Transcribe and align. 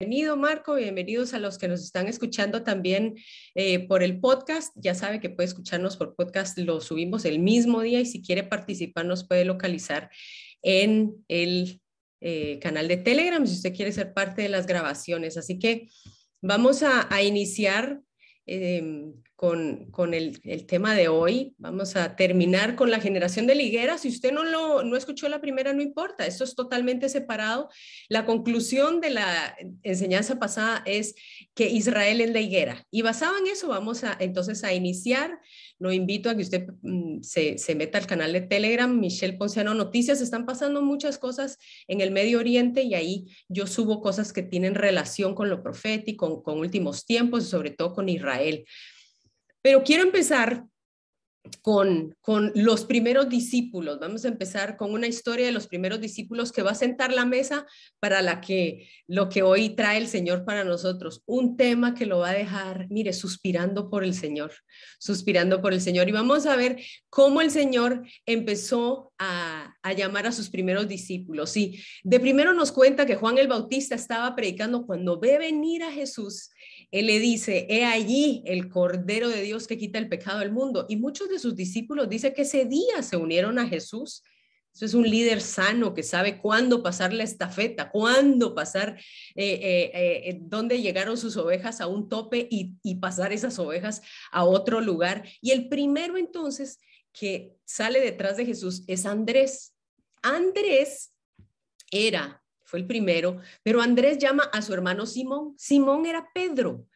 Bienvenido 0.00 0.36
Marco, 0.36 0.76
bienvenidos 0.76 1.34
a 1.34 1.40
los 1.40 1.58
que 1.58 1.66
nos 1.66 1.82
están 1.82 2.06
escuchando 2.06 2.62
también 2.62 3.16
eh, 3.56 3.80
por 3.88 4.04
el 4.04 4.20
podcast. 4.20 4.72
Ya 4.76 4.94
sabe 4.94 5.18
que 5.18 5.28
puede 5.28 5.48
escucharnos 5.48 5.96
por 5.96 6.14
podcast, 6.14 6.56
lo 6.56 6.80
subimos 6.80 7.24
el 7.24 7.40
mismo 7.40 7.82
día 7.82 7.98
y 7.98 8.06
si 8.06 8.22
quiere 8.22 8.44
participar 8.44 9.06
nos 9.06 9.26
puede 9.26 9.44
localizar 9.44 10.08
en 10.62 11.16
el 11.26 11.80
eh, 12.20 12.60
canal 12.60 12.86
de 12.86 12.98
Telegram 12.98 13.44
si 13.44 13.54
usted 13.54 13.74
quiere 13.74 13.90
ser 13.90 14.14
parte 14.14 14.40
de 14.42 14.48
las 14.48 14.68
grabaciones. 14.68 15.36
Así 15.36 15.58
que 15.58 15.88
vamos 16.40 16.84
a, 16.84 17.12
a 17.12 17.24
iniciar 17.24 18.00
Em, 18.50 19.12
con, 19.36 19.90
con 19.92 20.14
el, 20.14 20.40
el, 20.42 20.64
tema 20.66 20.94
de 20.94 21.08
hoy. 21.08 21.54
Vamos 21.58 21.96
a 21.96 22.16
terminar 22.16 22.74
con 22.76 22.90
la 22.90 22.98
generación 22.98 23.46
de 23.46 23.54
ligueras. 23.54 24.00
Si 24.00 24.08
usted 24.08 24.32
no 24.32 24.42
lo 24.42 24.82
no 24.82 24.96
escuchó 24.96 25.28
la 25.28 25.40
primera, 25.40 25.74
no 25.74 25.82
importa. 25.82 26.26
Esto 26.26 26.44
es 26.44 26.54
totalmente 26.54 27.10
separado. 27.10 27.68
La 28.08 28.24
conclusión 28.24 29.02
de 29.02 29.10
la 29.10 29.54
enseñanza 29.82 30.38
pasada 30.38 30.82
es 30.86 31.14
que 31.54 31.68
Israel 31.68 32.22
es 32.22 32.32
la 32.32 32.40
higuera. 32.40 32.86
Y 32.90 33.02
basado 33.02 33.36
en 33.36 33.46
eso, 33.48 33.68
vamos 33.68 34.02
a 34.02 34.16
entonces 34.18 34.64
a 34.64 34.72
iniciar. 34.72 35.38
Lo 35.78 35.92
invito 35.92 36.28
a 36.28 36.34
que 36.34 36.42
usted 36.42 36.68
mm, 36.82 37.22
se, 37.22 37.58
se 37.58 37.74
meta 37.74 37.98
al 37.98 38.06
canal 38.06 38.32
de 38.32 38.40
Telegram, 38.40 38.92
Michelle 38.98 39.36
Ponciano 39.36 39.74
Noticias. 39.74 40.20
Están 40.20 40.46
pasando 40.46 40.82
muchas 40.82 41.18
cosas 41.18 41.58
en 41.86 42.00
el 42.00 42.10
Medio 42.10 42.38
Oriente 42.38 42.82
y 42.82 42.94
ahí 42.94 43.26
yo 43.48 43.66
subo 43.66 44.00
cosas 44.00 44.32
que 44.32 44.42
tienen 44.42 44.74
relación 44.74 45.34
con 45.34 45.48
lo 45.48 45.62
profético, 45.62 46.28
con, 46.28 46.42
con 46.42 46.58
últimos 46.58 47.04
tiempos 47.04 47.44
y 47.44 47.48
sobre 47.48 47.70
todo 47.70 47.92
con 47.92 48.08
Israel. 48.08 48.64
Pero 49.62 49.82
quiero 49.84 50.02
empezar 50.02 50.64
con, 51.62 52.14
con 52.20 52.52
los 52.54 52.84
primeros 52.84 53.28
discípulos. 53.28 53.98
Vamos 54.00 54.24
a 54.24 54.28
empezar 54.28 54.76
con 54.76 54.92
una 54.92 55.06
historia 55.06 55.46
de 55.46 55.52
los 55.52 55.66
primeros 55.66 56.00
discípulos 56.00 56.52
que 56.52 56.62
va 56.62 56.72
a 56.72 56.74
sentar 56.74 57.12
la 57.12 57.24
mesa 57.24 57.66
para 58.00 58.22
la 58.22 58.40
que 58.40 58.88
lo 59.06 59.28
que 59.28 59.42
hoy 59.42 59.70
trae 59.70 59.98
el 59.98 60.08
Señor 60.08 60.44
para 60.44 60.64
nosotros, 60.64 61.22
un 61.26 61.56
tema 61.56 61.94
que 61.94 62.06
lo 62.06 62.20
va 62.20 62.30
a 62.30 62.34
dejar, 62.34 62.86
mire, 62.90 63.12
suspirando 63.12 63.90
por 63.90 64.04
el 64.04 64.14
Señor, 64.14 64.52
suspirando 64.98 65.60
por 65.60 65.72
el 65.72 65.80
Señor. 65.80 66.08
Y 66.08 66.12
vamos 66.12 66.46
a 66.46 66.56
ver 66.56 66.80
cómo 67.10 67.40
el 67.40 67.50
Señor 67.50 68.02
empezó 68.26 69.12
a, 69.18 69.74
a 69.82 69.92
llamar 69.92 70.26
a 70.26 70.32
sus 70.32 70.50
primeros 70.50 70.88
discípulos. 70.88 71.56
Y 71.56 71.82
de 72.04 72.20
primero 72.20 72.52
nos 72.52 72.72
cuenta 72.72 73.06
que 73.06 73.16
Juan 73.16 73.38
el 73.38 73.48
Bautista 73.48 73.94
estaba 73.94 74.34
predicando 74.34 74.86
cuando 74.86 75.18
ve 75.18 75.38
venir 75.38 75.82
a 75.82 75.92
Jesús 75.92 76.50
él 76.90 77.06
le 77.06 77.18
dice, 77.18 77.66
he 77.68 77.84
allí 77.84 78.42
el 78.46 78.68
Cordero 78.68 79.28
de 79.28 79.42
Dios 79.42 79.66
que 79.66 79.78
quita 79.78 79.98
el 79.98 80.08
pecado 80.08 80.38
del 80.38 80.52
mundo. 80.52 80.86
Y 80.88 80.96
muchos 80.96 81.28
de 81.28 81.38
sus 81.38 81.54
discípulos 81.54 82.08
dicen 82.08 82.32
que 82.34 82.42
ese 82.42 82.64
día 82.64 83.02
se 83.02 83.16
unieron 83.16 83.58
a 83.58 83.68
Jesús. 83.68 84.22
Eso 84.74 84.84
es 84.84 84.94
un 84.94 85.08
líder 85.08 85.40
sano 85.40 85.92
que 85.92 86.02
sabe 86.02 86.38
cuándo 86.38 86.82
pasar 86.82 87.12
la 87.12 87.24
estafeta, 87.24 87.90
cuándo 87.90 88.54
pasar, 88.54 88.98
eh, 89.34 89.52
eh, 89.54 89.90
eh, 90.30 90.38
dónde 90.40 90.80
llegaron 90.80 91.18
sus 91.18 91.36
ovejas 91.36 91.80
a 91.80 91.88
un 91.88 92.08
tope 92.08 92.46
y, 92.50 92.74
y 92.82 92.94
pasar 92.96 93.32
esas 93.32 93.58
ovejas 93.58 94.02
a 94.30 94.44
otro 94.44 94.80
lugar. 94.80 95.28
Y 95.42 95.50
el 95.50 95.68
primero 95.68 96.16
entonces 96.16 96.78
que 97.12 97.56
sale 97.64 98.00
detrás 98.00 98.36
de 98.36 98.46
Jesús 98.46 98.84
es 98.86 99.04
Andrés. 99.04 99.74
Andrés 100.22 101.12
era 101.90 102.42
fue 102.68 102.80
el 102.80 102.86
primero, 102.86 103.38
pero 103.62 103.80
Andrés 103.80 104.18
llama 104.18 104.44
a 104.52 104.60
su 104.60 104.74
hermano 104.74 105.06
Simón. 105.06 105.54
Simón 105.56 106.04
era 106.04 106.28
Pedro. 106.34 106.86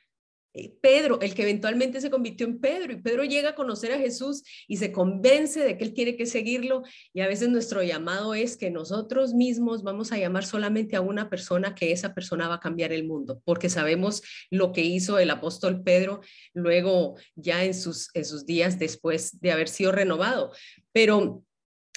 Eh, 0.52 0.76
Pedro, 0.82 1.18
el 1.22 1.34
que 1.34 1.42
eventualmente 1.42 1.98
se 2.02 2.10
convirtió 2.10 2.46
en 2.46 2.60
Pedro, 2.60 2.92
y 2.92 3.00
Pedro 3.00 3.24
llega 3.24 3.50
a 3.50 3.54
conocer 3.54 3.90
a 3.92 3.98
Jesús 3.98 4.42
y 4.68 4.76
se 4.76 4.92
convence 4.92 5.60
de 5.60 5.78
que 5.78 5.84
él 5.84 5.94
tiene 5.94 6.14
que 6.14 6.26
seguirlo, 6.26 6.82
y 7.14 7.22
a 7.22 7.26
veces 7.26 7.48
nuestro 7.48 7.82
llamado 7.82 8.34
es 8.34 8.58
que 8.58 8.70
nosotros 8.70 9.32
mismos 9.32 9.82
vamos 9.82 10.12
a 10.12 10.18
llamar 10.18 10.44
solamente 10.44 10.94
a 10.94 11.00
una 11.00 11.30
persona, 11.30 11.74
que 11.74 11.90
esa 11.90 12.12
persona 12.12 12.48
va 12.48 12.56
a 12.56 12.60
cambiar 12.60 12.92
el 12.92 13.06
mundo, 13.06 13.40
porque 13.46 13.70
sabemos 13.70 14.22
lo 14.50 14.72
que 14.72 14.82
hizo 14.82 15.18
el 15.18 15.30
apóstol 15.30 15.82
Pedro 15.82 16.20
luego 16.52 17.16
ya 17.34 17.64
en 17.64 17.72
sus, 17.72 18.10
en 18.12 18.26
sus 18.26 18.44
días 18.44 18.78
después 18.78 19.40
de 19.40 19.52
haber 19.52 19.68
sido 19.68 19.90
renovado. 19.90 20.52
Pero 20.92 21.42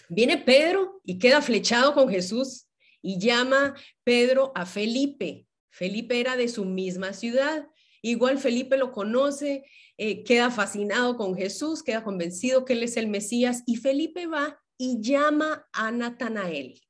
viene 0.07 0.37
Pedro 0.37 1.01
y 1.03 1.19
queda 1.19 1.41
flechado 1.41 1.93
con 1.93 2.07
Jesús 2.07 2.64
y 3.05 3.19
llama 3.19 3.75
Pedro 4.03 4.51
a 4.55 4.65
Felipe. 4.65 5.45
Felipe 5.69 6.19
era 6.19 6.35
de 6.35 6.47
su 6.47 6.65
misma 6.65 7.13
ciudad. 7.13 7.67
Igual 8.01 8.39
Felipe 8.39 8.77
lo 8.77 8.91
conoce, 8.91 9.63
eh, 9.97 10.23
queda 10.23 10.49
fascinado 10.49 11.15
con 11.15 11.35
Jesús, 11.35 11.83
queda 11.83 12.03
convencido 12.03 12.65
que 12.65 12.73
él 12.73 12.81
es 12.81 12.97
el 12.97 13.07
Mesías 13.07 13.61
y 13.67 13.75
Felipe 13.75 14.25
va 14.25 14.59
y 14.79 15.01
llama 15.01 15.67
a 15.71 15.91
Natanael. 15.91 16.81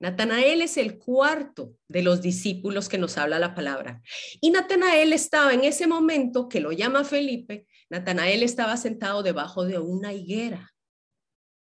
Natanael 0.00 0.60
es 0.60 0.76
el 0.76 0.98
cuarto 0.98 1.74
de 1.88 2.02
los 2.02 2.20
discípulos 2.20 2.90
que 2.90 2.98
nos 2.98 3.16
habla 3.16 3.38
la 3.38 3.54
palabra. 3.54 4.02
Y 4.42 4.50
Natanael 4.50 5.14
estaba 5.14 5.54
en 5.54 5.64
ese 5.64 5.86
momento 5.86 6.48
que 6.48 6.60
lo 6.60 6.72
llama 6.72 7.04
Felipe, 7.04 7.66
Natanael 7.88 8.42
estaba 8.42 8.76
sentado 8.76 9.22
debajo 9.22 9.64
de 9.64 9.78
una 9.78 10.12
higuera 10.12 10.74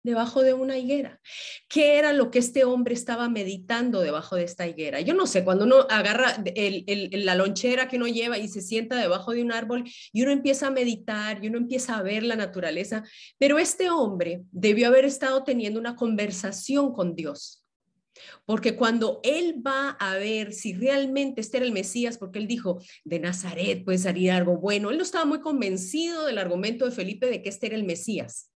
debajo 0.03 0.43
de 0.43 0.53
una 0.53 0.77
higuera. 0.77 1.19
¿Qué 1.67 1.97
era 1.97 2.13
lo 2.13 2.31
que 2.31 2.39
este 2.39 2.63
hombre 2.63 2.93
estaba 2.93 3.29
meditando 3.29 4.01
debajo 4.01 4.35
de 4.35 4.43
esta 4.43 4.67
higuera? 4.67 5.01
Yo 5.01 5.13
no 5.13 5.27
sé, 5.27 5.43
cuando 5.43 5.65
uno 5.65 5.85
agarra 5.89 6.43
la 6.45 7.35
lonchera 7.35 7.87
que 7.87 7.97
uno 7.97 8.07
lleva 8.07 8.37
y 8.37 8.47
se 8.47 8.61
sienta 8.61 8.95
debajo 8.95 9.33
de 9.33 9.41
un 9.41 9.51
árbol 9.51 9.83
y 10.13 10.21
uno 10.21 10.31
empieza 10.31 10.67
a 10.67 10.71
meditar 10.71 11.43
y 11.43 11.47
uno 11.47 11.57
empieza 11.57 11.97
a 11.97 12.03
ver 12.03 12.23
la 12.23 12.35
naturaleza, 12.35 13.03
pero 13.37 13.59
este 13.59 13.89
hombre 13.89 14.43
debió 14.51 14.87
haber 14.87 15.05
estado 15.05 15.43
teniendo 15.43 15.79
una 15.79 15.95
conversación 15.95 16.93
con 16.93 17.15
Dios. 17.15 17.63
Porque 18.45 18.75
cuando 18.75 19.19
él 19.23 19.61
va 19.65 19.91
a 19.91 20.17
ver 20.17 20.53
si 20.53 20.73
realmente 20.73 21.41
este 21.41 21.57
era 21.57 21.65
el 21.65 21.71
Mesías, 21.71 22.17
porque 22.17 22.39
él 22.39 22.47
dijo, 22.47 22.81
de 23.03 23.19
Nazaret 23.19 23.83
puede 23.83 23.97
salir 23.97 24.31
algo 24.31 24.57
bueno, 24.57 24.89
él 24.89 24.97
no 24.97 25.03
estaba 25.03 25.25
muy 25.25 25.39
convencido 25.39 26.25
del 26.25 26.37
argumento 26.37 26.85
de 26.85 26.91
Felipe 26.91 27.27
de 27.27 27.41
que 27.41 27.49
este 27.49 27.67
era 27.67 27.75
el 27.75 27.83
Mesías. 27.83 28.49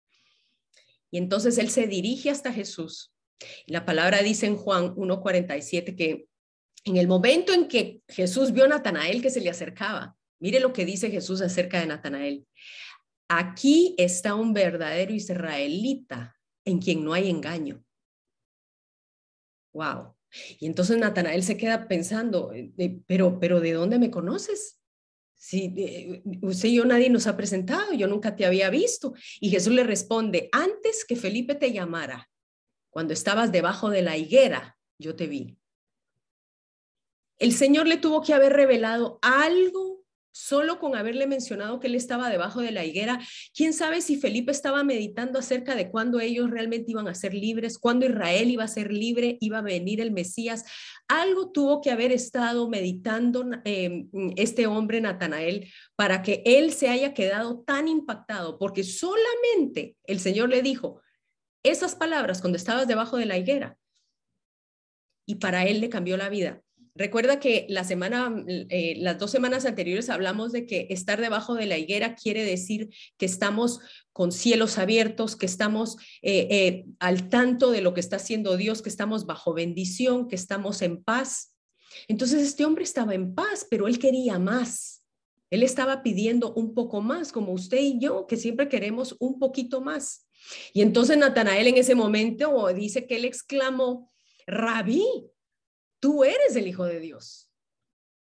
Y 1.10 1.18
entonces 1.18 1.58
él 1.58 1.70
se 1.70 1.86
dirige 1.86 2.30
hasta 2.30 2.52
Jesús. 2.52 3.12
la 3.66 3.84
palabra 3.84 4.22
dice 4.22 4.46
en 4.46 4.56
Juan 4.56 4.94
1.47 4.94 5.96
que 5.96 6.26
en 6.84 6.96
el 6.96 7.08
momento 7.08 7.52
en 7.52 7.68
que 7.68 8.02
Jesús 8.08 8.52
vio 8.52 8.64
a 8.64 8.68
Natanael 8.68 9.22
que 9.22 9.30
se 9.30 9.40
le 9.40 9.50
acercaba, 9.50 10.16
mire 10.38 10.60
lo 10.60 10.72
que 10.72 10.84
dice 10.84 11.10
Jesús 11.10 11.40
acerca 11.40 11.80
de 11.80 11.86
Natanael. 11.86 12.46
Aquí 13.28 13.94
está 13.98 14.34
un 14.34 14.52
verdadero 14.52 15.12
israelita 15.12 16.36
en 16.64 16.80
quien 16.80 17.04
no 17.04 17.12
hay 17.12 17.30
engaño. 17.30 17.84
Wow. 19.72 20.16
Y 20.58 20.66
entonces 20.66 20.98
Natanael 20.98 21.42
se 21.42 21.56
queda 21.56 21.86
pensando, 21.86 22.52
eh, 22.52 23.00
pero, 23.06 23.38
pero 23.38 23.60
¿de 23.60 23.72
dónde 23.72 23.98
me 23.98 24.10
conoces? 24.10 24.79
Si 25.42 25.72
eh, 25.78 26.22
usted 26.42 26.68
y 26.68 26.74
yo 26.74 26.84
nadie 26.84 27.08
nos 27.08 27.26
ha 27.26 27.34
presentado, 27.34 27.94
yo 27.94 28.06
nunca 28.06 28.36
te 28.36 28.44
había 28.44 28.68
visto. 28.68 29.14
Y 29.40 29.48
Jesús 29.48 29.72
le 29.72 29.84
responde, 29.84 30.50
antes 30.52 31.06
que 31.06 31.16
Felipe 31.16 31.54
te 31.54 31.72
llamara, 31.72 32.30
cuando 32.90 33.14
estabas 33.14 33.50
debajo 33.50 33.88
de 33.88 34.02
la 34.02 34.18
higuera, 34.18 34.76
yo 34.98 35.16
te 35.16 35.26
vi. 35.28 35.56
El 37.38 37.54
Señor 37.54 37.86
le 37.86 37.96
tuvo 37.96 38.20
que 38.20 38.34
haber 38.34 38.52
revelado 38.52 39.18
algo 39.22 39.99
Solo 40.32 40.78
con 40.78 40.94
haberle 40.94 41.26
mencionado 41.26 41.80
que 41.80 41.88
él 41.88 41.94
estaba 41.94 42.30
debajo 42.30 42.60
de 42.60 42.70
la 42.70 42.84
higuera, 42.84 43.20
quién 43.54 43.72
sabe 43.72 44.00
si 44.00 44.16
Felipe 44.16 44.52
estaba 44.52 44.84
meditando 44.84 45.38
acerca 45.38 45.74
de 45.74 45.90
cuándo 45.90 46.20
ellos 46.20 46.50
realmente 46.50 46.92
iban 46.92 47.08
a 47.08 47.14
ser 47.14 47.34
libres, 47.34 47.78
cuándo 47.78 48.06
Israel 48.06 48.48
iba 48.48 48.64
a 48.64 48.68
ser 48.68 48.92
libre, 48.92 49.38
iba 49.40 49.58
a 49.58 49.62
venir 49.62 50.00
el 50.00 50.12
Mesías. 50.12 50.64
Algo 51.08 51.50
tuvo 51.50 51.80
que 51.80 51.90
haber 51.90 52.12
estado 52.12 52.68
meditando 52.68 53.44
em, 53.64 54.08
este 54.36 54.66
hombre 54.66 55.00
Natanael 55.00 55.68
para 55.96 56.22
que 56.22 56.42
él 56.44 56.72
se 56.72 56.88
haya 56.88 57.12
quedado 57.12 57.60
tan 57.60 57.88
impactado, 57.88 58.58
porque 58.58 58.84
solamente 58.84 59.96
el 60.04 60.20
Señor 60.20 60.48
le 60.48 60.62
dijo 60.62 61.00
esas 61.62 61.94
palabras 61.94 62.40
cuando 62.40 62.56
estabas 62.56 62.86
debajo 62.86 63.16
de 63.16 63.26
la 63.26 63.36
higuera. 63.36 63.76
Y 65.26 65.36
para 65.36 65.64
él 65.66 65.80
le 65.80 65.88
cambió 65.88 66.16
la 66.16 66.28
vida. 66.28 66.62
Recuerda 66.94 67.38
que 67.38 67.66
la 67.68 67.84
semana, 67.84 68.34
eh, 68.46 68.94
las 68.98 69.18
dos 69.18 69.30
semanas 69.30 69.64
anteriores 69.64 70.10
hablamos 70.10 70.52
de 70.52 70.66
que 70.66 70.86
estar 70.90 71.20
debajo 71.20 71.54
de 71.54 71.66
la 71.66 71.78
higuera 71.78 72.14
quiere 72.14 72.44
decir 72.44 72.90
que 73.16 73.26
estamos 73.26 73.80
con 74.12 74.32
cielos 74.32 74.76
abiertos, 74.78 75.36
que 75.36 75.46
estamos 75.46 75.96
eh, 76.22 76.48
eh, 76.50 76.84
al 76.98 77.28
tanto 77.28 77.70
de 77.70 77.80
lo 77.80 77.94
que 77.94 78.00
está 78.00 78.16
haciendo 78.16 78.56
Dios, 78.56 78.82
que 78.82 78.88
estamos 78.88 79.26
bajo 79.26 79.54
bendición, 79.54 80.28
que 80.28 80.36
estamos 80.36 80.82
en 80.82 81.02
paz. 81.02 81.54
Entonces 82.08 82.42
este 82.42 82.64
hombre 82.64 82.84
estaba 82.84 83.14
en 83.14 83.34
paz, 83.34 83.66
pero 83.70 83.86
él 83.86 83.98
quería 83.98 84.38
más. 84.38 85.04
Él 85.50 85.62
estaba 85.62 86.02
pidiendo 86.02 86.52
un 86.54 86.74
poco 86.74 87.00
más, 87.00 87.32
como 87.32 87.52
usted 87.52 87.78
y 87.78 87.98
yo, 87.98 88.26
que 88.26 88.36
siempre 88.36 88.68
queremos 88.68 89.16
un 89.18 89.38
poquito 89.38 89.80
más. 89.80 90.28
Y 90.72 90.82
entonces 90.82 91.18
Natanael 91.18 91.66
en 91.66 91.76
ese 91.76 91.94
momento 91.94 92.68
dice 92.74 93.06
que 93.06 93.16
él 93.16 93.24
exclamó, 93.24 94.10
rabí, 94.46 95.04
tú 96.00 96.24
eres 96.24 96.56
el 96.56 96.66
Hijo 96.66 96.84
de 96.84 97.00
Dios. 97.00 97.50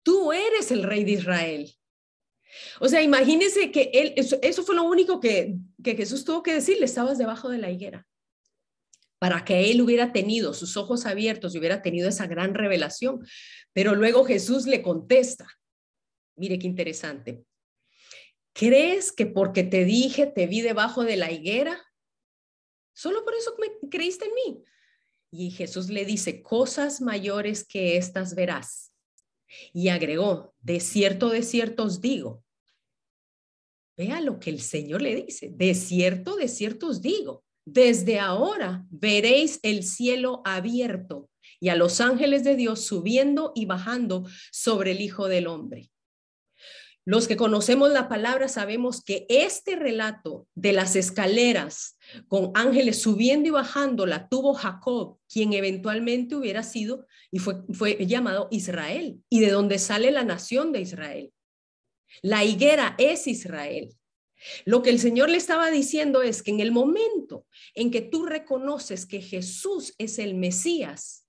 Tú 0.04 0.32
eres 0.32 0.72
el 0.72 0.84
Rey 0.84 1.04
de 1.04 1.12
Israel. 1.12 1.74
O 2.80 2.88
sea, 2.88 3.02
imagínese 3.02 3.72
que 3.72 3.92
él, 3.94 4.14
eso, 4.16 4.64
fue 4.64 4.76
lo 4.76 4.84
único 4.84 5.20
que, 5.20 5.56
Jesús 5.84 6.26
tuvo 6.26 6.44
que 6.44 6.54
decirle, 6.54 6.86
estabas 6.86 7.18
debajo 7.18 7.50
de 7.50 7.58
la 7.58 7.72
higuera. 7.72 8.06
para 9.20 9.44
que 9.44 9.70
él 9.70 9.82
hubiera 9.82 10.14
tenido 10.14 10.54
sus 10.54 10.78
ojos 10.78 11.06
abiertos 11.06 11.54
y 11.54 11.60
hubiera 11.60 11.82
tenido 11.82 12.08
esa 12.08 12.26
gran 12.26 12.54
revelación. 12.54 13.20
Pero 13.74 13.94
luego 13.94 14.24
Jesús 14.24 14.66
le 14.66 14.82
contesta, 14.82 15.46
mire 16.38 16.58
qué 16.58 16.68
interesante, 16.68 17.44
¿crees 18.54 19.12
que 19.12 19.26
porque 19.26 19.64
te 19.64 19.84
dije 19.84 20.26
te 20.26 20.48
vi 20.48 20.62
debajo 20.62 21.04
de 21.04 21.18
la 21.18 21.32
higuera? 21.32 21.86
Solo 22.94 23.26
por 23.26 23.36
eso 23.36 23.56
me 23.60 23.90
creíste 23.90 24.26
en 24.26 24.34
mí. 24.36 24.64
Y 25.32 25.52
Jesús 25.52 25.90
le 25.90 26.06
dice, 26.06 26.42
cosas 26.42 27.02
mayores 27.02 27.66
que 27.66 27.98
estas 27.98 28.36
verás. 28.36 28.92
Y 29.74 29.90
agregó, 29.90 30.54
de 30.62 30.80
cierto, 30.80 31.30
de 31.30 31.44
cierto 31.44 31.84
os 31.84 32.02
digo. 32.02 32.44
Vea 33.98 34.22
lo 34.22 34.40
que 34.40 34.50
el 34.50 34.62
Señor 34.62 35.02
le 35.02 35.16
dice, 35.16 35.50
de 35.52 35.74
cierto, 35.76 36.36
de 36.36 36.48
cierto 36.48 36.88
os 36.88 37.02
digo 37.02 37.44
desde 37.74 38.20
ahora 38.20 38.86
veréis 38.90 39.60
el 39.64 39.84
cielo 39.84 40.42
abierto 40.44 41.30
y 41.60 41.70
a 41.70 41.76
los 41.76 42.02
ángeles 42.02 42.44
de 42.44 42.56
Dios 42.56 42.82
subiendo 42.82 43.52
y 43.56 43.66
bajando 43.66 44.26
sobre 44.52 44.92
el 44.92 45.02
Hijo 45.02 45.28
del 45.28 45.48
Hombre. 45.48 45.92
Los 47.10 47.28
que 47.28 47.38
conocemos 47.38 47.90
la 47.90 48.08
palabra 48.08 48.48
sabemos 48.48 49.04
que 49.04 49.26
este 49.30 49.76
relato 49.76 50.46
de 50.54 50.74
las 50.74 50.96
escaleras 50.96 51.98
con 52.28 52.52
ángeles 52.54 53.02
subiendo 53.02 53.48
y 53.48 53.50
bajando 53.50 54.06
la 54.06 54.28
tuvo 54.30 54.54
Jacob, 54.54 55.18
quien 55.28 55.54
eventualmente 55.54 56.36
hubiera 56.36 56.62
sido 56.62 57.08
y 57.32 57.40
fue, 57.40 57.64
fue 57.74 58.06
llamado 58.06 58.48
Israel, 58.52 59.24
y 59.28 59.40
de 59.40 59.50
donde 59.50 59.80
sale 59.80 60.12
la 60.12 60.24
nación 60.24 60.72
de 60.72 60.82
Israel. 60.82 61.34
La 62.22 62.44
higuera 62.44 62.94
es 63.00 63.26
Israel. 63.26 63.90
Lo 64.66 64.84
que 64.84 64.92
el 64.92 65.00
Señor 65.00 65.32
le 65.32 65.38
estaba 65.38 65.72
diciendo 65.72 66.22
es 66.22 66.44
que 66.44 66.52
en 66.52 66.60
el 66.60 66.72
momento 66.72 67.48
en 67.74 67.90
que 67.90 68.02
tú 68.02 68.28
reconoces 68.28 69.08
que 69.08 69.24
Jesús 69.24 69.96
es 69.98 70.20
el 70.20 70.36
Mesías, 70.36 71.26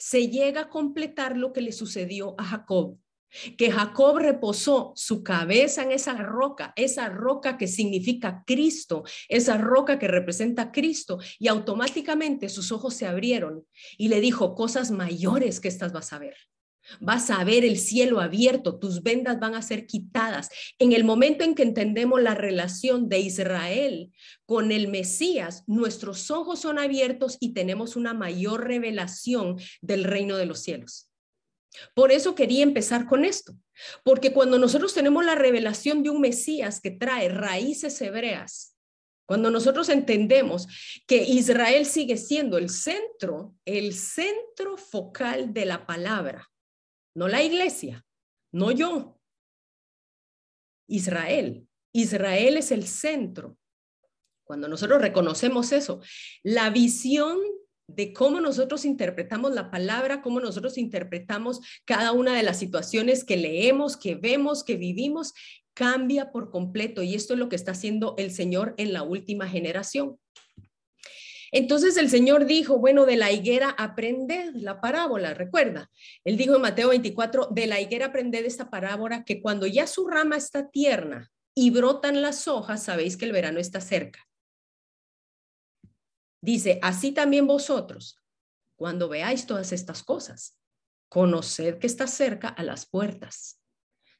se 0.00 0.30
llega 0.30 0.62
a 0.62 0.68
completar 0.68 1.36
lo 1.36 1.52
que 1.52 1.60
le 1.60 1.70
sucedió 1.70 2.34
a 2.38 2.44
Jacob, 2.44 2.98
que 3.56 3.70
Jacob 3.70 4.18
reposó 4.18 4.92
su 4.96 5.22
cabeza 5.22 5.82
en 5.82 5.92
esa 5.92 6.14
roca, 6.14 6.72
esa 6.76 7.08
roca 7.08 7.56
que 7.56 7.68
significa 7.68 8.42
Cristo, 8.46 9.04
esa 9.28 9.58
roca 9.58 9.98
que 9.98 10.08
representa 10.08 10.72
Cristo, 10.72 11.18
y 11.38 11.48
automáticamente 11.48 12.48
sus 12.48 12.72
ojos 12.72 12.94
se 12.94 13.06
abrieron 13.06 13.66
y 13.96 14.08
le 14.08 14.20
dijo, 14.20 14.54
cosas 14.54 14.90
mayores 14.90 15.60
que 15.60 15.68
estas 15.68 15.92
vas 15.92 16.12
a 16.12 16.18
ver. 16.18 16.36
Vas 17.00 17.30
a 17.30 17.42
ver 17.44 17.64
el 17.64 17.78
cielo 17.78 18.20
abierto, 18.20 18.78
tus 18.78 19.02
vendas 19.04 19.38
van 19.38 19.54
a 19.54 19.62
ser 19.62 19.86
quitadas. 19.86 20.48
En 20.78 20.92
el 20.92 21.04
momento 21.04 21.44
en 21.44 21.54
que 21.54 21.62
entendemos 21.62 22.20
la 22.20 22.34
relación 22.34 23.08
de 23.08 23.20
Israel 23.20 24.12
con 24.46 24.72
el 24.72 24.88
Mesías, 24.88 25.62
nuestros 25.68 26.30
ojos 26.30 26.60
son 26.60 26.80
abiertos 26.80 27.36
y 27.38 27.54
tenemos 27.54 27.94
una 27.94 28.14
mayor 28.14 28.66
revelación 28.66 29.58
del 29.80 30.04
reino 30.04 30.36
de 30.36 30.46
los 30.46 30.60
cielos. 30.60 31.11
Por 31.94 32.12
eso 32.12 32.34
quería 32.34 32.62
empezar 32.62 33.06
con 33.06 33.24
esto, 33.24 33.54
porque 34.04 34.32
cuando 34.32 34.58
nosotros 34.58 34.94
tenemos 34.94 35.24
la 35.24 35.34
revelación 35.34 36.02
de 36.02 36.10
un 36.10 36.20
Mesías 36.20 36.80
que 36.80 36.90
trae 36.90 37.28
raíces 37.28 38.00
hebreas, 38.00 38.76
cuando 39.26 39.50
nosotros 39.50 39.88
entendemos 39.88 40.66
que 41.06 41.22
Israel 41.22 41.86
sigue 41.86 42.16
siendo 42.16 42.58
el 42.58 42.68
centro, 42.68 43.54
el 43.64 43.94
centro 43.94 44.76
focal 44.76 45.54
de 45.54 45.64
la 45.64 45.86
palabra, 45.86 46.50
no 47.14 47.28
la 47.28 47.42
iglesia, 47.42 48.04
no 48.52 48.70
yo. 48.70 49.18
Israel. 50.86 51.66
Israel 51.94 52.56
es 52.56 52.72
el 52.72 52.86
centro. 52.86 53.56
Cuando 54.44 54.68
nosotros 54.68 55.00
reconocemos 55.00 55.72
eso, 55.72 56.00
la 56.42 56.70
visión 56.70 57.38
de 57.94 58.12
cómo 58.12 58.40
nosotros 58.40 58.84
interpretamos 58.84 59.52
la 59.52 59.70
palabra, 59.70 60.22
cómo 60.22 60.40
nosotros 60.40 60.78
interpretamos 60.78 61.60
cada 61.84 62.12
una 62.12 62.34
de 62.34 62.42
las 62.42 62.58
situaciones 62.58 63.24
que 63.24 63.36
leemos, 63.36 63.96
que 63.96 64.14
vemos, 64.14 64.64
que 64.64 64.76
vivimos, 64.76 65.34
cambia 65.74 66.30
por 66.30 66.50
completo. 66.50 67.02
Y 67.02 67.14
esto 67.14 67.34
es 67.34 67.38
lo 67.38 67.48
que 67.48 67.56
está 67.56 67.72
haciendo 67.72 68.14
el 68.18 68.30
Señor 68.30 68.74
en 68.76 68.92
la 68.92 69.02
última 69.02 69.48
generación. 69.48 70.18
Entonces 71.54 71.98
el 71.98 72.08
Señor 72.08 72.46
dijo, 72.46 72.78
bueno, 72.78 73.04
de 73.04 73.16
la 73.16 73.30
higuera 73.30 73.68
aprended 73.76 74.54
la 74.54 74.80
parábola, 74.80 75.34
recuerda. 75.34 75.90
Él 76.24 76.38
dijo 76.38 76.56
en 76.56 76.62
Mateo 76.62 76.88
24, 76.88 77.48
de 77.50 77.66
la 77.66 77.78
higuera 77.78 78.06
aprended 78.06 78.46
esta 78.46 78.70
parábola 78.70 79.24
que 79.24 79.42
cuando 79.42 79.66
ya 79.66 79.86
su 79.86 80.08
rama 80.08 80.36
está 80.36 80.70
tierna 80.70 81.30
y 81.54 81.68
brotan 81.68 82.22
las 82.22 82.48
hojas, 82.48 82.84
sabéis 82.84 83.18
que 83.18 83.26
el 83.26 83.32
verano 83.32 83.60
está 83.60 83.82
cerca. 83.82 84.26
Dice, 86.42 86.80
así 86.82 87.12
también 87.12 87.46
vosotros, 87.46 88.20
cuando 88.76 89.08
veáis 89.08 89.46
todas 89.46 89.72
estas 89.72 90.02
cosas, 90.02 90.58
conoced 91.08 91.78
que 91.78 91.86
está 91.86 92.08
cerca 92.08 92.48
a 92.48 92.64
las 92.64 92.84
puertas. 92.84 93.60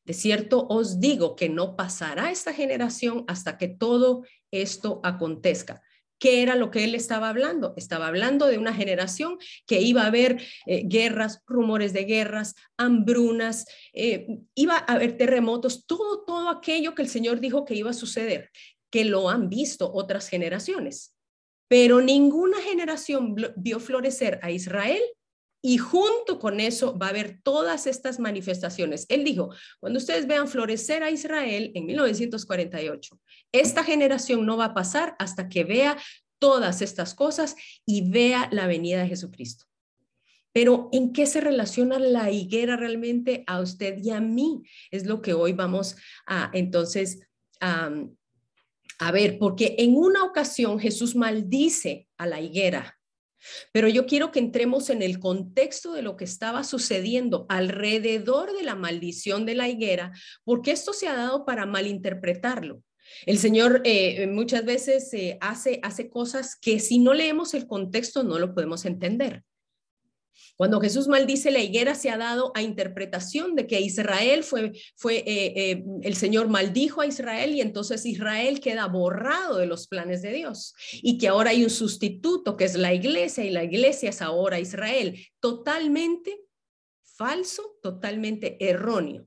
De 0.05 0.15
cierto 0.15 0.67
os 0.69 1.01
digo 1.01 1.35
que 1.35 1.49
no 1.49 1.75
pasará 1.75 2.31
esta 2.31 2.55
generación 2.55 3.25
hasta 3.27 3.59
que 3.59 3.67
todo 3.67 4.25
esto 4.53 5.01
acontezca. 5.03 5.83
¿Qué 6.21 6.43
era 6.43 6.55
lo 6.55 6.71
que 6.71 6.85
él 6.85 6.95
estaba 6.95 7.29
hablando? 7.29 7.75
Estaba 7.77 8.07
hablando 8.07 8.47
de 8.47 8.59
una 8.59 8.73
generación 8.73 9.39
que 9.67 9.81
iba 9.81 10.03
a 10.03 10.07
haber 10.07 10.41
eh, 10.67 10.85
guerras, 10.87 11.43
rumores 11.47 11.93
de 11.93 12.05
guerras, 12.05 12.55
hambrunas, 12.77 13.67
eh, 13.93 14.29
iba 14.55 14.77
a 14.77 14.93
haber 14.93 15.17
terremotos, 15.17 15.85
todo, 15.87 16.25
todo 16.25 16.49
aquello 16.49 16.95
que 16.95 17.03
el 17.03 17.09
Señor 17.09 17.41
dijo 17.41 17.65
que 17.65 17.75
iba 17.75 17.91
a 17.91 17.95
suceder, 17.95 18.51
que 18.91 19.05
lo 19.05 19.29
han 19.29 19.49
visto 19.49 19.91
otras 19.93 20.29
generaciones. 20.29 21.17
Pero 21.73 22.03
ninguna 22.03 22.61
generación 22.61 23.35
vio 23.57 23.81
florecer 23.81 24.39
a 24.43 24.51
Israel 24.51 25.01
y 25.65 25.79
junto 25.79 26.39
con 26.39 26.61
eso 26.61 26.99
va 26.99 27.07
a 27.07 27.09
haber 27.09 27.41
todas 27.43 27.87
estas 27.87 28.21
manifestaciones. 28.21 29.07
Él 29.09 29.25
dijo, 29.25 29.55
cuando 29.81 29.99
ustedes 29.99 30.27
vean 30.27 30.49
florecer 30.49 31.03
a 31.03 31.11
Israel 31.11 31.73
en 31.75 31.87
1948, 31.87 33.19
esta 33.53 33.85
generación 33.85 34.45
no 34.45 34.59
va 34.59 34.67
a 34.67 34.75
pasar 34.75 35.17
hasta 35.19 35.49
que 35.49 35.65
vea 35.65 35.97
todas 36.39 36.83
estas 36.83 37.15
cosas 37.15 37.57
y 37.87 38.11
vea 38.11 38.51
la 38.53 38.67
venida 38.67 39.01
de 39.01 39.09
Jesucristo. 39.09 39.65
Pero 40.53 40.91
¿en 40.93 41.15
qué 41.15 41.25
se 41.25 41.41
relaciona 41.41 41.99
la 41.99 42.31
higuera 42.31 42.77
realmente 42.77 43.45
a 43.47 43.63
usted 43.63 43.97
y 44.05 44.11
a 44.11 44.21
mí? 44.21 44.63
Es 44.91 45.07
lo 45.07 45.23
que 45.23 45.33
hoy 45.33 45.55
vamos 45.55 45.97
a 46.27 46.51
entonces 46.53 47.21
a 47.63 47.91
ver, 49.11 49.39
porque 49.39 49.75
en 49.79 49.97
una 49.97 50.25
ocasión 50.25 50.79
Jesús 50.79 51.17
maldice 51.17 52.07
a 52.19 52.27
la 52.27 52.41
higuera 52.41 52.99
pero 53.73 53.89
yo 53.89 54.07
quiero 54.07 54.31
que 54.31 54.39
entremos 54.39 54.91
en 54.91 55.03
el 55.03 55.19
contexto 55.19 55.93
de 55.93 56.03
lo 56.03 56.17
que 56.17 56.25
estaba 56.25 56.65
sucediendo 56.65 57.47
alrededor 57.49 58.57
de 58.57 58.63
la 58.63 58.75
maldición 58.75 59.47
de 59.47 59.55
la 59.55 59.69
higuera, 59.69 60.13
porque 60.45 60.73
esto 60.73 60.93
se 60.93 61.09
ha 61.09 61.15
dado 61.15 61.45
para 61.45 61.67
malinterpretarlo. 61.67 62.83
El 63.27 63.39
Señor 63.39 63.83
eh, 63.85 64.27
muchas 64.27 64.65
veces 64.65 65.13
eh, 65.13 65.37
hace, 65.41 65.81
hace 65.83 66.09
cosas 66.09 66.57
que 66.57 66.81
si 66.81 66.99
no 66.99 67.13
leemos 67.15 67.53
el 67.55 67.67
contexto 67.67 68.23
no 68.23 68.39
lo 68.39 68.55
podemos 68.55 68.85
entender. 68.85 69.43
Cuando 70.57 70.81
Jesús 70.81 71.09
maldice 71.09 71.51
la 71.51 71.61
higuera 71.61 71.95
se 71.95 72.11
ha 72.11 72.19
dado 72.19 72.53
a 72.55 72.63
interpretación 72.63 73.57
de 73.57 73.67
que 73.67 73.81
Israel 73.81 74.45
fue, 74.45 74.73
fue 74.97 75.19
eh, 75.19 75.53
eh, 75.57 75.85
el 76.03 76.15
Señor 76.15 76.49
maldijo 76.49 77.01
a 77.01 77.07
Israel 77.07 77.55
y 77.55 77.61
entonces 77.61 78.07
Israel 78.07 78.61
queda 78.61 78.87
borrado 78.87 79.59
de 79.59 79.67
los 79.67 79.89
planes 79.89 80.23
de 80.23 80.33
Dios 80.33 80.75
y 80.93 81.19
que 81.19 81.29
ahora 81.29 81.51
hay 81.51 81.65
un 81.65 81.71
sustituto 81.71 82.57
que 82.57 82.65
es 82.65 82.75
la 82.75 82.95
iglesia 82.95 83.45
y 83.45 83.51
la 83.51 83.65
iglesia 83.65 84.11
es 84.11 84.23
ahora 84.23 84.61
Israel. 84.61 85.19
Totalmente 85.41 86.39
falso, 87.17 87.79
totalmente 87.83 88.57
erróneo. 88.61 89.27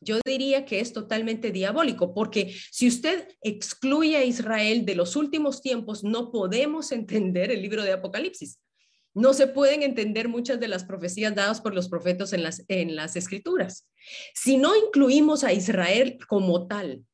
Yo 0.00 0.18
diría 0.24 0.64
que 0.64 0.80
es 0.80 0.92
totalmente 0.92 1.52
diabólico, 1.52 2.12
porque 2.12 2.54
si 2.70 2.88
usted 2.88 3.28
excluye 3.40 4.16
a 4.16 4.24
Israel 4.24 4.84
de 4.84 4.96
los 4.96 5.14
últimos 5.16 5.62
tiempos, 5.62 6.02
no 6.02 6.32
podemos 6.32 6.92
entender 6.92 7.50
el 7.50 7.62
libro 7.62 7.82
de 7.82 7.92
Apocalipsis. 7.92 8.58
No 9.14 9.34
se 9.34 9.46
pueden 9.46 9.82
entender 9.82 10.28
muchas 10.28 10.58
de 10.58 10.68
las 10.68 10.84
profecías 10.84 11.34
dadas 11.34 11.60
por 11.60 11.74
los 11.74 11.88
profetas 11.88 12.32
en 12.32 12.42
las, 12.42 12.64
en 12.68 12.96
las 12.96 13.16
escrituras. 13.16 13.88
Si 14.34 14.56
no 14.56 14.74
incluimos 14.74 15.44
a 15.44 15.52
Israel 15.52 16.18
como 16.28 16.66
tal, 16.66 17.04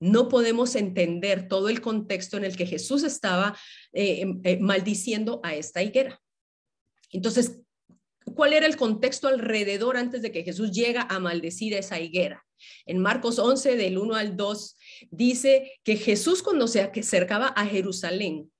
no 0.00 0.28
podemos 0.28 0.74
entender 0.76 1.46
todo 1.48 1.68
el 1.68 1.80
contexto 1.80 2.36
en 2.36 2.44
el 2.44 2.56
que 2.56 2.66
Jesús 2.66 3.04
estaba 3.04 3.56
eh, 3.92 4.22
em, 4.22 4.40
eh, 4.44 4.58
maldiciendo 4.58 5.40
a 5.44 5.54
esta 5.54 5.82
higuera. 5.82 6.20
Entonces, 7.12 7.60
¿cuál 8.34 8.54
era 8.54 8.66
el 8.66 8.76
contexto 8.76 9.28
alrededor 9.28 9.96
antes 9.96 10.22
de 10.22 10.32
que 10.32 10.42
Jesús 10.42 10.72
llega 10.72 11.02
a 11.02 11.18
maldecir 11.18 11.74
esa 11.74 12.00
higuera? 12.00 12.46
En 12.86 12.98
Marcos 12.98 13.38
11, 13.38 13.76
del 13.76 13.98
1 13.98 14.14
al 14.14 14.36
2, 14.36 14.76
dice 15.10 15.72
que 15.84 15.96
Jesús 15.96 16.42
cuando 16.42 16.66
se 16.66 16.80
acercaba 16.80 17.48
a 17.48 17.66
Jerusalén, 17.66 18.50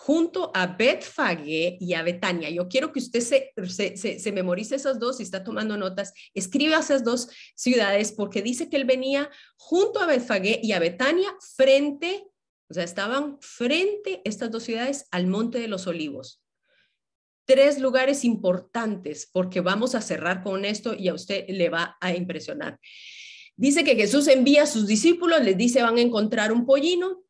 junto 0.00 0.52
a 0.54 0.68
Betfagé 0.68 1.76
y 1.80 1.94
a 1.94 2.04
Betania. 2.04 2.48
Yo 2.50 2.68
quiero 2.68 2.92
que 2.92 3.00
usted 3.00 3.20
se, 3.20 3.52
se, 3.96 4.32
memorice 4.32 4.76
esas 4.76 5.00
dos, 5.00 5.16
si 5.16 5.24
está 5.24 5.42
tomando 5.42 5.76
notas, 5.76 6.14
escriba 6.34 6.78
esas 6.78 7.02
dos 7.02 7.28
ciudades 7.56 8.12
porque 8.12 8.40
dice 8.40 8.70
que 8.70 8.76
él 8.76 8.84
venía 8.84 9.28
junto 9.56 10.00
a 10.00 10.06
Betfagé 10.06 10.60
y 10.62 10.70
a 10.70 10.78
Betania 10.78 11.34
frente, 11.56 12.24
o 12.70 12.74
sea, 12.74 12.84
estaban 12.84 13.38
frente 13.40 14.22
estas 14.24 14.52
dos 14.52 14.62
ciudades 14.62 15.08
al 15.10 15.26
Monte 15.26 15.58
de 15.58 15.66
los 15.66 15.88
Olivos. 15.88 16.44
tres 17.44 17.80
lugares 17.80 18.24
importantes 18.24 19.28
porque 19.32 19.60
vamos 19.60 19.96
a 19.96 20.00
cerrar 20.00 20.44
con 20.44 20.64
esto 20.64 20.94
y 20.94 21.08
a 21.08 21.14
usted 21.14 21.44
le 21.48 21.70
va 21.70 21.96
a 22.00 22.14
impresionar. 22.14 22.78
Dice 23.56 23.82
que 23.82 23.96
Jesús 23.96 24.28
envía 24.28 24.62
a 24.62 24.66
sus 24.66 24.86
discípulos, 24.86 25.42
les 25.42 25.56
dice 25.56 25.82
van 25.82 25.96
a 25.98 26.02
encontrar 26.02 26.52
un 26.52 26.66
pollino, 26.66 27.24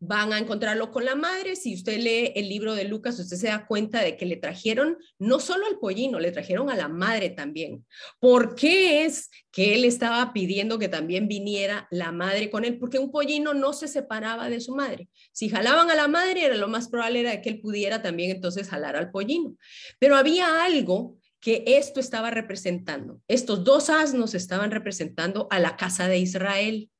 van 0.00 0.32
a 0.32 0.38
encontrarlo 0.38 0.90
con 0.90 1.04
la 1.04 1.14
madre. 1.14 1.56
Si 1.56 1.74
usted 1.74 1.98
lee 1.98 2.32
el 2.36 2.48
libro 2.48 2.74
de 2.74 2.84
Lucas, 2.84 3.18
usted 3.18 3.36
se 3.36 3.48
da 3.48 3.66
cuenta 3.66 4.00
de 4.02 4.16
que 4.16 4.26
le 4.26 4.36
trajeron 4.36 4.96
no 5.18 5.40
solo 5.40 5.66
al 5.66 5.78
pollino, 5.78 6.20
le 6.20 6.30
trajeron 6.30 6.70
a 6.70 6.76
la 6.76 6.88
madre 6.88 7.30
también. 7.30 7.84
¿Por 8.20 8.54
qué 8.54 9.04
es 9.04 9.30
que 9.50 9.74
él 9.74 9.84
estaba 9.84 10.32
pidiendo 10.32 10.78
que 10.78 10.88
también 10.88 11.26
viniera 11.26 11.88
la 11.90 12.12
madre 12.12 12.50
con 12.50 12.64
él? 12.64 12.78
Porque 12.78 12.98
un 12.98 13.10
pollino 13.10 13.54
no 13.54 13.72
se 13.72 13.88
separaba 13.88 14.48
de 14.48 14.60
su 14.60 14.74
madre. 14.74 15.08
Si 15.32 15.48
jalaban 15.48 15.90
a 15.90 15.94
la 15.94 16.08
madre, 16.08 16.44
era 16.44 16.56
lo 16.56 16.68
más 16.68 16.88
probable 16.88 17.20
era 17.20 17.40
que 17.40 17.50
él 17.50 17.60
pudiera 17.60 18.02
también 18.02 18.30
entonces 18.30 18.68
jalar 18.68 18.96
al 18.96 19.10
pollino. 19.10 19.56
Pero 19.98 20.16
había 20.16 20.64
algo 20.64 21.16
que 21.40 21.64
esto 21.66 22.00
estaba 22.00 22.30
representando. 22.30 23.20
Estos 23.28 23.64
dos 23.64 23.90
asnos 23.90 24.34
estaban 24.34 24.70
representando 24.70 25.46
a 25.50 25.58
la 25.58 25.76
casa 25.76 26.08
de 26.08 26.18
Israel 26.18 26.90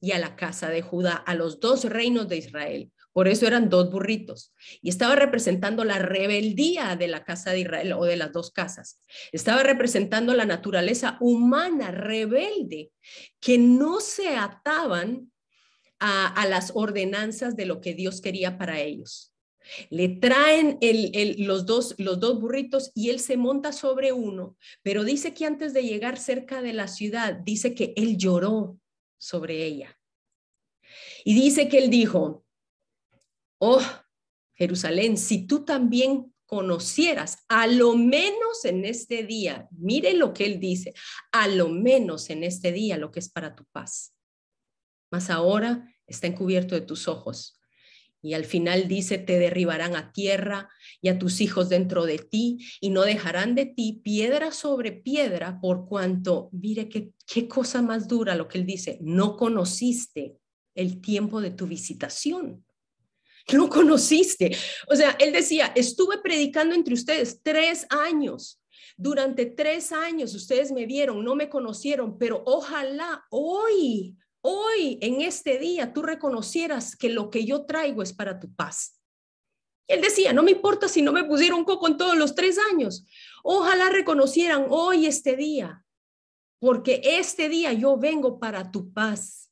y 0.00 0.12
a 0.12 0.18
la 0.18 0.36
casa 0.36 0.70
de 0.70 0.82
Judá, 0.82 1.14
a 1.14 1.34
los 1.34 1.60
dos 1.60 1.84
reinos 1.84 2.28
de 2.28 2.36
Israel. 2.36 2.92
Por 3.12 3.28
eso 3.28 3.46
eran 3.46 3.70
dos 3.70 3.90
burritos. 3.90 4.52
Y 4.82 4.90
estaba 4.90 5.16
representando 5.16 5.84
la 5.84 5.98
rebeldía 5.98 6.96
de 6.96 7.08
la 7.08 7.24
casa 7.24 7.50
de 7.50 7.60
Israel 7.60 7.94
o 7.94 8.04
de 8.04 8.16
las 8.16 8.30
dos 8.30 8.50
casas. 8.50 9.00
Estaba 9.32 9.62
representando 9.62 10.34
la 10.34 10.44
naturaleza 10.44 11.16
humana 11.20 11.90
rebelde, 11.90 12.90
que 13.40 13.56
no 13.56 14.00
se 14.00 14.36
ataban 14.36 15.32
a, 15.98 16.46
las 16.46 16.72
ordenanzas 16.74 17.56
de 17.56 17.64
lo 17.64 17.80
que 17.80 17.94
Dios 17.94 18.20
quería 18.20 18.58
para 18.58 18.80
ellos. 18.80 19.32
Le 19.88 20.08
traen 20.08 20.78
los, 21.38 21.66
dos, 21.66 21.94
los 21.98 22.20
dos 22.20 22.38
burritos 22.38 22.92
y 22.94 23.08
él 23.08 23.18
se 23.18 23.36
monta 23.36 23.72
sobre 23.72 24.12
uno, 24.12 24.56
pero 24.82 25.04
dice 25.04 25.34
que 25.34 25.46
antes 25.46 25.72
de 25.72 25.82
llegar 25.82 26.18
cerca 26.18 26.60
de 26.60 26.72
la 26.72 26.86
ciudad, 26.86 27.34
dice 27.44 27.74
que 27.74 27.94
él 27.96 28.16
lloró 28.16 28.78
sobre 29.18 29.64
ella. 29.64 29.98
Y 31.24 31.34
dice 31.34 31.68
que 31.68 31.78
él 31.78 31.90
dijo, 31.90 32.44
oh, 33.58 33.82
Jerusalén, 34.54 35.18
si 35.18 35.46
tú 35.46 35.64
también 35.64 36.32
conocieras, 36.46 37.44
a 37.48 37.66
lo 37.66 37.96
menos 37.96 38.64
en 38.64 38.84
este 38.84 39.24
día, 39.24 39.68
mire 39.72 40.14
lo 40.14 40.32
que 40.32 40.46
él 40.46 40.60
dice, 40.60 40.94
a 41.32 41.48
lo 41.48 41.68
menos 41.68 42.30
en 42.30 42.44
este 42.44 42.72
día 42.72 42.96
lo 42.96 43.10
que 43.10 43.18
es 43.18 43.28
para 43.28 43.54
tu 43.54 43.64
paz. 43.66 44.14
Mas 45.10 45.28
ahora 45.30 45.92
está 46.06 46.26
encubierto 46.26 46.74
de 46.74 46.80
tus 46.82 47.08
ojos. 47.08 47.55
Y 48.26 48.34
al 48.34 48.44
final 48.44 48.88
dice, 48.88 49.18
te 49.18 49.38
derribarán 49.38 49.94
a 49.94 50.10
tierra 50.10 50.68
y 51.00 51.10
a 51.10 51.16
tus 51.16 51.40
hijos 51.40 51.68
dentro 51.68 52.06
de 52.06 52.18
ti 52.18 52.58
y 52.80 52.90
no 52.90 53.02
dejarán 53.02 53.54
de 53.54 53.66
ti 53.66 54.00
piedra 54.02 54.50
sobre 54.50 54.90
piedra 54.90 55.60
por 55.60 55.86
cuanto, 55.86 56.48
mire 56.50 56.88
qué, 56.88 57.12
qué 57.24 57.46
cosa 57.46 57.82
más 57.82 58.08
dura 58.08 58.34
lo 58.34 58.48
que 58.48 58.58
él 58.58 58.66
dice, 58.66 58.98
no 59.00 59.36
conociste 59.36 60.38
el 60.74 61.00
tiempo 61.00 61.40
de 61.40 61.52
tu 61.52 61.68
visitación. 61.68 62.64
No 63.52 63.68
conociste. 63.68 64.56
O 64.88 64.96
sea, 64.96 65.16
él 65.20 65.32
decía, 65.32 65.72
estuve 65.76 66.18
predicando 66.18 66.74
entre 66.74 66.94
ustedes 66.94 67.40
tres 67.44 67.86
años. 67.90 68.60
Durante 68.96 69.46
tres 69.46 69.92
años 69.92 70.34
ustedes 70.34 70.72
me 70.72 70.84
vieron, 70.84 71.24
no 71.24 71.36
me 71.36 71.48
conocieron, 71.48 72.18
pero 72.18 72.42
ojalá 72.44 73.24
hoy 73.30 74.16
hoy, 74.46 74.98
en 75.00 75.20
este 75.20 75.58
día, 75.58 75.92
tú 75.92 76.02
reconocieras 76.02 76.94
que 76.96 77.08
lo 77.08 77.30
que 77.30 77.44
yo 77.44 77.66
traigo 77.66 78.02
es 78.02 78.12
para 78.12 78.38
tu 78.38 78.54
paz. 78.54 79.02
Él 79.88 80.00
decía, 80.00 80.32
no 80.32 80.42
me 80.42 80.52
importa 80.52 80.88
si 80.88 81.02
no 81.02 81.12
me 81.12 81.24
pusieron 81.24 81.64
coco 81.64 81.88
en 81.88 81.96
todos 81.96 82.16
los 82.16 82.34
tres 82.34 82.56
años. 82.72 83.04
Ojalá 83.42 83.90
reconocieran 83.90 84.66
hoy 84.70 85.06
este 85.06 85.36
día, 85.36 85.84
porque 86.60 87.00
este 87.02 87.48
día 87.48 87.72
yo 87.72 87.96
vengo 87.96 88.38
para 88.38 88.70
tu 88.70 88.92
paz. 88.92 89.45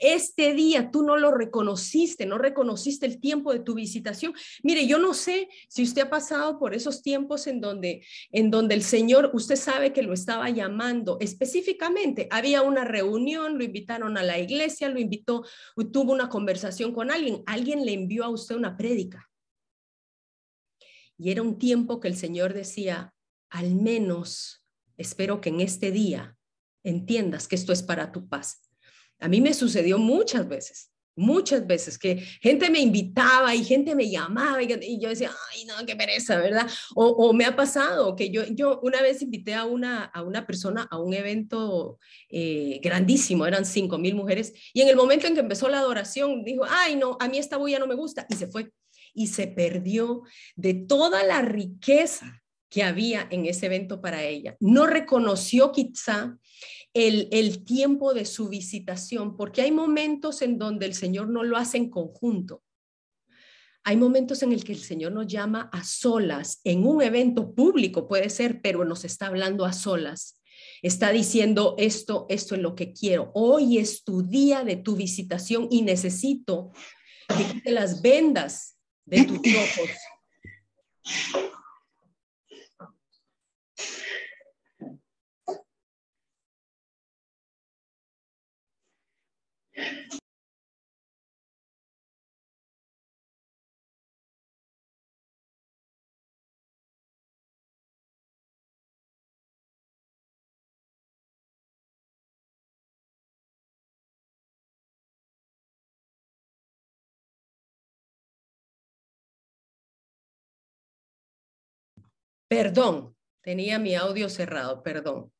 Este 0.00 0.54
día 0.54 0.90
tú 0.90 1.02
no 1.02 1.16
lo 1.16 1.32
reconociste, 1.32 2.26
no 2.26 2.38
reconociste 2.38 3.06
el 3.06 3.20
tiempo 3.20 3.52
de 3.52 3.60
tu 3.60 3.74
visitación. 3.74 4.32
Mire, 4.62 4.86
yo 4.86 4.98
no 4.98 5.14
sé 5.14 5.48
si 5.68 5.82
usted 5.82 6.02
ha 6.02 6.10
pasado 6.10 6.58
por 6.58 6.74
esos 6.74 7.02
tiempos 7.02 7.46
en 7.46 7.60
donde 7.60 8.02
en 8.30 8.50
donde 8.50 8.74
el 8.74 8.82
Señor, 8.82 9.30
usted 9.34 9.56
sabe 9.56 9.92
que 9.92 10.02
lo 10.02 10.12
estaba 10.12 10.50
llamando 10.50 11.18
específicamente. 11.20 12.28
Había 12.30 12.62
una 12.62 12.84
reunión, 12.84 13.58
lo 13.58 13.64
invitaron 13.64 14.16
a 14.16 14.22
la 14.22 14.38
iglesia, 14.38 14.88
lo 14.88 15.00
invitó, 15.00 15.44
tuvo 15.92 16.12
una 16.12 16.28
conversación 16.28 16.92
con 16.92 17.10
alguien, 17.10 17.42
alguien 17.46 17.84
le 17.84 17.92
envió 17.92 18.24
a 18.24 18.28
usted 18.28 18.56
una 18.56 18.76
prédica. 18.76 19.28
Y 21.16 21.30
era 21.30 21.42
un 21.42 21.58
tiempo 21.58 22.00
que 22.00 22.08
el 22.08 22.16
Señor 22.16 22.54
decía, 22.54 23.14
al 23.50 23.74
menos 23.74 24.64
espero 24.96 25.40
que 25.40 25.48
en 25.48 25.60
este 25.60 25.90
día 25.90 26.36
entiendas 26.84 27.48
que 27.48 27.56
esto 27.56 27.72
es 27.72 27.82
para 27.82 28.12
tu 28.12 28.28
paz 28.28 28.67
a 29.20 29.28
mí 29.28 29.40
me 29.40 29.54
sucedió 29.54 29.98
muchas 29.98 30.48
veces, 30.48 30.90
muchas 31.18 31.66
veces 31.66 31.98
que 31.98 32.16
gente 32.40 32.70
me 32.70 32.78
invitaba 32.78 33.54
y 33.54 33.64
gente 33.64 33.94
me 33.94 34.08
llamaba 34.08 34.62
y, 34.62 35.00
yo 35.00 35.08
decía, 35.08 35.32
ay, 35.52 35.64
no, 35.64 35.74
qué 35.84 35.96
pereza, 35.96 36.38
¿verdad? 36.38 36.68
O, 36.94 37.32
me 37.32 37.44
ha 37.44 37.56
pasado 37.56 38.14
que 38.14 38.30
yo, 38.30 38.44
yo 38.46 38.80
una 38.82 39.02
vez 39.02 39.20
invité 39.20 39.54
a 39.54 39.64
una, 39.64 40.04
a 40.04 40.22
una 40.22 40.46
persona 40.46 40.86
a 40.90 40.98
un 40.98 41.12
evento 41.12 41.98
eh, 42.30 42.78
grandísimo, 42.82 43.46
eran 43.46 43.64
cinco 43.66 43.98
mil 43.98 44.14
mujeres, 44.14 44.52
y 44.72 44.80
en 44.80 44.88
el 44.88 44.96
momento 44.96 45.26
en 45.26 45.34
que 45.34 45.40
empezó 45.40 45.68
la 45.68 45.80
adoración, 45.80 46.44
dijo, 46.44 46.64
ay, 46.68 46.96
no, 46.96 47.16
a 47.20 47.28
mí 47.28 47.38
esta 47.38 47.56
bulla 47.56 47.78
no 47.78 47.86
me 47.86 47.96
gusta, 47.96 48.26
y 48.30 48.36
se 48.36 48.46
fue. 48.46 48.70
Y 49.14 49.28
se 49.28 49.48
perdió 49.48 50.22
de 50.54 50.74
toda 50.74 51.24
la 51.24 51.42
riqueza 51.42 52.42
que 52.68 52.82
había 52.82 53.26
en 53.30 53.46
ese 53.46 53.66
evento 53.66 54.00
para 54.00 54.22
ella. 54.24 54.56
No 54.60 54.86
reconoció 54.86 55.72
quizá 55.72 56.36
el, 56.98 57.64
tiempo 57.64 58.12
de 58.12 58.24
su 58.24 58.48
visitación, 58.48 59.36
porque 59.36 59.62
hay 59.62 59.70
momentos 59.70 60.42
en 60.42 60.58
donde 60.58 60.86
el 60.86 60.94
Señor 60.94 61.28
no 61.28 61.44
lo 61.44 61.56
hace 61.56 61.76
en 61.76 61.90
conjunto. 61.90 62.62
Hay 63.84 63.96
momentos 63.96 64.42
en 64.42 64.52
el 64.52 64.64
que 64.64 64.72
el 64.72 64.80
Señor 64.80 65.12
nos 65.12 65.28
llama 65.28 65.70
a 65.72 65.84
solas, 65.84 66.60
en 66.64 66.86
un 66.86 67.00
evento 67.00 67.54
público 67.54 68.08
puede 68.08 68.28
ser, 68.30 68.60
pero 68.60 68.84
nos 68.84 69.04
está 69.04 69.28
hablando 69.28 69.64
a 69.64 69.72
solas. 69.72 70.40
Está 70.82 71.12
diciendo 71.12 71.76
esto, 71.78 72.26
esto 72.28 72.54
es 72.56 72.60
lo 72.60 72.74
que 72.74 72.92
quiero. 72.92 73.30
Hoy 73.34 73.78
es 73.78 74.02
tu 74.02 74.22
día 74.22 74.64
de 74.64 74.76
tu 74.76 74.96
visitación 74.96 75.68
y 75.70 75.82
necesito 75.82 76.72
que 77.28 77.60
te 77.60 77.70
las 77.70 78.02
vendas 78.02 78.76
de 79.04 79.24
tus 79.24 79.38
ojos 79.38 79.90
Perdón, 112.48 113.14
tenía 113.42 113.78
mi 113.78 113.94
audio 113.94 114.28
cerrado, 114.30 114.82
perdón. 114.82 115.32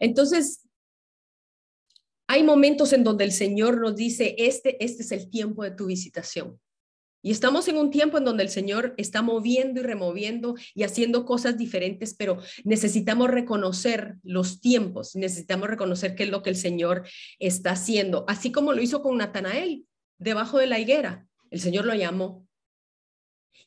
Entonces, 0.00 0.67
hay 2.28 2.42
momentos 2.42 2.92
en 2.92 3.04
donde 3.04 3.24
el 3.24 3.32
Señor 3.32 3.80
nos 3.80 3.96
dice, 3.96 4.36
este, 4.38 4.82
este 4.84 5.02
es 5.02 5.12
el 5.12 5.30
tiempo 5.30 5.64
de 5.64 5.70
tu 5.70 5.86
visitación. 5.86 6.60
Y 7.22 7.32
estamos 7.32 7.66
en 7.68 7.78
un 7.78 7.90
tiempo 7.90 8.18
en 8.18 8.24
donde 8.24 8.44
el 8.44 8.50
Señor 8.50 8.94
está 8.96 9.22
moviendo 9.22 9.80
y 9.80 9.82
removiendo 9.82 10.54
y 10.74 10.84
haciendo 10.84 11.24
cosas 11.24 11.58
diferentes, 11.58 12.14
pero 12.14 12.38
necesitamos 12.64 13.30
reconocer 13.30 14.16
los 14.22 14.60
tiempos, 14.60 15.16
necesitamos 15.16 15.68
reconocer 15.68 16.14
qué 16.14 16.24
es 16.24 16.30
lo 16.30 16.42
que 16.42 16.50
el 16.50 16.56
Señor 16.56 17.08
está 17.38 17.72
haciendo, 17.72 18.24
así 18.28 18.52
como 18.52 18.72
lo 18.72 18.82
hizo 18.82 19.02
con 19.02 19.16
Natanael, 19.16 19.86
debajo 20.18 20.58
de 20.58 20.66
la 20.68 20.78
higuera. 20.78 21.26
El 21.50 21.60
Señor 21.60 21.86
lo 21.86 21.94
llamó. 21.94 22.46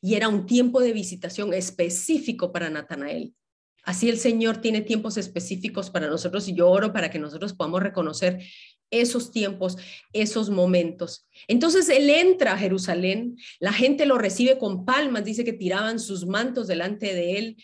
Y 0.00 0.14
era 0.14 0.28
un 0.28 0.46
tiempo 0.46 0.80
de 0.80 0.92
visitación 0.92 1.52
específico 1.52 2.52
para 2.52 2.70
Natanael. 2.70 3.34
Así 3.82 4.08
el 4.08 4.18
Señor 4.18 4.58
tiene 4.58 4.80
tiempos 4.80 5.16
específicos 5.16 5.90
para 5.90 6.08
nosotros 6.08 6.46
y 6.48 6.54
yo 6.54 6.68
oro 6.68 6.92
para 6.92 7.10
que 7.10 7.18
nosotros 7.18 7.52
podamos 7.52 7.82
reconocer 7.82 8.40
esos 8.90 9.32
tiempos, 9.32 9.78
esos 10.12 10.50
momentos. 10.50 11.26
Entonces 11.48 11.88
él 11.88 12.10
entra 12.10 12.52
a 12.52 12.58
Jerusalén, 12.58 13.36
la 13.58 13.72
gente 13.72 14.06
lo 14.06 14.18
recibe 14.18 14.58
con 14.58 14.84
palmas, 14.84 15.24
dice 15.24 15.44
que 15.44 15.54
tiraban 15.54 15.98
sus 15.98 16.26
mantos 16.26 16.68
delante 16.68 17.14
de 17.14 17.38
él 17.38 17.56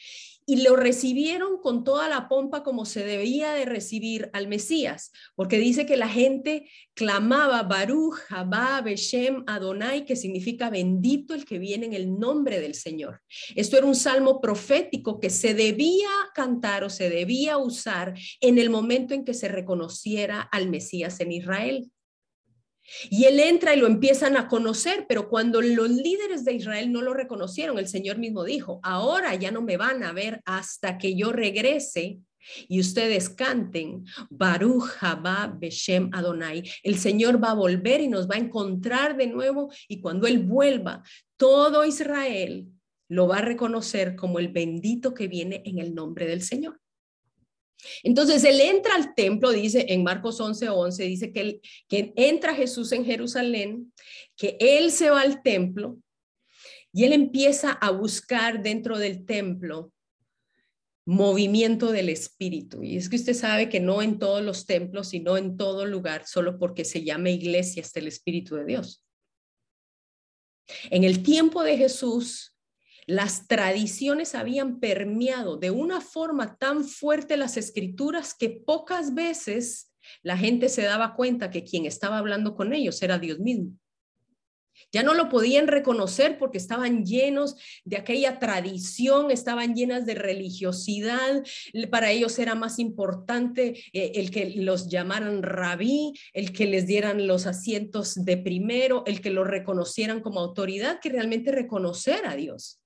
y 0.49 0.63
lo 0.63 0.77
recibieron 0.77 1.59
con 1.61 1.85
toda 1.85 2.09
la 2.09 2.27
pompa 2.27 2.63
como 2.63 2.87
se 2.87 3.05
debía 3.05 3.53
de 3.53 3.67
recibir 3.67 4.31
al 4.33 4.49
Mesías, 4.49 5.13
porque 5.35 5.59
dice 5.59 5.85
que 5.85 5.99
la 5.99 6.09
gente 6.09 6.71
clamaba 6.95 7.65
Baruch, 7.65 8.17
Habá, 8.31 8.81
Beshem, 8.81 9.45
Adonai, 9.47 10.07
que 10.07 10.17
significa 10.17 10.71
bendito 10.71 11.35
el 11.35 11.45
que 11.45 11.59
viene 11.59 11.85
en 11.85 11.93
el 11.93 12.19
nombre 12.19 12.61
del 12.61 12.75
Señor. 12.75 13.21
Esto 13.57 13.77
era 13.77 13.85
un 13.85 13.95
salmo 13.95 14.41
profético 14.41 15.21
que 15.21 15.29
se 15.29 15.53
debía 15.53 16.09
cantar 16.35 16.83
o 16.83 16.89
se 16.89 17.11
debía 17.11 17.59
usar 17.59 18.15
en 18.41 18.57
el 18.57 18.71
momento 18.71 19.13
en 19.13 19.27
que 19.27 19.35
se 19.35 19.49
reconociera 19.49 20.41
al 20.41 20.71
Mesías 20.71 21.21
en 21.21 21.33
Israel. 21.33 21.91
Y 23.11 23.25
él 23.25 23.41
entra 23.41 23.75
y 23.75 23.81
lo 23.81 23.87
empiezan 23.87 24.37
a 24.37 24.49
conocer, 24.49 25.07
pero 25.09 25.29
cuando 25.29 25.61
los 25.61 25.91
líderes 25.91 26.45
de 26.45 26.55
Israel 26.55 26.93
no 26.93 27.03
lo 27.03 27.15
reconocieron, 27.15 27.79
el 27.79 27.89
Señor 27.89 28.19
mismo 28.19 28.45
dijo, 28.45 28.81
ahora 28.83 29.35
ya 29.35 29.51
no 29.51 29.63
me 29.63 29.77
van 29.77 30.03
a 30.03 30.13
ver 30.13 30.41
hasta 30.45 30.99
que 30.99 31.15
yo 31.15 31.33
regrese 31.33 32.21
y 32.69 32.81
ustedes 32.81 33.29
canten 33.29 34.05
Baruch 34.31 34.85
Haba 35.01 35.55
Beshem 35.59 36.11
Adonai. 36.13 36.63
El 36.83 36.99
Señor 36.99 37.43
va 37.43 37.51
a 37.51 37.55
volver 37.55 38.01
y 38.01 38.09
nos 38.09 38.29
va 38.29 38.37
a 38.37 38.39
encontrar 38.39 39.17
de 39.17 39.27
nuevo 39.27 39.71
y 39.87 40.01
cuando 40.01 40.27
Él 40.27 40.39
vuelva, 40.39 41.03
todo 41.37 41.85
Israel 41.85 42.69
lo 43.09 43.27
va 43.27 43.39
a 43.39 43.43
reconocer 43.43 44.17
como 44.17 44.39
el 44.39 44.49
bendito 44.49 45.15
que 45.15 45.29
viene 45.29 45.63
en 45.65 45.79
el 45.79 45.95
nombre 45.95 46.27
del 46.27 46.43
Señor. 46.43 46.79
Entonces 48.03 48.45
él 48.45 48.61
entra 48.61 48.95
al 48.95 49.15
templo, 49.15 49.51
dice 49.51 49.87
en 49.89 50.03
Marcos 50.03 50.41
11:11, 50.41 50.69
11, 50.69 51.05
dice 51.05 51.33
que, 51.33 51.61
que 51.89 52.13
entra 52.17 52.55
Jesús 52.55 52.93
en 52.93 53.05
Jerusalén, 53.05 53.93
que 54.37 54.57
él 54.61 54.91
se 54.91 55.11
va 55.11 55.21
al 55.21 55.43
templo 55.43 55.99
y 56.93 57.05
él 57.05 57.13
empieza 57.13 57.73
a 57.73 57.91
buscar 57.91 58.63
dentro 58.63 58.99
del 58.99 59.25
templo 59.25 59.93
movimiento 61.07 61.91
del 61.91 62.11
espíritu. 62.11 62.83
Y 62.83 62.97
es 62.97 63.09
que 63.09 63.17
usted 63.17 63.33
sabe 63.33 63.71
que 63.71 63.81
no 63.81 64.03
en 64.03 64.19
todos 64.19 64.43
los 64.43 64.67
templos, 64.67 65.09
sino 65.09 65.39
en 65.39 65.57
todo 65.57 65.87
lugar, 65.87 66.27
solo 66.27 66.59
porque 66.59 66.85
se 66.85 67.03
llama 67.03 67.31
iglesia 67.31 67.81
está 67.81 68.01
el 68.01 68.09
espíritu 68.09 68.57
de 68.57 68.67
Dios. 68.67 69.03
En 70.91 71.05
el 71.05 71.23
tiempo 71.23 71.63
de 71.63 71.79
Jesús, 71.79 72.55
las 73.09 73.49
tradiciones 73.49 74.35
habían 74.35 74.81
permeado 74.81 75.57
de 75.57 75.71
una 75.71 76.03
forma 76.03 76.59
tan 76.59 76.85
fuerte 76.85 77.39
las 77.39 77.57
escrituras 77.57 78.35
que 78.35 78.51
pocas 78.51 79.15
veces 79.15 79.95
la 80.23 80.37
gente 80.37 80.69
se 80.69 80.83
daba 80.83 81.15
cuenta 81.15 81.51
que 81.51 81.65
quien 81.65 81.87
estaba 81.87 82.19
hablando 82.19 82.55
con 82.55 82.75
ellos 82.75 83.01
era 83.03 83.19
Dios 83.19 83.39
mismo. 83.39 83.73
Ya 84.93 85.03
no 85.03 85.15
lo 85.15 85.31
podían 85.31 85.69
reconocer 85.69 86.39
porque 86.39 86.59
estaban 86.59 87.07
llenos 87.07 87.57
de 87.85 87.97
aquella 87.97 88.39
tradición, 88.39 89.31
estaban 89.31 89.75
llenas 89.75 90.05
de 90.05 90.15
religiosidad. 90.15 91.43
Para 91.91 92.11
ellos 92.11 92.39
era 92.39 92.55
más 92.55 92.79
importante 92.79 93.83
eh, 93.95 94.13
el 94.17 94.31
que 94.31 94.51
los 94.57 94.89
llamaran 94.89 95.43
rabí, 95.43 96.13
el 96.35 96.53
que 96.53 96.67
les 96.67 96.87
dieran 96.87 97.27
los 97.27 97.47
asientos 97.47 98.23
de 98.23 98.37
primero, 98.37 99.03
el 99.07 99.23
que 99.23 99.31
lo 99.31 99.45
reconocieran 99.45 100.21
como 100.21 100.41
autoridad, 100.41 101.01
que 101.01 101.09
realmente 101.09 101.53
reconocer 101.53 102.27
a 102.27 102.37
Dios. 102.37 102.78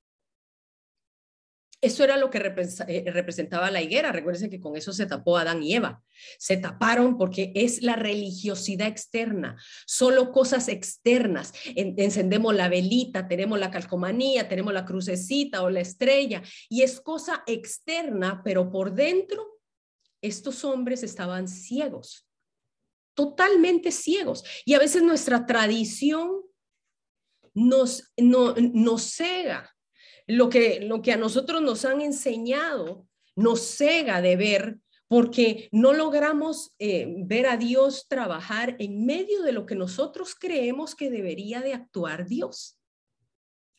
Eso 1.83 2.05
era 2.05 2.17
lo 2.17 2.31
que 2.31 2.39
eh, 2.39 3.11
representaba 3.11 3.69
la 3.73 3.83
higuera. 3.83 4.13
Recuerden 4.13 4.49
que 4.49 4.61
con 4.61 4.77
eso 4.77 4.93
se 4.93 5.05
tapó 5.05 5.37
Adán 5.37 5.65
y 5.65 5.75
Eva. 5.75 6.01
Se 6.39 6.57
taparon 6.57 7.19
porque 7.19 7.51
es 7.57 7.83
la 7.83 7.97
religiosidad 7.97 8.87
externa, 8.87 9.61
solo 9.85 10.31
cosas 10.31 10.69
externas. 10.69 11.53
encendemos 11.75 12.55
la 12.55 12.69
velita, 12.69 13.27
tenemos 13.27 13.59
la 13.59 13.73
calcomanía, 13.73 14.49
tenemos 14.49 14.73
la 14.73 14.85
crucecita 14.85 15.65
o 15.65 15.71
la 15.71 15.81
estrella, 15.81 16.43
y 16.69 16.83
es 16.83 17.01
cosa 17.01 17.43
externa, 17.49 18.43
pero 18.45 18.71
por 18.71 18.95
dentro 18.95 19.61
estos 20.21 20.65
hombres 20.65 21.03
estaban 21.03 21.49
ciegos, 21.49 22.29
totalmente 23.15 23.91
ciegos. 23.91 24.45
Y 24.65 24.75
a 24.75 24.79
veces 24.79 25.03
nuestra 25.03 25.47
tradición 25.47 26.43
nos, 27.55 28.13
no, 28.17 28.55
nos 28.55 29.03
cega 29.03 29.72
lo 30.37 30.49
que, 30.49 30.81
lo 30.81 31.03
que 31.03 31.13
a 31.13 31.17
nosotros 31.17 31.63
nos 31.63 31.85
han 31.85 32.01
enseñado 32.01 33.07
nos 33.37 33.61
cega 33.61 34.21
de 34.21 34.37
ver 34.37 34.79
porque 35.09 35.69
no 35.73 35.93
logramos 35.93 36.75
eh, 36.79 37.07
ver 37.27 37.47
a 37.47 37.59
Dios 37.59 38.07
trabajar 38.09 38.77
en 38.79 39.05
medio 39.05 39.43
de 39.43 39.53
lo 39.53 39.67
que 39.67 39.75
nosotros 39.75 40.35
creemos 40.35 40.95
que 40.95 41.11
debería 41.11 41.61
de 41.61 41.75
actuar 41.75 42.27
Dios. 42.27 42.79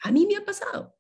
A 0.01 0.11
mí 0.11 0.27
me 0.27 0.35
ha 0.35 0.45
pasado. 0.45 0.95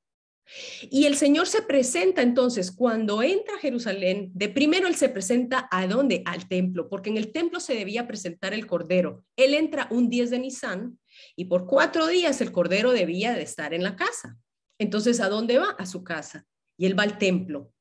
Y 0.89 1.05
el 1.05 1.15
Señor 1.15 1.47
se 1.47 1.61
presenta 1.61 2.21
entonces 2.21 2.71
cuando 2.71 3.21
entra 3.21 3.55
a 3.55 3.59
Jerusalén, 3.59 4.31
de 4.33 4.49
primero 4.49 4.87
Él 4.87 4.95
se 4.95 5.09
presenta 5.09 5.67
a 5.71 5.87
dónde? 5.87 6.23
Al 6.25 6.47
templo, 6.47 6.89
porque 6.89 7.09
en 7.09 7.17
el 7.17 7.31
templo 7.31 7.59
se 7.59 7.75
debía 7.75 8.07
presentar 8.07 8.53
el 8.53 8.65
Cordero. 8.65 9.23
Él 9.35 9.53
entra 9.53 9.87
un 9.91 10.09
10 10.09 10.31
de 10.31 10.39
Nisan 10.39 10.99
y 11.35 11.45
por 11.45 11.67
cuatro 11.67 12.07
días 12.07 12.41
el 12.41 12.51
Cordero 12.51 12.91
debía 12.91 13.33
de 13.33 13.43
estar 13.43 13.73
en 13.73 13.83
la 13.83 13.95
casa. 13.95 14.37
Entonces, 14.83 15.19
¿a 15.21 15.29
dónde 15.29 15.57
va? 15.57 15.71
A 15.79 15.85
su 15.85 16.03
casa. 16.03 16.45
Y 16.77 16.85
él 16.85 16.97
va 16.97 17.03
al 17.03 17.17
templo. 17.17 17.71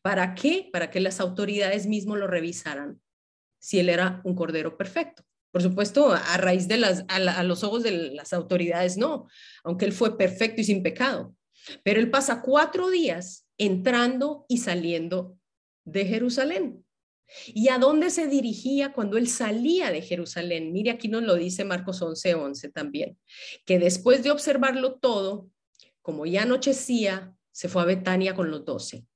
¿Para 0.00 0.34
qué? 0.34 0.68
Para 0.72 0.90
que 0.90 1.00
las 1.00 1.20
autoridades 1.20 1.86
mismos 1.86 2.18
lo 2.18 2.28
revisaran 2.28 3.00
si 3.58 3.80
él 3.80 3.88
era 3.88 4.20
un 4.24 4.34
cordero 4.34 4.76
perfecto. 4.76 5.24
Por 5.50 5.60
supuesto, 5.60 6.12
a 6.12 6.36
raíz 6.38 6.66
de 6.66 6.78
las, 6.78 7.04
a, 7.08 7.42
los 7.42 7.62
ojos 7.62 7.82
de 7.82 8.12
las 8.12 8.32
autoridades, 8.32 8.96
no, 8.96 9.26
aunque 9.64 9.84
él 9.84 9.92
fue 9.92 10.16
perfecto 10.16 10.60
y 10.60 10.64
sin 10.64 10.82
pecado. 10.82 11.34
Pero 11.84 12.00
él 12.00 12.10
pasa 12.10 12.42
cuatro 12.42 12.90
días 12.90 13.46
entrando 13.58 14.46
y 14.48 14.58
saliendo 14.58 15.36
de 15.84 16.06
Jerusalén. 16.06 16.84
¿Y 17.46 17.68
a 17.68 17.78
dónde 17.78 18.10
se 18.10 18.28
dirigía 18.28 18.92
cuando 18.92 19.18
él 19.18 19.28
salía 19.28 19.90
de 19.90 20.02
Jerusalén? 20.02 20.72
Mire, 20.72 20.90
aquí 20.90 21.08
nos 21.08 21.22
lo 21.22 21.34
dice 21.34 21.64
Marcos 21.64 22.02
11:11 22.02 22.34
11 22.34 22.68
también, 22.70 23.18
que 23.64 23.78
después 23.78 24.22
de 24.22 24.30
observarlo 24.30 24.94
todo, 24.94 25.50
como 26.02 26.26
ya 26.26 26.42
anochecía, 26.42 27.34
se 27.52 27.68
fue 27.68 27.82
a 27.82 27.86
Betania 27.86 28.34
con 28.34 28.50
los 28.50 28.64
doce. 28.64 29.06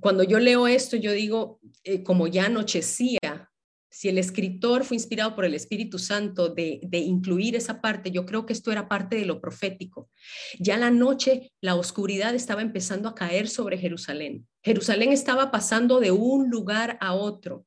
Cuando 0.00 0.24
yo 0.24 0.38
leo 0.38 0.66
esto, 0.66 0.96
yo 0.96 1.12
digo, 1.12 1.60
eh, 1.84 2.02
como 2.02 2.26
ya 2.26 2.46
anochecía, 2.46 3.50
si 3.90 4.08
el 4.08 4.18
escritor 4.18 4.84
fue 4.84 4.96
inspirado 4.96 5.36
por 5.36 5.44
el 5.44 5.54
Espíritu 5.54 6.00
Santo 6.00 6.48
de, 6.48 6.80
de, 6.82 6.98
incluir 6.98 7.54
esa 7.54 7.80
parte, 7.80 8.10
yo 8.10 8.26
creo 8.26 8.44
que 8.44 8.52
esto 8.52 8.72
era 8.72 8.88
parte 8.88 9.14
de 9.14 9.24
lo 9.24 9.40
profético. 9.40 10.10
Ya 10.58 10.76
la 10.76 10.90
noche, 10.90 11.52
la 11.60 11.76
oscuridad 11.76 12.34
estaba 12.34 12.60
empezando 12.60 13.08
a 13.08 13.14
caer 13.14 13.48
sobre 13.48 13.78
Jerusalén. 13.78 14.48
Jerusalén 14.64 15.12
estaba 15.12 15.52
pasando 15.52 16.00
de 16.00 16.10
un 16.10 16.50
lugar 16.50 16.98
a 17.00 17.14
otro. 17.14 17.66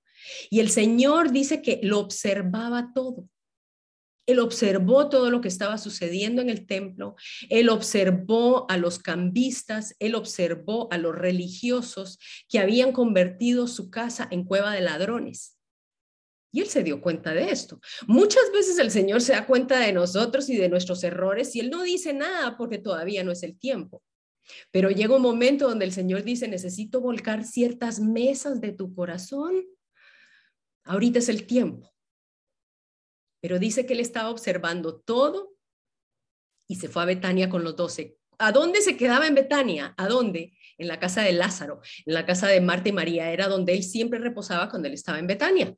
Y 0.50 0.60
el 0.60 0.70
Señor 0.70 1.32
dice 1.32 1.62
que 1.62 1.80
lo 1.82 2.00
observaba 2.00 2.92
todo. 2.94 3.30
Él 4.28 4.40
observó 4.40 5.08
todo 5.08 5.32
lo 5.32 5.40
que 5.40 5.48
estaba 5.48 5.78
sucediendo 5.78 6.42
en 6.42 6.50
el 6.50 6.68
templo, 6.68 7.16
él 7.50 7.70
observó 7.70 8.70
a 8.70 8.78
los 8.78 9.00
cambistas, 9.00 9.96
él 10.00 10.16
observó 10.16 10.92
a 10.92 10.98
los 10.98 11.16
religiosos 11.16 12.20
que 12.50 12.60
habían 12.60 12.92
convertido 12.92 13.68
su 13.68 13.90
casa 13.90 14.28
en 14.30 14.44
cueva 14.44 14.74
de 14.74 14.82
ladrones. 14.82 15.58
Y 16.52 16.60
él 16.60 16.68
se 16.68 16.84
dio 16.84 17.02
cuenta 17.02 17.34
de 17.34 17.52
esto. 17.52 17.80
Muchas 18.06 18.52
veces 18.52 18.78
el 18.80 18.92
Señor 18.92 19.22
se 19.22 19.32
da 19.32 19.46
cuenta 19.46 19.80
de 19.80 19.94
nosotros 19.94 20.50
y 20.50 20.58
de 20.58 20.70
nuestros 20.70 21.04
errores 21.04 21.56
y 21.56 21.62
él 21.62 21.70
no 21.70 21.84
dice 21.84 22.14
nada 22.14 22.58
porque 22.58 22.78
todavía 22.78 23.24
no 23.24 23.32
es 23.32 23.44
el 23.44 23.58
tiempo. 23.58 24.04
Pero 24.72 24.90
llega 24.90 25.16
un 25.16 25.22
momento 25.22 25.70
donde 25.70 25.86
el 25.86 25.92
Señor 25.94 26.24
dice, 26.24 26.48
necesito 26.48 27.00
volcar 27.00 27.46
ciertas 27.46 28.00
mesas 28.00 28.60
de 28.60 28.72
tu 28.72 28.94
corazón. 28.94 29.66
Ahorita 30.84 31.20
es 31.20 31.30
el 31.30 31.46
tiempo 31.46 31.94
pero 33.48 33.60
dice 33.60 33.86
que 33.86 33.94
él 33.94 34.02
estaba 34.02 34.30
observando 34.30 35.00
todo 35.00 35.56
y 36.68 36.76
se 36.76 36.90
fue 36.90 37.02
a 37.02 37.06
Betania 37.06 37.48
con 37.48 37.64
los 37.64 37.78
doce. 37.78 38.18
¿A 38.40 38.52
dónde 38.52 38.82
se 38.82 38.98
quedaba 38.98 39.26
en 39.26 39.36
Betania? 39.36 39.94
¿A 39.96 40.10
dónde? 40.10 40.58
En 40.78 40.90
la 40.90 41.00
casa 41.00 41.22
de 41.22 41.32
Lázaro, 41.32 41.80
en 42.06 42.14
la 42.14 42.26
casa 42.26 42.50
de 42.50 42.60
Marta 42.60 42.90
y 42.90 42.92
María, 42.92 43.32
era 43.32 43.48
donde 43.48 43.72
él 43.72 43.84
siempre 43.84 44.20
reposaba 44.20 44.70
cuando 44.70 44.90
él 44.90 44.96
estaba 44.96 45.20
en 45.20 45.28
Betania. 45.28 45.74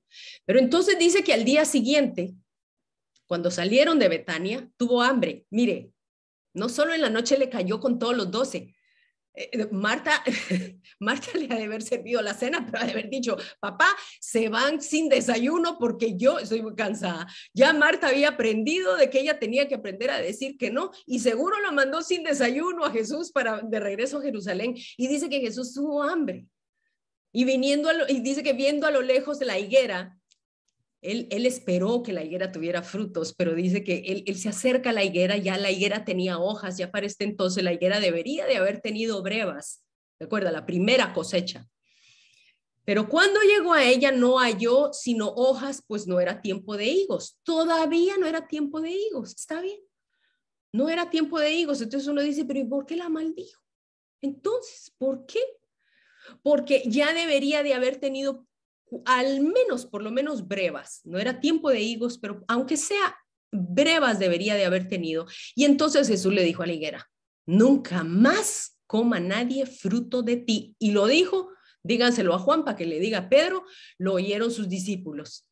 Pero 0.46 0.58
entonces 0.58 0.98
dice 0.98 1.24
que 1.24 1.32
al 1.32 1.46
día 1.46 1.64
siguiente, 1.64 2.34
cuando 3.28 3.52
salieron 3.52 4.00
de 4.00 4.10
Betania, 4.10 4.68
tuvo 4.76 5.04
hambre. 5.04 5.46
Mire, 5.52 5.92
no 6.56 6.70
solo 6.70 6.96
en 6.96 7.02
la 7.02 7.12
noche 7.12 7.38
le 7.38 7.52
cayó 7.52 7.80
con 7.80 8.00
todos 8.00 8.18
los 8.18 8.32
doce, 8.32 8.74
eh, 9.40 9.68
Marta, 9.72 10.22
Marta 11.00 11.38
le 11.38 11.46
ha 11.46 11.58
de 11.58 11.64
haber 11.64 11.82
servido 11.82 12.22
la 12.22 12.34
cena, 12.34 12.66
pero 12.66 12.84
ha 12.84 12.86
de 12.86 12.92
haber 12.92 13.10
dicho, 13.10 13.38
papá, 13.62 13.88
se 14.20 14.50
van 14.50 14.82
sin 14.82 15.08
desayuno 15.08 15.78
porque 15.80 16.18
yo 16.18 16.40
estoy 16.40 16.62
muy 16.62 16.76
cansada. 16.76 17.26
Ya 17.54 17.72
Marta 17.72 18.10
había 18.10 18.30
aprendido 18.30 18.98
de 18.98 19.10
que 19.10 19.22
ella 19.22 19.40
tenía 19.40 19.70
que 19.70 19.76
aprender 19.76 20.12
a 20.12 20.20
decir 20.20 20.58
que 20.58 20.72
no 20.72 20.92
y 21.06 21.20
seguro 21.20 21.60
la 21.62 21.72
mandó 21.72 22.02
sin 22.02 22.24
desayuno 22.24 22.84
a 22.84 22.92
Jesús 22.92 23.32
para 23.32 23.62
de 23.62 23.80
regreso 23.80 24.18
a 24.18 24.22
Jerusalén 24.22 24.76
y 24.98 25.08
dice 25.08 25.30
que 25.30 25.40
Jesús 25.40 25.74
tuvo 25.74 26.04
hambre. 26.04 26.46
Y 27.32 27.46
viniendo 27.46 27.90
y 28.10 28.20
dice 28.20 28.44
que 28.44 28.54
viendo 28.54 28.88
a 28.88 28.92
lo 28.92 29.02
lejos 29.02 29.40
de 29.40 29.46
la 29.46 29.58
higuera, 29.58 30.19
Él, 31.02 31.28
esperó 31.46 32.04
que 32.04 32.12
la 32.12 32.24
higuera 32.24 32.52
tuviera 32.52 32.84
frutos, 32.84 33.34
pero 33.34 33.56
dice 33.56 33.84
que 33.86 34.00
él, 34.08 34.24
él, 34.28 34.36
se 34.38 34.50
acerca 34.50 34.90
a 34.90 34.94
la 34.94 35.04
higuera, 35.04 35.38
ya 35.38 35.58
la 35.58 35.72
higuera 35.72 36.04
tenía 36.04 36.40
hojas, 36.40 36.78
ya 36.78 36.92
para 36.92 37.06
este 37.06 37.24
entonces 37.24 37.64
la 37.64 37.72
higuera 37.72 38.02
debería 38.02 38.46
de 38.46 38.58
haber 38.58 38.82
tenido 38.82 39.22
brevas, 39.22 39.86
recuerda, 40.20 40.52
la 40.52 40.66
primera 40.66 41.14
cosecha. 41.14 41.70
Pero 42.90 43.08
cuando 43.08 43.40
llegó 43.42 43.74
a 43.74 43.84
ella 43.84 44.12
no 44.12 44.40
halló 44.40 44.92
sino 44.94 45.28
hojas, 45.28 45.84
pues 45.86 46.08
no 46.08 46.20
era 46.20 46.42
tiempo 46.42 46.76
de 46.76 46.88
higos. 46.88 47.38
Todavía 47.44 48.18
no 48.18 48.26
era 48.26 48.48
tiempo 48.48 48.82
de 48.82 48.90
higos, 48.90 49.36
está 49.36 49.62
bien. 49.62 49.80
No 50.74 50.90
era 50.90 51.08
tiempo 51.12 51.40
de 51.40 51.54
higos. 51.54 51.82
Entonces 51.82 52.10
uno 52.10 52.24
dice, 52.24 52.46
pero 52.46 52.62
¿y 52.62 52.66
por 52.66 52.88
qué 52.88 52.96
la 52.96 53.08
maldijo? 53.08 53.62
Entonces, 54.22 54.92
¿por 54.98 55.28
qué? 55.28 55.40
Porque 56.42 56.82
ya 56.88 57.14
debería 57.14 57.62
de 57.62 57.76
haber 57.76 57.98
tenido 57.98 58.48
al 59.06 59.42
menos, 59.42 59.86
por 59.86 60.02
lo 60.02 60.12
menos 60.12 60.48
brevas. 60.48 61.02
No 61.04 61.20
era 61.20 61.40
tiempo 61.40 61.70
de 61.70 61.82
higos, 61.82 62.18
pero 62.18 62.44
aunque 62.48 62.78
sea 62.78 63.18
brevas 63.52 64.20
debería 64.20 64.56
de 64.56 64.66
haber 64.66 64.88
tenido. 64.88 65.26
Y 65.56 65.66
entonces 65.66 66.08
Jesús 66.08 66.34
le 66.34 66.44
dijo 66.44 66.64
a 66.64 66.68
la 66.68 66.74
higuera, 66.74 67.10
nunca 67.46 68.04
más 68.04 68.80
coma 68.88 69.20
nadie 69.20 69.66
fruto 69.66 70.22
de 70.24 70.38
ti. 70.38 70.76
Y 70.80 70.92
lo 70.92 71.08
dijo, 71.08 71.50
díganselo 71.84 72.34
a 72.34 72.40
Juan 72.40 72.64
para 72.64 72.78
que 72.78 72.86
le 72.86 73.00
diga 73.00 73.20
a 73.20 73.30
Pedro, 73.30 73.64
lo 73.98 74.14
oyeron 74.14 74.52
sus 74.52 74.70
discípulos. 74.70 75.48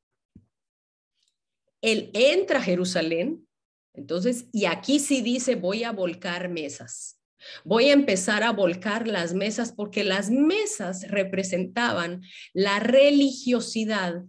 Él 1.82 2.10
entra 2.14 2.60
a 2.60 2.64
Jerusalén, 2.64 3.48
entonces, 3.94 4.48
y 4.52 4.66
aquí 4.66 5.00
sí 5.00 5.22
dice, 5.22 5.56
voy 5.56 5.84
a 5.84 5.92
volcar 5.92 6.50
mesas. 6.50 7.20
Voy 7.64 7.90
a 7.90 7.94
empezar 7.94 8.44
a 8.44 8.52
volcar 8.52 9.08
las 9.08 9.34
mesas 9.34 9.72
porque 9.72 10.04
las 10.04 10.30
mesas 10.30 11.08
representaban 11.10 12.22
la 12.54 12.80
religiosidad 12.80 14.24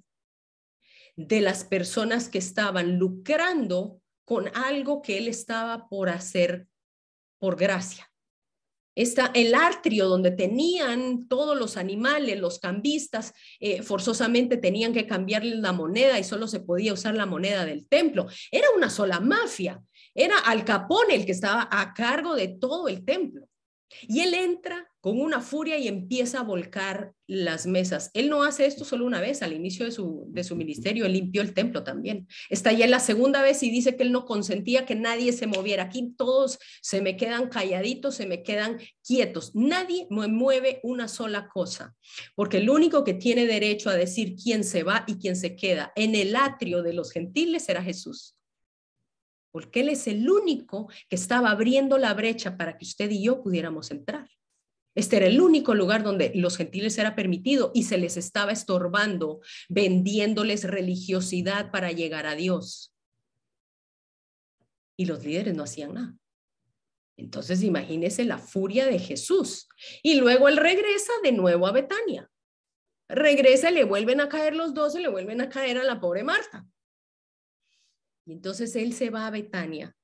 de 1.17 1.41
las 1.41 1.65
personas 1.65 2.29
que 2.29 2.39
estaban 2.39 2.99
lucrando 2.99 4.01
con 4.25 4.55
algo 4.55 5.03
que 5.03 5.19
él 5.19 5.27
estaba 5.27 5.89
por 5.89 6.11
hacer 6.11 6.69
por 7.39 7.57
gracia. 7.57 8.11
Está 8.95 9.31
el 9.35 9.55
atrio 9.55 10.09
donde 10.09 10.33
tenían 10.33 11.29
todos 11.29 11.57
los 11.57 11.77
animales, 11.77 12.39
los 12.41 12.59
cambistas, 12.59 13.33
eh, 13.61 13.83
forzosamente 13.83 14.57
tenían 14.57 14.93
que 14.93 15.07
cambiarle 15.07 15.55
la 15.55 15.73
moneda 15.73 16.19
y 16.19 16.25
solo 16.25 16.49
se 16.49 16.59
podía 16.59 16.93
usar 16.93 17.15
la 17.15 17.25
moneda 17.25 17.65
del 17.65 17.87
templo. 17.87 18.27
Era 18.51 18.67
una 18.77 18.91
sola 18.91 19.21
mafia. 19.21 19.81
Era 20.21 20.37
Al 20.41 20.65
Capone 20.65 21.15
el 21.15 21.25
que 21.25 21.31
estaba 21.31 21.69
a 21.71 21.95
cargo 21.95 22.35
de 22.35 22.49
todo 22.49 22.89
el 22.89 23.05
templo. 23.05 23.49
Y 24.03 24.19
él 24.19 24.35
entra 24.35 24.91
con 25.01 25.21
una 25.21 25.41
furia 25.41 25.79
y 25.79 25.87
empieza 25.87 26.41
a 26.41 26.43
volcar 26.43 27.15
las 27.29 27.69
mesas. 27.69 28.11
Él 28.15 28.29
no 28.29 28.43
hace 28.43 28.67
esto 28.67 28.85
solo 28.85 29.07
una 29.07 29.21
vez, 29.21 29.43
al 29.43 29.53
inicio 29.53 29.85
de 29.85 29.93
su, 29.93 30.25
de 30.31 30.43
su 30.43 30.57
ministerio, 30.57 31.07
él 31.07 31.13
limpió 31.13 31.41
el 31.41 31.55
templo 31.55 31.85
también. 31.85 32.27
Está 32.51 32.73
ya 32.73 32.89
la 32.89 32.99
segunda 32.99 33.43
vez 33.43 33.63
y 33.63 33.71
dice 33.71 33.97
que 33.97 34.03
él 34.03 34.11
no 34.11 34.25
consentía 34.25 34.87
que 34.87 34.97
nadie 34.97 35.33
se 35.33 35.47
moviera. 35.47 35.85
Aquí 35.85 36.15
todos 36.19 36.59
se 36.83 37.01
me 37.01 37.17
quedan 37.17 37.49
calladitos, 37.49 38.17
se 38.17 38.27
me 38.27 38.43
quedan 38.43 38.79
quietos. 39.07 39.53
Nadie 39.55 40.09
me 40.11 40.27
mueve 40.27 40.81
una 40.83 41.07
sola 41.07 41.49
cosa, 41.49 41.95
porque 42.35 42.57
el 42.57 42.69
único 42.69 43.05
que 43.05 43.15
tiene 43.15 43.47
derecho 43.47 43.89
a 43.89 43.95
decir 43.95 44.35
quién 44.35 44.65
se 44.65 44.83
va 44.83 45.05
y 45.07 45.15
quién 45.19 45.37
se 45.37 45.55
queda 45.55 45.93
en 45.95 46.17
el 46.17 46.35
atrio 46.35 46.83
de 46.83 46.93
los 46.93 47.13
gentiles 47.13 47.69
era 47.69 47.85
Jesús 47.85 48.35
porque 49.51 49.81
Él 49.81 49.89
es 49.89 50.07
el 50.07 50.29
único 50.29 50.89
que 51.09 51.17
estaba 51.17 51.51
abriendo 51.51 51.99
la 51.99 52.15
brecha 52.15 52.57
para 52.57 52.77
que 52.77 52.85
usted 52.85 53.11
y 53.11 53.23
yo 53.23 53.43
pudiéramos 53.43 53.91
entrar. 53.91 54.29
Este 54.95 55.17
era 55.17 55.27
el 55.27 55.41
único 55.41 55.75
lugar 55.75 56.03
donde 56.03 56.33
los 56.35 56.57
gentiles 56.57 56.99
era 56.99 57.15
permitido 57.15 57.71
y 57.73 57.85
se 57.85 57.99
les 57.99 58.17
estaba 58.17 58.51
estorbando, 58.51 59.41
vendiéndoles 59.69 60.65
religiosidad 60.65 61.71
para 61.71 61.93
llegar 61.93 62.27
a 62.27 62.35
Dios. 62.35 62.93
Y 64.97 65.07
los 65.07 65.25
líderes 65.25 65.55
no 65.55 65.63
hacían 65.63 65.95
nada. 65.95 66.17
Entonces 67.17 67.63
imagínese 67.63 68.25
la 68.25 68.39
furia 68.39 68.87
de 68.87 68.99
Jesús. 68.99 69.69
Y 70.03 70.17
luego 70.17 70.49
él 70.49 70.57
regresa 70.57 71.13
de 71.23 71.33
nuevo 71.33 71.67
a 71.67 71.73
Betania. 71.73 72.29
Regresa 73.09 73.71
le 73.71 73.85
vuelven 73.85 74.21
a 74.21 74.29
caer 74.29 74.55
los 74.55 74.75
dos 74.75 74.95
y 74.97 75.01
le 75.01 75.09
vuelven 75.09 75.41
a 75.41 75.49
caer 75.49 75.79
a 75.79 75.85
la 75.85 76.01
pobre 76.01 76.25
Marta. 76.25 76.67
Y 78.29 78.33
entonces 78.33 78.77
él 78.77 78.93
se 78.93 79.09
va 79.09 79.27
a 79.27 79.31
Betania. 79.31 79.97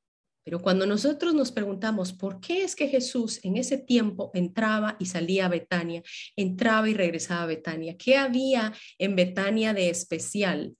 Pero 0.45 0.61
cuando 0.63 0.87
nosotros 0.87 1.35
nos 1.35 1.53
preguntamos 1.53 2.15
por 2.15 2.41
qué 2.41 2.65
es 2.65 2.75
que 2.75 2.89
Jesús 2.89 3.39
en 3.45 3.59
ese 3.59 3.77
tiempo 3.77 4.31
entraba 4.33 4.97
y 4.99 5.07
salía 5.07 5.45
a 5.45 5.51
Betania, 5.51 6.03
entraba 6.35 6.89
y 6.89 6.95
regresaba 6.95 7.43
a 7.43 7.47
Betania, 7.47 7.97
¿qué 7.99 8.17
había 8.17 8.73
en 8.97 9.15
Betania 9.15 9.75
de 9.75 9.91
especial? 9.91 10.75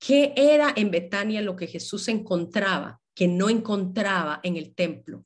¿Qué 0.00 0.32
era 0.36 0.72
en 0.74 0.90
Betania 0.90 1.42
lo 1.42 1.54
que 1.54 1.68
Jesús 1.68 2.08
encontraba 2.08 3.00
que 3.14 3.28
no 3.28 3.48
encontraba 3.48 4.40
en 4.42 4.56
el 4.56 4.74
templo? 4.74 5.24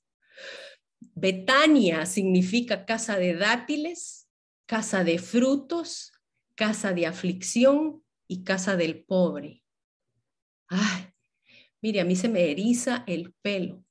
Betania 1.15 2.05
significa 2.05 2.85
casa 2.85 3.17
de 3.17 3.35
dátiles, 3.35 4.29
casa 4.67 5.03
de 5.03 5.19
frutos, 5.19 6.13
casa 6.55 6.93
de 6.93 7.07
aflicción 7.07 8.03
y 8.29 8.45
casa 8.45 8.77
del 8.77 9.03
pobre. 9.05 9.63
Ay, 10.69 11.08
Mire, 11.81 12.01
a 12.01 12.05
mí 12.05 12.17
se 12.17 12.29
me 12.29 12.51
eriza 12.51 13.05
el 13.07 13.35
pelo 13.43 13.85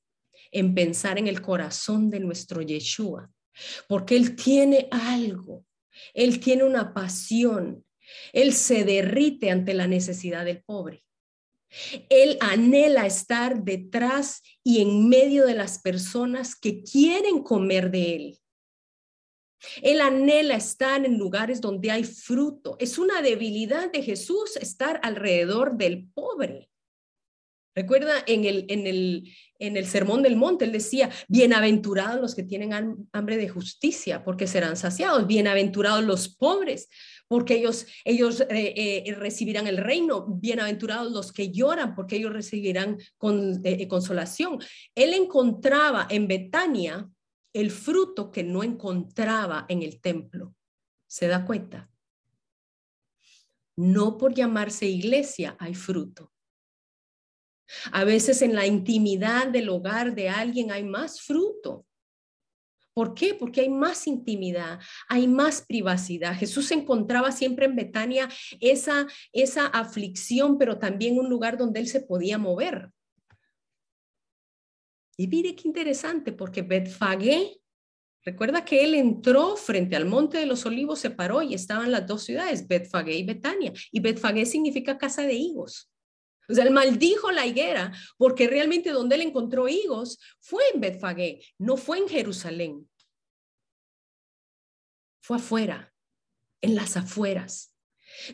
en 0.52 0.74
pensar 0.74 1.18
en 1.18 1.26
el 1.26 1.40
corazón 1.40 2.10
de 2.10 2.20
nuestro 2.20 2.62
Yeshua, 2.62 3.30
porque 3.88 4.16
Él 4.16 4.36
tiene 4.36 4.88
algo, 4.90 5.64
Él 6.14 6.40
tiene 6.40 6.64
una 6.64 6.94
pasión, 6.94 7.84
Él 8.32 8.52
se 8.52 8.84
derrite 8.84 9.50
ante 9.50 9.74
la 9.74 9.86
necesidad 9.86 10.44
del 10.44 10.62
pobre. 10.62 11.04
Él 12.08 12.38
anhela 12.40 13.06
estar 13.06 13.62
detrás 13.62 14.42
y 14.64 14.80
en 14.80 15.08
medio 15.08 15.44
de 15.44 15.54
las 15.54 15.78
personas 15.80 16.56
que 16.56 16.82
quieren 16.82 17.42
comer 17.42 17.90
de 17.90 18.16
Él. 18.16 18.38
Él 19.82 20.00
anhela 20.00 20.54
estar 20.54 21.04
en 21.04 21.18
lugares 21.18 21.60
donde 21.60 21.90
hay 21.90 22.04
fruto. 22.04 22.76
Es 22.78 22.96
una 22.96 23.20
debilidad 23.22 23.90
de 23.90 24.02
Jesús 24.02 24.56
estar 24.56 25.00
alrededor 25.02 25.76
del 25.76 26.08
pobre. 26.14 26.70
Recuerda 27.78 28.24
en 28.26 28.44
el, 28.44 28.64
en, 28.70 28.88
el, 28.88 29.32
en 29.60 29.76
el 29.76 29.86
Sermón 29.86 30.20
del 30.20 30.34
Monte, 30.34 30.64
él 30.64 30.72
decía, 30.72 31.10
bienaventurados 31.28 32.20
los 32.20 32.34
que 32.34 32.42
tienen 32.42 33.06
hambre 33.12 33.36
de 33.36 33.48
justicia, 33.48 34.24
porque 34.24 34.48
serán 34.48 34.76
saciados, 34.76 35.28
bienaventurados 35.28 36.02
los 36.02 36.28
pobres, 36.28 36.88
porque 37.28 37.54
ellos, 37.54 37.86
ellos 38.04 38.40
eh, 38.40 39.04
eh, 39.06 39.14
recibirán 39.14 39.68
el 39.68 39.76
reino, 39.76 40.26
bienaventurados 40.26 41.12
los 41.12 41.30
que 41.30 41.52
lloran, 41.52 41.94
porque 41.94 42.16
ellos 42.16 42.32
recibirán 42.32 42.98
con, 43.16 43.60
eh, 43.62 43.86
consolación. 43.86 44.58
Él 44.96 45.14
encontraba 45.14 46.08
en 46.10 46.26
Betania 46.26 47.08
el 47.52 47.70
fruto 47.70 48.32
que 48.32 48.42
no 48.42 48.64
encontraba 48.64 49.66
en 49.68 49.84
el 49.84 50.00
templo. 50.00 50.52
¿Se 51.06 51.28
da 51.28 51.44
cuenta? 51.44 51.88
No 53.76 54.18
por 54.18 54.34
llamarse 54.34 54.86
iglesia 54.86 55.56
hay 55.60 55.76
fruto. 55.76 56.32
A 57.92 58.04
veces 58.04 58.42
en 58.42 58.54
la 58.54 58.66
intimidad 58.66 59.48
del 59.48 59.68
hogar 59.68 60.14
de 60.14 60.28
alguien 60.28 60.70
hay 60.70 60.84
más 60.84 61.20
fruto. 61.20 61.86
¿Por 62.98 63.14
qué? 63.14 63.32
Porque 63.32 63.60
hay 63.60 63.68
más 63.68 64.08
intimidad, 64.08 64.80
hay 65.08 65.28
más 65.28 65.62
privacidad. 65.62 66.34
Jesús 66.34 66.72
encontraba 66.72 67.30
siempre 67.30 67.66
en 67.66 67.76
Betania 67.76 68.28
esa, 68.58 69.06
esa 69.32 69.66
aflicción, 69.66 70.58
pero 70.58 70.80
también 70.80 71.16
un 71.16 71.28
lugar 71.28 71.56
donde 71.56 71.78
él 71.78 71.86
se 71.86 72.00
podía 72.00 72.38
mover. 72.38 72.90
Y 75.16 75.28
mire 75.28 75.54
qué 75.54 75.68
interesante, 75.68 76.32
porque 76.32 76.62
Betfagé, 76.62 77.60
recuerda 78.24 78.64
que 78.64 78.82
él 78.82 78.94
entró 78.94 79.54
frente 79.54 79.94
al 79.94 80.06
monte 80.06 80.38
de 80.38 80.46
los 80.46 80.66
olivos, 80.66 80.98
se 80.98 81.10
paró 81.10 81.40
y 81.42 81.54
estaban 81.54 81.92
las 81.92 82.04
dos 82.04 82.24
ciudades, 82.24 82.66
Betfagé 82.66 83.14
y 83.14 83.24
Betania. 83.24 83.72
Y 83.92 84.00
Betfagé 84.00 84.44
significa 84.44 84.98
casa 84.98 85.22
de 85.22 85.34
higos. 85.34 85.88
O 86.48 86.54
sea, 86.54 86.64
él 86.64 86.70
maldijo 86.70 87.30
la 87.30 87.46
higuera 87.46 87.92
porque 88.16 88.48
realmente 88.48 88.90
donde 88.90 89.16
él 89.16 89.22
encontró 89.22 89.68
higos 89.68 90.18
fue 90.40 90.62
en 90.72 90.80
Betfagé, 90.80 91.40
no 91.58 91.76
fue 91.76 91.98
en 91.98 92.08
Jerusalén. 92.08 92.88
Fue 95.20 95.36
afuera, 95.36 95.92
en 96.62 96.74
las 96.74 96.96
afueras, 96.96 97.74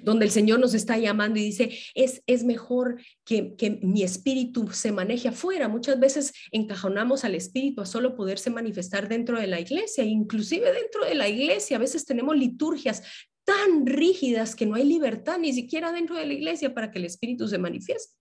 donde 0.02 0.26
el 0.26 0.30
Señor 0.30 0.60
nos 0.60 0.74
está 0.74 0.96
llamando 0.96 1.40
y 1.40 1.44
dice, 1.44 1.76
es, 1.94 2.22
es 2.28 2.44
mejor 2.44 3.02
que, 3.24 3.56
que 3.56 3.80
mi 3.82 4.04
espíritu 4.04 4.68
se 4.70 4.92
maneje 4.92 5.28
afuera. 5.28 5.66
Muchas 5.66 5.98
veces 5.98 6.32
encajonamos 6.52 7.24
al 7.24 7.34
espíritu 7.34 7.80
a 7.80 7.86
solo 7.86 8.14
poderse 8.14 8.48
manifestar 8.48 9.08
dentro 9.08 9.40
de 9.40 9.48
la 9.48 9.58
iglesia, 9.58 10.04
inclusive 10.04 10.72
dentro 10.72 11.04
de 11.04 11.16
la 11.16 11.28
iglesia. 11.28 11.76
A 11.76 11.80
veces 11.80 12.04
tenemos 12.04 12.36
liturgias 12.36 13.02
tan 13.44 13.86
rígidas 13.86 14.54
que 14.54 14.66
no 14.66 14.74
hay 14.74 14.84
libertad 14.84 15.38
ni 15.38 15.52
siquiera 15.52 15.92
dentro 15.92 16.16
de 16.16 16.26
la 16.26 16.32
iglesia 16.32 16.74
para 16.74 16.90
que 16.90 16.98
el 16.98 17.04
Espíritu 17.04 17.46
se 17.48 17.58
manifieste. 17.58 18.16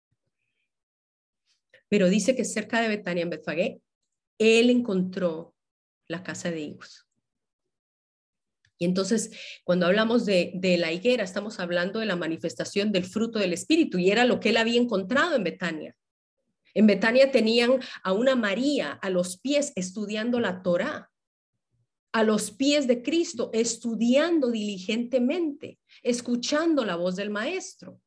Pero 1.90 2.10
dice 2.10 2.36
que 2.36 2.46
cerca 2.46 2.82
de 2.82 2.90
Betania, 2.90 3.24
en 3.24 3.30
Betfagé, 3.30 3.82
él 4.40 4.70
encontró 4.70 5.56
la 6.08 6.24
casa 6.24 6.52
de 6.52 6.62
higos. 6.62 7.08
Y 8.80 8.86
entonces, 8.86 9.32
cuando 9.64 9.86
hablamos 9.86 10.26
de, 10.26 10.52
de, 10.56 10.78
la 10.78 10.92
higuera, 10.92 11.24
estamos 11.24 11.60
hablando 11.60 12.00
de 12.00 12.06
la 12.06 12.16
manifestación 12.16 12.92
del 12.92 13.06
fruto 13.06 13.40
del 13.40 13.54
Espíritu 13.54 13.98
y 13.98 14.12
era 14.12 14.26
lo 14.26 14.40
que 14.40 14.50
él 14.50 14.58
había 14.58 14.82
encontrado 14.82 15.36
en 15.36 15.44
Betania. 15.44 15.96
En 16.74 16.88
Betania 16.88 17.32
tenían 17.32 17.80
a 18.04 18.14
una 18.14 18.36
María 18.36 18.94
a 18.94 19.10
los 19.10 19.38
pies 19.38 19.72
estudiando 19.76 20.40
la 20.40 20.64
Torá, 20.64 21.12
a 22.14 22.24
los 22.24 22.52
pies 22.52 22.88
de 22.88 23.02
Cristo, 23.02 23.50
estudiando 23.54 24.52
diligentemente, 24.52 25.80
escuchando 26.04 26.86
la 26.86 26.96
voz 26.96 27.16
del 27.16 27.32
Maestro. 27.32 28.00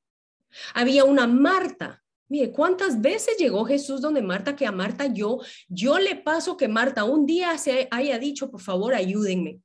Había 0.75 1.05
una 1.05 1.27
Marta. 1.27 2.03
Mire, 2.29 2.53
¿cuántas 2.53 3.01
veces 3.01 3.37
llegó 3.37 3.65
Jesús 3.65 4.01
donde 4.01 4.23
Marta 4.23 4.57
que 4.57 4.67
a 4.67 4.73
Marta 4.73 5.07
yo, 5.07 5.41
yo 5.69 5.99
le 5.99 6.17
paso 6.17 6.57
que 6.57 6.69
Marta 6.69 7.05
un 7.05 7.27
día 7.27 7.57
se 7.59 7.89
haya 7.91 8.19
dicho, 8.19 8.51
por 8.51 8.61
favor, 8.61 8.95
ayúdenme? 8.95 9.61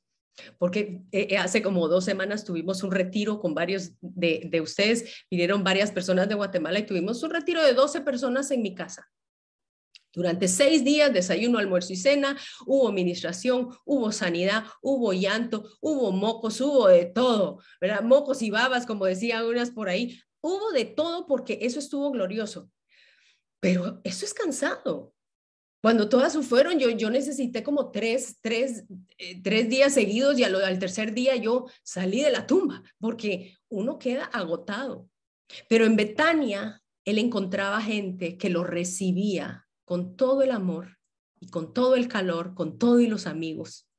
Porque 0.57 1.01
eh, 1.11 1.27
eh, 1.29 1.37
hace 1.37 1.61
como 1.61 1.87
dos 1.87 2.05
semanas 2.05 2.43
tuvimos 2.43 2.83
un 2.83 2.91
retiro 2.91 3.39
con 3.39 3.53
varios 3.53 3.91
de, 4.01 4.47
de, 4.49 4.61
ustedes, 4.61 5.23
vinieron 5.29 5.63
varias 5.63 5.91
personas 5.91 6.27
de 6.27 6.35
Guatemala 6.35 6.79
y 6.79 6.85
tuvimos 6.85 7.21
un 7.21 7.29
retiro 7.29 7.63
de 7.63 7.73
12 7.73 8.01
personas 8.01 8.49
en 8.49 8.61
mi 8.61 8.73
casa. 8.73 9.07
Durante 10.13 10.47
seis 10.47 10.83
días, 10.83 11.13
desayuno, 11.13 11.57
almuerzo 11.57 11.93
y 11.93 11.95
cena, 11.95 12.37
hubo 12.65 12.89
administración, 12.89 13.69
hubo 13.85 14.11
sanidad, 14.11 14.65
hubo 14.81 15.13
llanto, 15.13 15.69
hubo 15.79 16.11
mocos, 16.11 16.59
hubo 16.59 16.87
de 16.87 17.05
todo, 17.05 17.61
¿verdad? 17.79 18.01
Mocos 18.01 18.41
y 18.41 18.49
babas, 18.49 18.85
como 18.85 19.05
decían 19.05 19.45
unas 19.45 19.71
por 19.71 19.87
ahí. 19.87 20.19
Hubo 20.41 20.71
de 20.71 20.85
todo 20.85 21.27
porque 21.27 21.59
eso 21.61 21.79
estuvo 21.79 22.11
glorioso. 22.11 22.69
Pero 23.61 24.01
eso 24.03 24.25
es 24.25 24.33
cansado. 24.33 25.13
Cuando 25.81 26.09
todas 26.09 26.37
fueron, 26.45 26.77
yo, 26.77 26.89
yo 26.89 27.09
necesité 27.09 27.63
como 27.63 27.89
tres, 27.89 28.37
tres, 28.41 28.83
eh, 29.17 29.41
tres 29.41 29.69
días 29.69 29.93
seguidos 29.93 30.37
y 30.37 30.43
al, 30.43 30.55
al 30.55 30.77
tercer 30.77 31.13
día 31.13 31.35
yo 31.37 31.65
salí 31.83 32.21
de 32.21 32.31
la 32.31 32.45
tumba 32.45 32.83
porque 32.99 33.57
uno 33.69 33.97
queda 33.97 34.25
agotado. 34.25 35.09
Pero 35.69 35.85
en 35.85 35.95
Betania, 35.95 36.81
él 37.05 37.17
encontraba 37.17 37.81
gente 37.81 38.37
que 38.37 38.49
lo 38.49 38.63
recibía 38.63 39.67
con 39.91 40.15
todo 40.15 40.41
el 40.41 40.51
amor 40.51 40.99
y 41.41 41.49
con 41.49 41.73
todo 41.73 41.95
el 41.97 42.07
calor, 42.07 42.55
con 42.55 42.77
todos 42.77 43.01
los 43.09 43.27
amigos. 43.27 43.89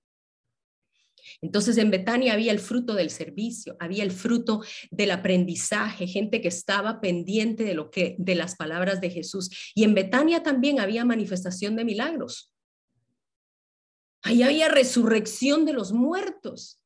Entonces 1.42 1.76
en 1.76 1.90
Betania 1.90 2.33
había 2.33 2.50
el 2.50 2.61
fruto 2.61 2.94
del 2.94 3.11
servicio, 3.11 3.76
había 3.78 4.02
el 4.02 4.11
fruto 4.11 4.62
del 4.90 5.11
aprendizaje, 5.11 6.07
gente 6.07 6.40
que 6.40 6.48
estaba 6.48 7.02
pendiente 7.02 7.64
de 7.64 7.74
lo 7.74 7.90
que 7.90 8.16
de 8.18 8.35
las 8.35 8.57
palabras 8.57 9.02
de 9.02 9.11
Jesús. 9.11 9.50
Y 9.74 9.85
en 9.85 9.92
Betania 9.92 10.42
también 10.42 10.81
había 10.81 11.05
manifestación 11.05 11.76
de 11.76 11.85
milagros. 11.85 12.55
Ahí 14.22 14.42
había 14.42 14.70
resurrección 14.70 15.66
de 15.66 15.74
los 15.74 15.92
muertos. 15.92 16.81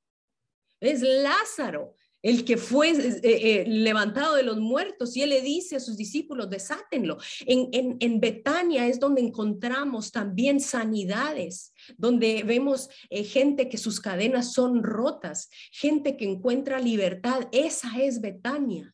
Es 0.80 1.00
Lázaro, 1.02 1.94
el 2.26 2.44
que 2.44 2.56
fue 2.56 2.90
eh, 2.90 3.20
eh, 3.22 3.64
levantado 3.68 4.34
de 4.34 4.42
los 4.42 4.58
muertos, 4.58 5.16
y 5.16 5.22
él 5.22 5.30
le 5.30 5.42
dice 5.42 5.76
a 5.76 5.80
sus 5.80 5.96
discípulos, 5.96 6.50
desátenlo. 6.50 7.18
En, 7.46 7.96
en, 8.00 8.18
Betania 8.20 8.88
es 8.88 8.98
donde 8.98 9.20
encontramos 9.20 10.10
también 10.10 10.58
sanidades, 10.58 11.72
donde 11.96 12.42
vemos 12.42 12.88
eh, 13.10 13.22
gente 13.22 13.68
que 13.68 13.78
sus 13.78 14.00
cadenas 14.00 14.52
son 14.52 14.82
rotas, 14.82 15.48
gente 15.70 16.16
que 16.16 16.24
encuentra 16.24 16.80
libertad. 16.80 17.46
Esa 17.52 17.96
es 18.02 18.20
Betania, 18.20 18.92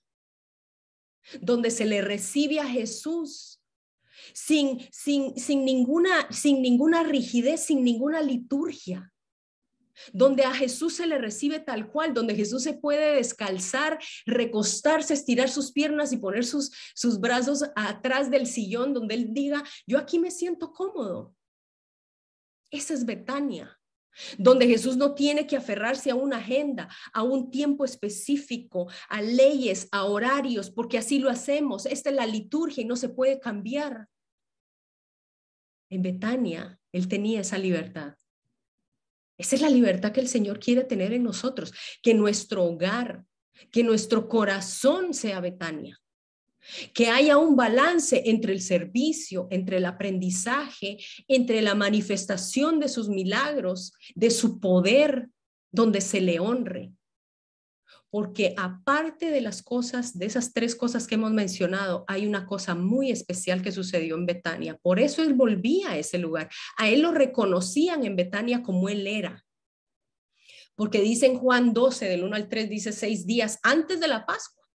donde 1.41 1.71
se 1.71 1.87
le 1.87 2.03
recibe 2.03 2.61
a 2.61 2.67
Jesús 2.67 3.63
sin, 4.35 4.87
sin, 4.93 5.39
sin, 5.39 5.65
ninguna, 5.65 6.29
sin 6.31 6.61
ninguna 6.61 7.03
rigidez, 7.03 7.65
sin 7.65 7.83
ninguna 7.83 8.21
liturgia 8.21 9.12
donde 10.13 10.45
a 10.45 10.55
Jesús 10.55 10.95
se 10.95 11.07
le 11.07 11.19
recibe 11.19 11.61
tal 11.61 11.89
cual, 11.91 12.15
donde 12.15 12.35
Jesús 12.35 12.63
se 12.63 12.75
puede 12.75 13.17
descalzar, 13.17 13.99
recostarse, 14.27 15.15
estirar 15.15 15.49
sus 15.49 15.73
piernas 15.73 16.13
y 16.13 16.17
poner 16.17 16.45
sus, 16.45 16.73
sus 16.95 17.21
brazos 17.21 17.65
atrás 17.77 18.31
del 18.31 18.47
sillón, 18.47 18.95
donde 18.95 19.15
Él 19.15 19.29
diga, 19.31 19.63
yo 19.87 19.99
aquí 19.99 20.19
me 20.19 20.31
siento 20.31 20.73
cómodo. 20.73 21.35
Esa 22.71 22.95
es 22.95 23.05
Betania, 23.05 23.79
donde 24.39 24.67
Jesús 24.67 24.97
no 24.97 25.15
tiene 25.15 25.47
que 25.47 25.57
aferrarse 25.57 26.11
a 26.11 26.15
una 26.15 26.39
agenda, 26.39 26.89
a 27.13 27.23
un 27.23 27.51
tiempo 27.51 27.85
específico, 27.85 28.89
a 29.09 29.21
leyes, 29.21 29.89
a 29.93 30.05
horarios, 30.05 30.71
porque 30.71 30.99
así 30.99 31.19
lo 31.19 31.29
hacemos. 31.29 31.87
Esta 31.87 32.11
es 32.11 32.17
la 32.17 32.27
liturgia 32.27 32.83
y 32.83 32.87
no 32.87 32.97
se 32.97 33.11
puede 33.11 33.41
cambiar. 33.41 34.09
En 35.91 36.01
Betania, 36.01 36.81
Él 36.93 37.09
tenía 37.09 37.43
esa 37.43 37.59
libertad. 37.59 38.15
Esa 39.43 39.57
es 39.57 39.63
la 39.63 39.69
libertad 39.69 40.13
que 40.13 40.21
el 40.21 40.29
Señor 40.29 40.61
quiere 40.61 40.85
tener 40.85 41.13
en 41.13 41.25
nosotros, 41.25 41.73
que 42.01 42.15
nuestro 42.15 42.63
hogar, 42.65 43.25
que 43.73 43.83
nuestro 43.83 44.29
corazón 44.29 45.15
sea 45.15 45.41
Betania, 45.41 46.01
que 46.95 47.09
haya 47.09 47.39
un 47.39 47.57
balance 47.57 48.23
entre 48.27 48.53
el 48.53 48.61
servicio, 48.61 49.49
entre 49.51 49.79
el 49.79 49.87
aprendizaje, 49.87 50.99
entre 51.27 51.61
la 51.61 51.75
manifestación 51.75 52.79
de 52.79 52.89
sus 52.89 53.09
milagros, 53.09 53.95
de 54.15 54.31
su 54.31 54.61
poder, 54.61 55.29
donde 55.73 56.01
se 56.01 56.21
le 56.21 56.39
honre 56.39 56.93
porque 58.13 58.55
aparte 58.59 59.31
de 59.31 59.41
las 59.41 59.63
cosas, 59.63 60.19
de 60.19 60.27
esas 60.27 60.53
tres 60.53 60.77
cosas 60.77 61.07
que 61.07 61.15
hemos 61.15 61.33
mencionado, 61.33 62.05
hay 62.07 62.27
una 62.27 62.45
cosa 62.45 62.75
muy 62.75 63.11
especial 63.11 63.63
que 63.63 63.73
sucedió 63.73 64.17
en 64.17 64.27
Betania. 64.27 64.77
Por 64.83 65.01
eso 65.01 65.23
él 65.23 65.33
volvía 65.33 65.93
a 65.93 65.97
ese 65.97 66.19
lugar. 66.19 66.51
A 66.77 66.91
él 66.91 67.01
lo 67.01 67.13
reconocían 67.13 68.05
en 68.05 68.15
Betania 68.15 68.63
como 68.63 68.91
él 68.91 69.07
era. 69.07 69.43
Porque 70.75 71.01
dice 71.01 71.25
en 71.25 71.39
Juan 71.39 71.73
12, 71.73 72.07
del 72.07 72.25
1 72.25 72.37
al 72.37 72.49
3, 72.51 72.69
dice 72.69 72.93
seis 72.93 73.27
días 73.27 73.59
antes 73.63 73.99
de 73.99 74.09
la 74.09 74.27
Pascua. 74.27 74.69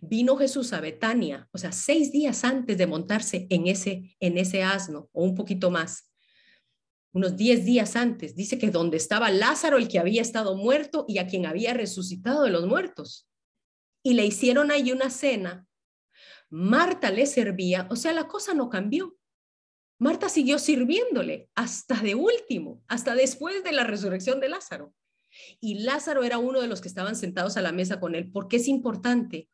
Vino 0.00 0.36
Jesús 0.36 0.72
a 0.72 0.80
Betania, 0.80 1.48
o 1.52 1.58
sea, 1.58 1.70
seis 1.70 2.10
días 2.10 2.42
antes 2.42 2.76
de 2.76 2.88
montarse 2.88 3.46
en 3.50 3.68
ese, 3.68 4.16
en 4.18 4.36
ese 4.36 4.64
asno, 4.64 5.08
o 5.12 5.22
un 5.22 5.36
poquito 5.36 5.70
más 5.70 6.10
unos 7.14 7.36
10 7.36 7.64
días 7.64 7.94
antes, 7.94 8.34
dice 8.34 8.58
que 8.58 8.72
donde 8.72 8.96
estaba 8.96 9.30
Lázaro, 9.30 9.78
el 9.78 9.86
que 9.86 10.00
había 10.00 10.20
estado 10.20 10.56
muerto 10.56 11.04
y 11.06 11.18
a 11.18 11.28
quien 11.28 11.46
había 11.46 11.72
resucitado 11.72 12.42
de 12.42 12.50
los 12.50 12.66
muertos. 12.66 13.28
Y 14.02 14.14
le 14.14 14.26
hicieron 14.26 14.72
ahí 14.72 14.90
una 14.90 15.10
cena. 15.10 15.64
Marta 16.50 17.12
le 17.12 17.26
servía, 17.26 17.86
o 17.88 17.94
sea, 17.94 18.12
la 18.12 18.26
cosa 18.26 18.52
no 18.52 18.68
cambió. 18.68 19.16
Marta 20.00 20.28
siguió 20.28 20.58
sirviéndole 20.58 21.48
hasta 21.54 21.94
de 21.94 22.16
último, 22.16 22.82
hasta 22.88 23.14
después 23.14 23.62
de 23.62 23.70
la 23.70 23.84
resurrección 23.84 24.40
de 24.40 24.48
Lázaro. 24.48 24.92
Y 25.60 25.84
Lázaro 25.84 26.24
era 26.24 26.38
uno 26.38 26.60
de 26.60 26.66
los 26.66 26.80
que 26.80 26.88
estaban 26.88 27.14
sentados 27.14 27.56
a 27.56 27.62
la 27.62 27.70
mesa 27.70 28.00
con 28.00 28.16
él. 28.16 28.32
¿Por 28.32 28.48
qué 28.48 28.56
es 28.56 28.66
importante? 28.66 29.48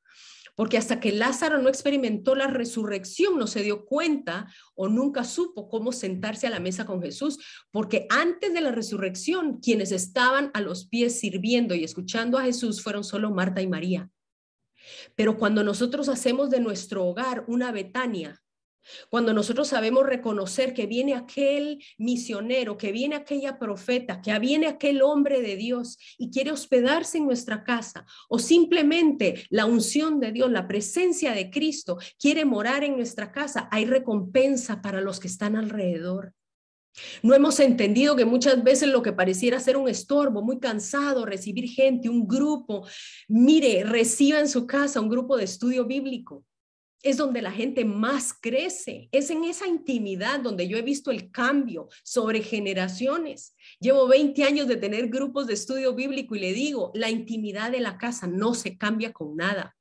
Porque 0.56 0.78
hasta 0.78 1.00
que 1.00 1.12
Lázaro 1.12 1.58
no 1.58 1.68
experimentó 1.68 2.34
la 2.34 2.46
resurrección, 2.46 3.38
no 3.38 3.46
se 3.46 3.62
dio 3.62 3.84
cuenta 3.84 4.46
o 4.74 4.88
nunca 4.88 5.24
supo 5.24 5.68
cómo 5.68 5.92
sentarse 5.92 6.46
a 6.46 6.50
la 6.50 6.60
mesa 6.60 6.86
con 6.86 7.02
Jesús, 7.02 7.38
porque 7.70 8.06
antes 8.10 8.52
de 8.52 8.60
la 8.60 8.72
resurrección, 8.72 9.60
quienes 9.60 9.92
estaban 9.92 10.50
a 10.54 10.60
los 10.60 10.86
pies 10.86 11.18
sirviendo 11.18 11.74
y 11.74 11.84
escuchando 11.84 12.38
a 12.38 12.44
Jesús 12.44 12.82
fueron 12.82 13.04
solo 13.04 13.30
Marta 13.30 13.62
y 13.62 13.68
María. 13.68 14.10
Pero 15.14 15.36
cuando 15.36 15.62
nosotros 15.62 16.08
hacemos 16.08 16.50
de 16.50 16.60
nuestro 16.60 17.04
hogar 17.06 17.44
una 17.46 17.72
Betania, 17.72 18.40
cuando 19.08 19.32
nosotros 19.32 19.68
sabemos 19.68 20.06
reconocer 20.06 20.74
que 20.74 20.86
viene 20.86 21.14
aquel 21.14 21.82
misionero, 21.98 22.76
que 22.76 22.92
viene 22.92 23.16
aquella 23.16 23.58
profeta, 23.58 24.20
que 24.20 24.36
viene 24.38 24.66
aquel 24.66 25.02
hombre 25.02 25.42
de 25.42 25.56
Dios 25.56 25.98
y 26.18 26.30
quiere 26.30 26.52
hospedarse 26.52 27.18
en 27.18 27.26
nuestra 27.26 27.64
casa, 27.64 28.06
o 28.28 28.38
simplemente 28.38 29.46
la 29.50 29.66
unción 29.66 30.20
de 30.20 30.32
Dios, 30.32 30.50
la 30.50 30.68
presencia 30.68 31.32
de 31.32 31.50
Cristo 31.50 31.98
quiere 32.18 32.44
morar 32.44 32.84
en 32.84 32.96
nuestra 32.96 33.32
casa, 33.32 33.68
hay 33.70 33.84
recompensa 33.84 34.82
para 34.82 35.00
los 35.00 35.20
que 35.20 35.28
están 35.28 35.56
alrededor. 35.56 36.34
No 37.22 37.34
hemos 37.34 37.60
entendido 37.60 38.16
que 38.16 38.24
muchas 38.24 38.64
veces 38.64 38.88
lo 38.88 39.00
que 39.02 39.12
pareciera 39.12 39.60
ser 39.60 39.76
un 39.76 39.88
estorbo, 39.88 40.42
muy 40.42 40.58
cansado, 40.58 41.24
recibir 41.24 41.68
gente, 41.68 42.08
un 42.08 42.26
grupo, 42.26 42.86
mire, 43.28 43.84
reciba 43.84 44.40
en 44.40 44.48
su 44.48 44.66
casa 44.66 45.00
un 45.00 45.08
grupo 45.08 45.36
de 45.36 45.44
estudio 45.44 45.86
bíblico 45.86 46.44
es 47.02 47.16
donde 47.16 47.42
la 47.42 47.52
gente 47.52 47.84
más 47.84 48.34
crece. 48.34 49.08
Es 49.12 49.30
en 49.30 49.44
esa 49.44 49.66
intimidad 49.66 50.40
donde 50.40 50.68
yo 50.68 50.76
he 50.76 50.82
visto 50.82 51.10
el 51.10 51.30
cambio 51.30 51.88
sobre 52.02 52.42
generaciones. 52.42 53.54
Llevo 53.80 54.06
20 54.06 54.44
años 54.44 54.68
de 54.68 54.76
tener 54.76 55.08
grupos 55.08 55.46
de 55.46 55.54
estudio 55.54 55.94
bíblico 55.94 56.36
y 56.36 56.40
le 56.40 56.52
digo, 56.52 56.90
la 56.94 57.10
intimidad 57.10 57.70
de 57.70 57.80
la 57.80 57.98
casa 57.98 58.26
no 58.26 58.54
se 58.54 58.76
cambia 58.76 59.12
con 59.12 59.36
nada. 59.36 59.76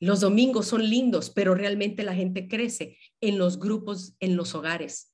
Los 0.00 0.20
domingos 0.20 0.66
son 0.66 0.88
lindos, 0.88 1.30
pero 1.30 1.54
realmente 1.54 2.04
la 2.04 2.14
gente 2.14 2.46
crece 2.46 2.98
en 3.20 3.38
los 3.38 3.58
grupos, 3.58 4.14
en 4.20 4.36
los 4.36 4.54
hogares. 4.54 5.07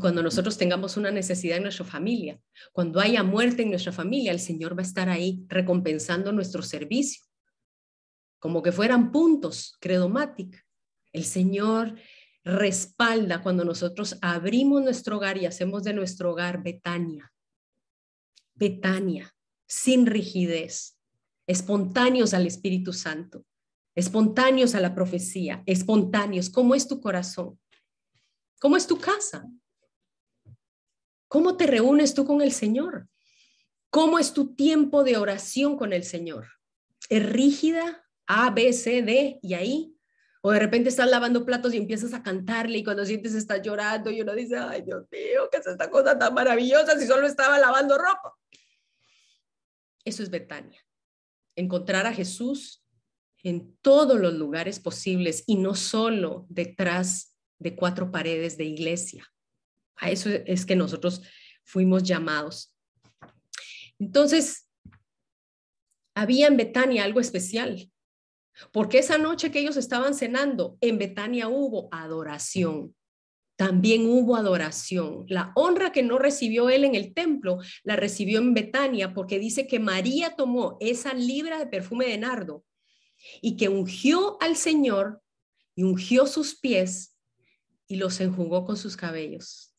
Cuando 0.00 0.22
nosotros 0.22 0.56
tengamos 0.56 0.96
una 0.96 1.10
necesidad 1.10 1.58
en 1.58 1.64
nuestra 1.64 1.84
familia, 1.84 2.40
cuando 2.72 3.00
haya 3.00 3.22
muerte 3.22 3.62
en 3.62 3.70
nuestra 3.70 3.92
familia, 3.92 4.32
el 4.32 4.40
Señor 4.40 4.76
va 4.76 4.82
a 4.82 4.86
estar 4.86 5.08
ahí 5.08 5.44
recompensando 5.48 6.32
nuestro 6.32 6.62
servicio. 6.62 7.22
Como 8.38 8.62
que 8.62 8.72
fueran 8.72 9.12
puntos, 9.12 9.76
credomatic. 9.80 10.64
El 11.12 11.24
Señor 11.24 11.96
respalda 12.44 13.42
cuando 13.42 13.64
nosotros 13.64 14.16
abrimos 14.22 14.82
nuestro 14.82 15.16
hogar 15.16 15.36
y 15.38 15.46
hacemos 15.46 15.84
de 15.84 15.92
nuestro 15.92 16.32
hogar 16.32 16.62
Betania. 16.62 17.30
Betania, 18.54 19.34
sin 19.66 20.06
rigidez, 20.06 20.98
espontáneos 21.46 22.32
al 22.32 22.46
Espíritu 22.46 22.92
Santo, 22.92 23.44
espontáneos 23.94 24.74
a 24.74 24.80
la 24.80 24.94
profecía, 24.94 25.62
espontáneos. 25.66 26.48
¿Cómo 26.48 26.74
es 26.74 26.88
tu 26.88 27.00
corazón? 27.00 27.58
¿Cómo 28.60 28.76
es 28.76 28.86
tu 28.86 28.98
casa? 28.98 29.46
¿Cómo 31.34 31.56
te 31.56 31.66
reúnes 31.66 32.14
tú 32.14 32.24
con 32.24 32.42
el 32.42 32.52
Señor? 32.52 33.08
¿Cómo 33.90 34.20
es 34.20 34.34
tu 34.34 34.54
tiempo 34.54 35.02
de 35.02 35.16
oración 35.16 35.76
con 35.76 35.92
el 35.92 36.04
Señor? 36.04 36.46
¿Es 37.08 37.28
rígida? 37.28 38.06
A, 38.28 38.50
B, 38.50 38.72
C, 38.72 39.02
D 39.02 39.40
y 39.42 39.54
ahí 39.54 39.98
o 40.42 40.52
de 40.52 40.60
repente 40.60 40.90
estás 40.90 41.10
lavando 41.10 41.44
platos 41.44 41.74
y 41.74 41.78
empiezas 41.78 42.14
a 42.14 42.22
cantarle 42.22 42.78
y 42.78 42.84
cuando 42.84 43.04
sientes 43.04 43.34
estás 43.34 43.62
llorando 43.62 44.12
y 44.12 44.20
uno 44.20 44.32
dice, 44.32 44.58
ay 44.58 44.82
Dios 44.82 45.06
mío, 45.10 45.48
¿qué 45.50 45.58
es 45.58 45.66
esta 45.66 45.90
cosa 45.90 46.16
tan 46.16 46.34
maravillosa 46.34 46.96
si 46.96 47.04
solo 47.04 47.26
estaba 47.26 47.58
lavando 47.58 47.98
ropa? 47.98 48.32
Eso 50.04 50.22
es 50.22 50.30
Betania. 50.30 50.86
Encontrar 51.56 52.06
a 52.06 52.12
Jesús 52.12 52.84
en 53.42 53.76
todos 53.82 54.20
los 54.20 54.34
lugares 54.34 54.78
posibles 54.78 55.42
y 55.48 55.56
no 55.56 55.74
solo 55.74 56.46
detrás 56.48 57.36
de 57.58 57.74
cuatro 57.74 58.12
paredes 58.12 58.56
de 58.56 58.66
iglesia. 58.66 59.33
A 59.96 60.10
eso 60.10 60.30
es 60.30 60.66
que 60.66 60.76
nosotros 60.76 61.22
fuimos 61.64 62.02
llamados. 62.02 62.74
Entonces, 63.98 64.68
había 66.14 66.46
en 66.46 66.56
Betania 66.56 67.04
algo 67.04 67.20
especial. 67.20 67.90
Porque 68.72 68.98
esa 68.98 69.18
noche 69.18 69.50
que 69.50 69.58
ellos 69.58 69.76
estaban 69.76 70.14
cenando, 70.14 70.78
en 70.80 70.98
Betania 70.98 71.48
hubo 71.48 71.88
adoración. 71.90 72.94
También 73.56 74.06
hubo 74.06 74.36
adoración. 74.36 75.24
La 75.28 75.52
honra 75.54 75.92
que 75.92 76.02
no 76.02 76.18
recibió 76.18 76.70
él 76.70 76.84
en 76.84 76.94
el 76.94 77.14
templo, 77.14 77.58
la 77.82 77.96
recibió 77.96 78.38
en 78.38 78.54
Betania, 78.54 79.14
porque 79.14 79.38
dice 79.38 79.66
que 79.66 79.78
María 79.78 80.34
tomó 80.36 80.76
esa 80.80 81.14
libra 81.14 81.58
de 81.58 81.66
perfume 81.66 82.06
de 82.06 82.18
nardo 82.18 82.64
y 83.40 83.56
que 83.56 83.68
ungió 83.68 84.40
al 84.40 84.56
Señor 84.56 85.22
y 85.76 85.84
ungió 85.84 86.26
sus 86.26 86.58
pies 86.58 87.16
y 87.86 87.96
los 87.96 88.20
enjugó 88.20 88.64
con 88.64 88.76
sus 88.76 88.96
cabellos. 88.96 89.73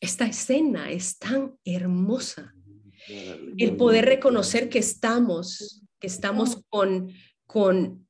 Esta 0.00 0.26
escena 0.26 0.90
es 0.90 1.18
tan 1.18 1.56
hermosa 1.64 2.54
el 3.08 3.76
poder 3.76 4.04
reconocer 4.04 4.68
que 4.68 4.78
estamos, 4.78 5.82
que 5.98 6.06
estamos 6.06 6.62
con, 6.68 7.10
con 7.46 8.06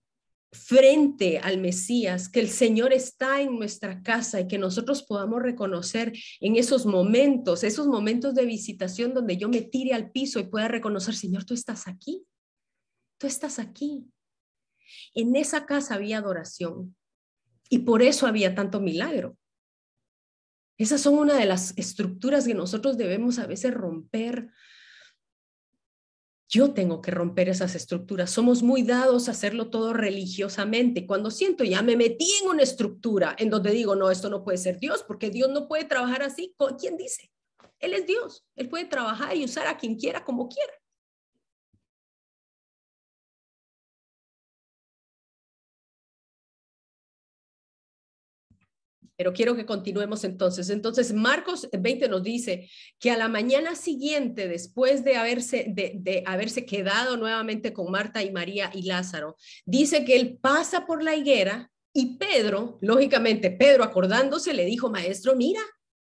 frente 0.51 1.38
al 1.38 1.59
Mesías, 1.59 2.29
que 2.29 2.40
el 2.40 2.48
Señor 2.48 2.92
está 2.92 3.40
en 3.40 3.59
nuestra 3.59 4.03
casa 4.03 4.40
y 4.40 4.48
que 4.48 4.59
nosotros 4.59 5.03
podamos 5.03 5.42
reconocer 5.42 6.12
en 6.40 6.57
esos 6.57 6.87
momentos, 6.87 7.64
esos 7.64 7.87
momentos 7.87 8.35
de 8.35 8.46
visitación 8.46 9.14
donde 9.14 9.37
yo 9.37 9.48
me 9.48 9.62
tire 9.62 9.94
al 9.94 10.11
piso 10.11 10.40
y 10.40 10.44
pueda 10.44 10.68
reconocer, 10.68 11.14
Señor, 11.14 11.44
tú 11.44 11.55
estás 11.55 11.87
aquí, 11.87 12.24
tú 13.18 13.27
estás 13.27 13.59
aquí. 13.59 14.07
En 15.14 15.37
esa 15.37 15.66
casa 15.66 15.94
había 15.94 16.18
adoración 16.18 16.96
y 17.68 17.81
por 17.81 18.03
eso 18.03 18.27
había 18.27 18.55
tanto 18.55 18.81
milagro. 18.81 19.37
Esas 20.78 21.00
son 21.00 21.18
una 21.18 21.36
de 21.36 21.44
las 21.44 21.76
estructuras 21.76 22.46
que 22.46 22.54
nosotros 22.54 22.96
debemos 22.96 23.38
a 23.38 23.46
veces 23.46 23.74
romper 23.74 24.50
yo 26.48 26.72
tengo 26.72 27.02
que 27.02 27.10
romper 27.10 27.50
esas 27.50 27.74
estructuras. 27.74 28.30
Somos 28.30 28.62
muy 28.62 28.82
dados 28.82 29.28
a 29.28 29.32
hacerlo 29.32 29.68
todo 29.68 29.92
religiosamente. 29.92 31.06
Cuando 31.06 31.30
siento 31.30 31.62
ya 31.62 31.82
me 31.82 31.94
metí 31.94 32.26
en 32.42 32.48
una 32.48 32.62
estructura 32.62 33.36
en 33.38 33.50
donde 33.50 33.70
digo, 33.70 33.94
no, 33.94 34.10
esto 34.10 34.30
no 34.30 34.42
puede 34.42 34.56
ser 34.56 34.78
Dios, 34.80 35.04
porque 35.06 35.28
Dios 35.28 35.50
no 35.50 35.68
puede 35.68 35.84
trabajar 35.84 36.22
así. 36.22 36.54
¿Quién 36.80 36.96
dice? 36.96 37.30
Él 37.80 37.92
es 37.92 38.06
Dios. 38.06 38.46
Él 38.56 38.70
puede 38.70 38.86
trabajar 38.86 39.36
y 39.36 39.44
usar 39.44 39.66
a 39.66 39.76
quien 39.76 39.96
quiera 39.96 40.24
como 40.24 40.48
quiera. 40.48 40.72
Pero 49.18 49.33
quiero 49.33 49.57
que 49.57 49.66
continuemos 49.66 50.22
entonces. 50.22 50.70
Entonces, 50.70 51.12
Marcos 51.12 51.68
20 51.76 52.09
nos 52.09 52.22
dice 52.22 52.70
que 53.00 53.11
a 53.11 53.16
la 53.16 53.26
mañana 53.26 53.74
siguiente, 53.74 54.46
después 54.46 55.02
de 55.02 55.16
haberse, 55.16 55.66
de, 55.68 56.22
haberse 56.24 56.64
quedado 56.64 57.16
nuevamente 57.16 57.72
con 57.72 57.90
Marta 57.90 58.22
y 58.22 58.31
María 58.31 58.70
y 58.72 58.83
Lázaro, 58.83 59.35
dice 59.66 60.04
que 60.04 60.14
él 60.14 60.38
pasa 60.40 60.87
por 60.87 61.02
la 61.02 61.16
higuera 61.16 61.72
y 61.92 62.16
Pedro, 62.16 62.78
lógicamente, 62.81 63.50
Pedro 63.50 63.83
acordándose, 63.83 64.54
le 64.54 64.64
dijo, 64.64 64.88
maestro, 64.88 65.35
mira, 65.35 65.62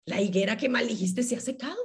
la 0.06 0.22
higuera 0.22 0.56
que 0.56 0.70
maldijiste 0.70 1.24
se 1.24 1.36
ha 1.36 1.42
secado. 1.42 1.78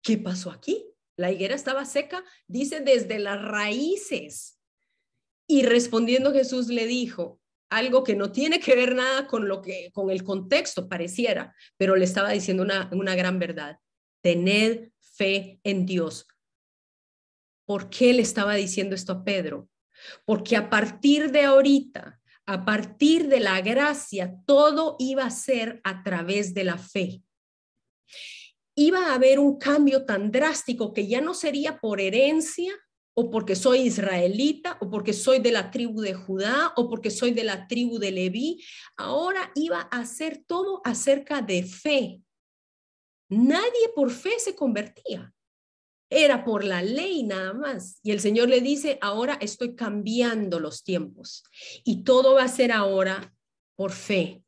¿Qué 0.00 0.16
pasó 0.16 0.52
aquí? 0.52 0.86
La 1.16 1.32
higuera 1.32 1.56
estaba 1.56 1.84
seca, 1.86 2.24
dice, 2.46 2.82
desde 2.82 3.18
las 3.18 3.42
raíces. 3.42 4.60
Y 5.48 5.64
respondiendo 5.64 6.32
Jesús 6.32 6.68
le 6.68 6.86
dijo, 6.86 7.40
algo 7.70 8.02
que 8.04 8.16
no 8.16 8.32
tiene 8.32 8.60
que 8.60 8.74
ver 8.74 8.94
nada 8.94 9.26
con 9.26 9.48
lo 9.48 9.62
que 9.62 9.90
con 9.92 10.10
el 10.10 10.24
contexto 10.24 10.88
pareciera, 10.88 11.54
pero 11.76 11.96
le 11.96 12.04
estaba 12.04 12.30
diciendo 12.30 12.62
una, 12.62 12.90
una 12.92 13.14
gran 13.14 13.38
verdad. 13.38 13.78
Tened 14.22 14.90
fe 14.98 15.60
en 15.64 15.86
Dios. 15.86 16.26
¿Por 17.64 17.88
qué 17.88 18.12
le 18.12 18.22
estaba 18.22 18.54
diciendo 18.54 18.96
esto 18.96 19.12
a 19.12 19.24
Pedro? 19.24 19.68
Porque 20.24 20.56
a 20.56 20.68
partir 20.68 21.30
de 21.30 21.44
ahorita, 21.44 22.20
a 22.46 22.64
partir 22.64 23.28
de 23.28 23.38
la 23.38 23.60
gracia, 23.60 24.34
todo 24.44 24.96
iba 24.98 25.24
a 25.24 25.30
ser 25.30 25.80
a 25.84 26.02
través 26.02 26.52
de 26.52 26.64
la 26.64 26.78
fe. 26.78 27.22
Iba 28.74 29.06
a 29.06 29.14
haber 29.14 29.38
un 29.38 29.58
cambio 29.58 30.04
tan 30.04 30.32
drástico 30.32 30.92
que 30.92 31.06
ya 31.06 31.20
no 31.20 31.34
sería 31.34 31.78
por 31.78 32.00
herencia, 32.00 32.72
o 33.14 33.30
porque 33.30 33.56
soy 33.56 33.80
israelita, 33.80 34.78
o 34.80 34.90
porque 34.90 35.12
soy 35.12 35.40
de 35.40 35.52
la 35.52 35.70
tribu 35.70 36.00
de 36.00 36.14
Judá, 36.14 36.72
o 36.76 36.88
porque 36.88 37.10
soy 37.10 37.32
de 37.32 37.44
la 37.44 37.66
tribu 37.66 37.98
de 37.98 38.12
Leví. 38.12 38.64
Ahora 38.96 39.50
iba 39.54 39.80
a 39.80 40.06
ser 40.06 40.44
todo 40.46 40.80
acerca 40.84 41.42
de 41.42 41.62
fe. 41.64 42.22
Nadie 43.28 43.88
por 43.94 44.10
fe 44.10 44.38
se 44.38 44.54
convertía. 44.54 45.32
Era 46.12 46.44
por 46.44 46.64
la 46.64 46.82
ley 46.82 47.22
nada 47.22 47.52
más. 47.52 48.00
Y 48.02 48.10
el 48.10 48.20
Señor 48.20 48.48
le 48.48 48.60
dice, 48.60 48.98
ahora 49.00 49.34
estoy 49.40 49.76
cambiando 49.76 50.58
los 50.58 50.82
tiempos 50.82 51.44
y 51.84 52.02
todo 52.02 52.34
va 52.34 52.44
a 52.44 52.48
ser 52.48 52.72
ahora 52.72 53.32
por 53.76 53.92
fe. 53.92 54.42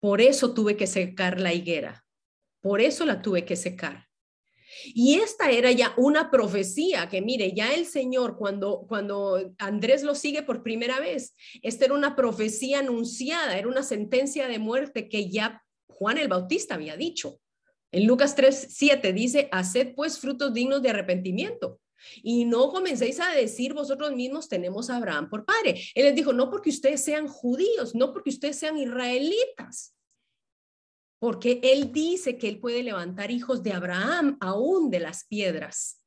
Por 0.00 0.22
eso 0.22 0.54
tuve 0.54 0.78
que 0.78 0.86
secar 0.86 1.38
la 1.38 1.52
higuera. 1.52 2.06
Por 2.62 2.80
eso 2.80 3.04
la 3.04 3.20
tuve 3.20 3.44
que 3.44 3.56
secar. 3.56 4.09
Y 4.86 5.14
esta 5.14 5.50
era 5.50 5.72
ya 5.72 5.94
una 5.96 6.30
profecía 6.30 7.08
que 7.08 7.20
mire, 7.20 7.52
ya 7.52 7.74
el 7.74 7.86
Señor 7.86 8.36
cuando 8.36 8.86
cuando 8.88 9.52
Andrés 9.58 10.02
lo 10.02 10.14
sigue 10.14 10.42
por 10.42 10.62
primera 10.62 11.00
vez, 11.00 11.34
esta 11.62 11.84
era 11.84 11.94
una 11.94 12.16
profecía 12.16 12.80
anunciada, 12.80 13.58
era 13.58 13.68
una 13.68 13.82
sentencia 13.82 14.48
de 14.48 14.58
muerte 14.58 15.08
que 15.08 15.30
ya 15.30 15.62
Juan 15.88 16.18
el 16.18 16.28
Bautista 16.28 16.74
había 16.74 16.96
dicho. 16.96 17.40
En 17.92 18.06
Lucas 18.06 18.36
3, 18.36 18.68
7 18.70 19.12
dice, 19.12 19.48
haced 19.50 19.94
pues 19.94 20.18
frutos 20.18 20.54
dignos 20.54 20.80
de 20.82 20.90
arrepentimiento. 20.90 21.80
Y 22.22 22.44
no 22.44 22.70
comencéis 22.70 23.20
a 23.20 23.32
decir 23.32 23.74
vosotros 23.74 24.12
mismos 24.14 24.48
tenemos 24.48 24.88
a 24.88 24.96
Abraham 24.96 25.28
por 25.28 25.44
padre. 25.44 25.82
Él 25.94 26.06
les 26.06 26.14
dijo, 26.14 26.32
no 26.32 26.50
porque 26.50 26.70
ustedes 26.70 27.02
sean 27.04 27.28
judíos, 27.28 27.94
no 27.94 28.12
porque 28.12 28.30
ustedes 28.30 28.56
sean 28.56 28.78
israelitas, 28.78 29.94
porque 31.20 31.60
él 31.62 31.92
dice 31.92 32.38
que 32.38 32.48
él 32.48 32.58
puede 32.58 32.82
levantar 32.82 33.30
hijos 33.30 33.62
de 33.62 33.74
Abraham 33.74 34.38
aún 34.40 34.90
de 34.90 35.00
las 35.00 35.26
piedras. 35.26 36.02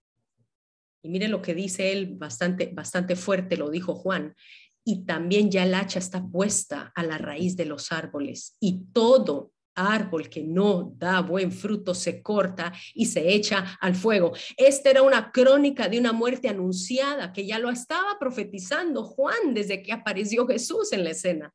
Y 1.03 1.09
mire 1.09 1.27
lo 1.27 1.41
que 1.41 1.53
dice 1.53 1.91
él, 1.91 2.15
bastante, 2.15 2.71
bastante 2.73 3.15
fuerte, 3.15 3.55
lo 3.55 3.69
dijo 3.69 3.93
Juan. 3.93 4.35
Y 4.83 5.05
también 5.05 5.51
ya 5.51 5.63
el 5.63 5.75
hacha 5.75 5.99
está 5.99 6.25
puesta 6.25 6.91
a 6.95 7.03
la 7.03 7.17
raíz 7.17 7.55
de 7.55 7.65
los 7.65 7.91
árboles 7.91 8.57
y 8.59 8.85
todo 8.91 9.51
árbol 9.75 10.29
que 10.29 10.43
no 10.43 10.93
da 10.97 11.21
buen 11.21 11.51
fruto 11.51 11.93
se 11.93 12.21
corta 12.21 12.73
y 12.93 13.05
se 13.05 13.33
echa 13.33 13.77
al 13.81 13.95
fuego. 13.95 14.33
Esta 14.57 14.89
era 14.89 15.03
una 15.03 15.31
crónica 15.31 15.87
de 15.89 15.99
una 15.99 16.11
muerte 16.11 16.49
anunciada 16.49 17.33
que 17.33 17.45
ya 17.45 17.59
lo 17.59 17.69
estaba 17.69 18.17
profetizando 18.19 19.03
Juan 19.03 19.53
desde 19.53 19.81
que 19.83 19.93
apareció 19.93 20.47
Jesús 20.47 20.91
en 20.91 21.03
la 21.03 21.11
escena. 21.11 21.53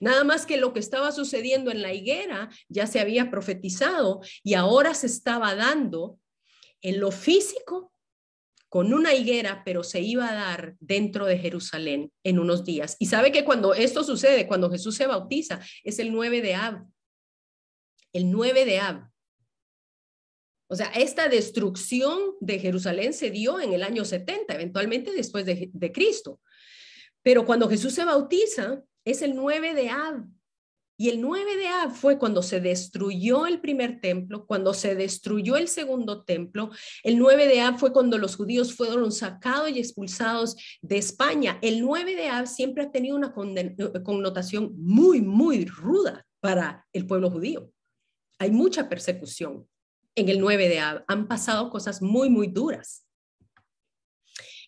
Nada 0.00 0.24
más 0.24 0.46
que 0.46 0.56
lo 0.56 0.72
que 0.72 0.80
estaba 0.80 1.12
sucediendo 1.12 1.70
en 1.70 1.82
la 1.82 1.92
higuera 1.92 2.50
ya 2.68 2.86
se 2.86 3.00
había 3.00 3.30
profetizado 3.30 4.20
y 4.42 4.54
ahora 4.54 4.94
se 4.94 5.06
estaba 5.06 5.54
dando 5.54 6.18
en 6.82 7.00
lo 7.00 7.10
físico 7.10 7.92
con 8.68 8.92
una 8.92 9.14
higuera, 9.14 9.62
pero 9.64 9.82
se 9.82 10.00
iba 10.00 10.28
a 10.28 10.34
dar 10.34 10.76
dentro 10.78 11.26
de 11.26 11.38
Jerusalén 11.38 12.12
en 12.22 12.38
unos 12.38 12.64
días. 12.64 12.96
Y 12.98 13.06
sabe 13.06 13.32
que 13.32 13.44
cuando 13.44 13.72
esto 13.74 14.04
sucede, 14.04 14.46
cuando 14.46 14.70
Jesús 14.70 14.94
se 14.94 15.06
bautiza, 15.06 15.60
es 15.84 15.98
el 15.98 16.12
9 16.12 16.42
de 16.42 16.54
Ab. 16.54 16.86
El 18.12 18.30
9 18.30 18.64
de 18.66 18.78
Ab. 18.78 19.10
O 20.70 20.76
sea, 20.76 20.88
esta 20.88 21.28
destrucción 21.28 22.18
de 22.40 22.58
Jerusalén 22.58 23.14
se 23.14 23.30
dio 23.30 23.58
en 23.58 23.72
el 23.72 23.82
año 23.82 24.04
70, 24.04 24.54
eventualmente 24.54 25.12
después 25.12 25.46
de, 25.46 25.70
de 25.72 25.92
Cristo. 25.92 26.40
Pero 27.22 27.46
cuando 27.46 27.70
Jesús 27.70 27.94
se 27.94 28.04
bautiza, 28.04 28.82
es 29.10 29.22
el 29.22 29.34
9 29.34 29.74
de 29.74 29.88
Ab. 29.90 30.26
Y 31.00 31.10
el 31.10 31.20
9 31.20 31.56
de 31.56 31.68
Ab 31.68 31.92
fue 31.92 32.18
cuando 32.18 32.42
se 32.42 32.60
destruyó 32.60 33.46
el 33.46 33.60
primer 33.60 34.00
templo, 34.00 34.46
cuando 34.46 34.74
se 34.74 34.96
destruyó 34.96 35.56
el 35.56 35.68
segundo 35.68 36.24
templo. 36.24 36.70
El 37.04 37.18
9 37.18 37.46
de 37.46 37.60
Ab 37.60 37.78
fue 37.78 37.92
cuando 37.92 38.18
los 38.18 38.34
judíos 38.34 38.74
fueron 38.74 39.12
sacados 39.12 39.70
y 39.70 39.78
expulsados 39.78 40.56
de 40.82 40.98
España. 40.98 41.58
El 41.62 41.82
9 41.82 42.16
de 42.16 42.28
Ab 42.28 42.48
siempre 42.48 42.82
ha 42.82 42.90
tenido 42.90 43.16
una 43.16 43.32
connotación 43.32 44.74
muy, 44.76 45.22
muy 45.22 45.66
ruda 45.66 46.26
para 46.40 46.84
el 46.92 47.06
pueblo 47.06 47.30
judío. 47.30 47.70
Hay 48.40 48.50
mucha 48.50 48.88
persecución 48.88 49.68
en 50.16 50.28
el 50.28 50.40
9 50.40 50.68
de 50.68 50.80
Ab. 50.80 51.04
Han 51.06 51.28
pasado 51.28 51.70
cosas 51.70 52.02
muy, 52.02 52.28
muy 52.28 52.48
duras. 52.48 53.06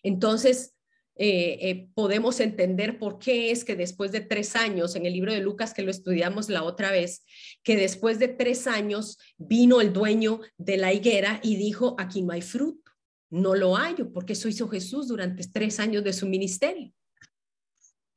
Entonces, 0.01 0.73
eh, 1.15 1.57
eh, 1.61 1.89
podemos 1.93 2.39
entender 2.39 2.97
por 2.97 3.19
qué 3.19 3.51
es 3.51 3.65
que 3.65 3.75
después 3.75 4.11
de 4.11 4.21
tres 4.21 4.55
años, 4.55 4.95
en 4.95 5.05
el 5.05 5.13
libro 5.13 5.33
de 5.33 5.41
Lucas 5.41 5.73
que 5.73 5.83
lo 5.83 5.91
estudiamos 5.91 6.49
la 6.49 6.63
otra 6.63 6.91
vez, 6.91 7.25
que 7.63 7.75
después 7.75 8.17
de 8.17 8.29
tres 8.29 8.65
años 8.65 9.17
vino 9.37 9.81
el 9.81 9.91
dueño 9.93 10.39
de 10.57 10.77
la 10.77 10.93
higuera 10.93 11.39
y 11.43 11.57
dijo, 11.57 11.95
aquí 11.99 12.21
no 12.21 12.33
hay 12.33 12.41
fruto, 12.41 12.91
no 13.29 13.55
lo 13.55 13.75
hallo, 13.75 14.11
porque 14.11 14.33
eso 14.33 14.47
hizo 14.47 14.67
Jesús 14.69 15.07
durante 15.09 15.45
tres 15.47 15.79
años 15.79 16.03
de 16.03 16.13
su 16.13 16.27
ministerio. 16.27 16.93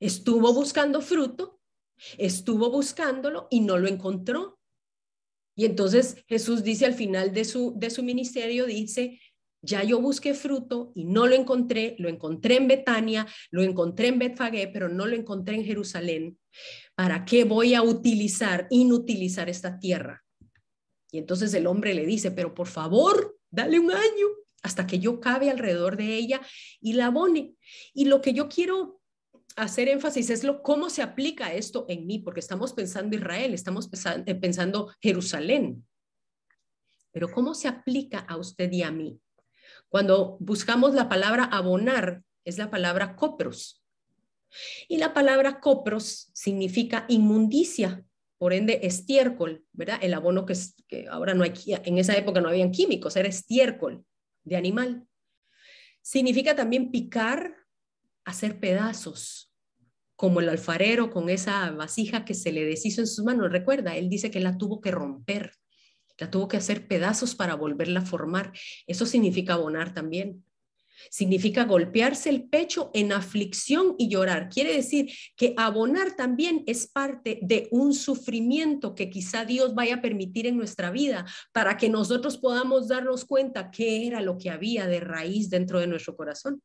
Estuvo 0.00 0.52
buscando 0.52 1.00
fruto, 1.00 1.60
estuvo 2.16 2.70
buscándolo 2.70 3.48
y 3.50 3.60
no 3.60 3.76
lo 3.76 3.88
encontró. 3.88 4.58
Y 5.56 5.66
entonces 5.66 6.16
Jesús 6.26 6.64
dice 6.64 6.86
al 6.86 6.94
final 6.94 7.32
de 7.32 7.44
su, 7.44 7.74
de 7.76 7.90
su 7.90 8.02
ministerio, 8.02 8.66
dice, 8.66 9.20
ya 9.64 9.82
yo 9.82 10.00
busqué 10.00 10.34
fruto 10.34 10.92
y 10.94 11.04
no 11.04 11.26
lo 11.26 11.34
encontré, 11.34 11.96
lo 11.98 12.08
encontré 12.08 12.56
en 12.56 12.68
Betania, 12.68 13.26
lo 13.50 13.62
encontré 13.62 14.08
en 14.08 14.18
Betfagé, 14.18 14.68
pero 14.68 14.88
no 14.88 15.06
lo 15.06 15.16
encontré 15.16 15.56
en 15.56 15.64
Jerusalén. 15.64 16.38
¿Para 16.94 17.24
qué 17.24 17.44
voy 17.44 17.74
a 17.74 17.82
utilizar, 17.82 18.66
inutilizar 18.70 19.48
esta 19.48 19.78
tierra? 19.78 20.24
Y 21.10 21.18
entonces 21.18 21.54
el 21.54 21.66
hombre 21.66 21.94
le 21.94 22.06
dice, 22.06 22.30
pero 22.30 22.54
por 22.54 22.66
favor, 22.66 23.38
dale 23.50 23.78
un 23.78 23.90
año 23.90 24.26
hasta 24.62 24.86
que 24.86 24.98
yo 24.98 25.20
cabe 25.20 25.50
alrededor 25.50 25.96
de 25.96 26.14
ella 26.14 26.40
y 26.80 26.94
la 26.94 27.06
abone. 27.06 27.54
Y 27.92 28.06
lo 28.06 28.20
que 28.20 28.32
yo 28.32 28.48
quiero 28.48 29.00
hacer 29.56 29.88
énfasis 29.88 30.30
es 30.30 30.42
lo 30.42 30.62
cómo 30.62 30.90
se 30.90 31.02
aplica 31.02 31.54
esto 31.54 31.86
en 31.88 32.06
mí, 32.06 32.18
porque 32.18 32.40
estamos 32.40 32.72
pensando 32.72 33.16
Israel, 33.16 33.54
estamos 33.54 33.88
pensando, 33.88 34.40
pensando 34.40 34.92
Jerusalén. 35.00 35.86
Pero 37.12 37.30
¿cómo 37.30 37.54
se 37.54 37.68
aplica 37.68 38.20
a 38.20 38.36
usted 38.36 38.72
y 38.72 38.82
a 38.82 38.90
mí? 38.90 39.20
Cuando 39.94 40.38
buscamos 40.40 40.92
la 40.92 41.08
palabra 41.08 41.44
abonar, 41.44 42.24
es 42.44 42.58
la 42.58 42.68
palabra 42.68 43.14
copros. 43.14 43.80
Y 44.88 44.96
la 44.96 45.14
palabra 45.14 45.60
copros 45.60 46.32
significa 46.34 47.04
inmundicia, 47.08 48.04
por 48.36 48.52
ende 48.52 48.80
estiércol, 48.82 49.64
¿verdad? 49.72 50.00
El 50.02 50.14
abono 50.14 50.46
que, 50.46 50.54
que 50.88 51.06
ahora 51.06 51.34
no 51.34 51.44
hay, 51.44 51.52
en 51.66 51.98
esa 51.98 52.16
época 52.16 52.40
no 52.40 52.48
habían 52.48 52.72
químicos, 52.72 53.14
era 53.14 53.28
estiércol 53.28 54.04
de 54.42 54.56
animal. 54.56 55.06
Significa 56.02 56.56
también 56.56 56.90
picar, 56.90 57.54
hacer 58.24 58.58
pedazos, 58.58 59.54
como 60.16 60.40
el 60.40 60.48
alfarero 60.48 61.10
con 61.12 61.30
esa 61.30 61.70
vasija 61.70 62.24
que 62.24 62.34
se 62.34 62.50
le 62.50 62.64
deshizo 62.64 63.00
en 63.00 63.06
sus 63.06 63.24
manos. 63.24 63.52
Recuerda, 63.52 63.96
él 63.96 64.08
dice 64.08 64.32
que 64.32 64.40
la 64.40 64.58
tuvo 64.58 64.80
que 64.80 64.90
romper 64.90 65.52
la 66.18 66.30
tuvo 66.30 66.48
que 66.48 66.56
hacer 66.56 66.86
pedazos 66.86 67.34
para 67.34 67.54
volverla 67.54 68.00
a 68.00 68.06
formar. 68.06 68.52
Eso 68.86 69.06
significa 69.06 69.54
abonar 69.54 69.94
también. 69.94 70.44
Significa 71.10 71.64
golpearse 71.64 72.30
el 72.30 72.48
pecho 72.48 72.90
en 72.94 73.12
aflicción 73.12 73.94
y 73.98 74.08
llorar. 74.08 74.48
Quiere 74.48 74.74
decir 74.74 75.10
que 75.36 75.52
abonar 75.56 76.16
también 76.16 76.62
es 76.66 76.86
parte 76.86 77.40
de 77.42 77.68
un 77.72 77.94
sufrimiento 77.94 78.94
que 78.94 79.10
quizá 79.10 79.44
Dios 79.44 79.74
vaya 79.74 79.96
a 79.96 80.02
permitir 80.02 80.46
en 80.46 80.56
nuestra 80.56 80.90
vida 80.90 81.26
para 81.52 81.76
que 81.76 81.88
nosotros 81.88 82.38
podamos 82.38 82.88
darnos 82.88 83.24
cuenta 83.24 83.70
qué 83.70 84.06
era 84.06 84.20
lo 84.20 84.38
que 84.38 84.50
había 84.50 84.86
de 84.86 85.00
raíz 85.00 85.50
dentro 85.50 85.80
de 85.80 85.88
nuestro 85.88 86.16
corazón. 86.16 86.62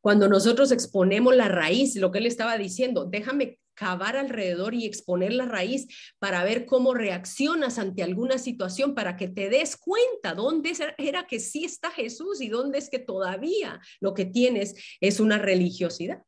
Cuando 0.00 0.28
nosotros 0.28 0.70
exponemos 0.70 1.34
la 1.34 1.48
raíz, 1.48 1.96
lo 1.96 2.10
que 2.10 2.18
él 2.18 2.26
estaba 2.26 2.58
diciendo, 2.58 3.06
déjame 3.06 3.58
cavar 3.74 4.16
alrededor 4.16 4.74
y 4.74 4.86
exponer 4.86 5.32
la 5.32 5.46
raíz 5.46 5.86
para 6.18 6.44
ver 6.44 6.66
cómo 6.66 6.94
reaccionas 6.94 7.78
ante 7.78 8.02
alguna 8.02 8.38
situación, 8.38 8.94
para 8.94 9.16
que 9.16 9.28
te 9.28 9.48
des 9.48 9.76
cuenta 9.76 10.34
dónde 10.34 10.72
era 10.98 11.26
que 11.26 11.40
sí 11.40 11.64
está 11.64 11.90
Jesús 11.90 12.40
y 12.40 12.48
dónde 12.48 12.78
es 12.78 12.90
que 12.90 12.98
todavía 12.98 13.80
lo 14.00 14.14
que 14.14 14.24
tienes 14.24 14.74
es 15.00 15.20
una 15.20 15.38
religiosidad. 15.38 16.22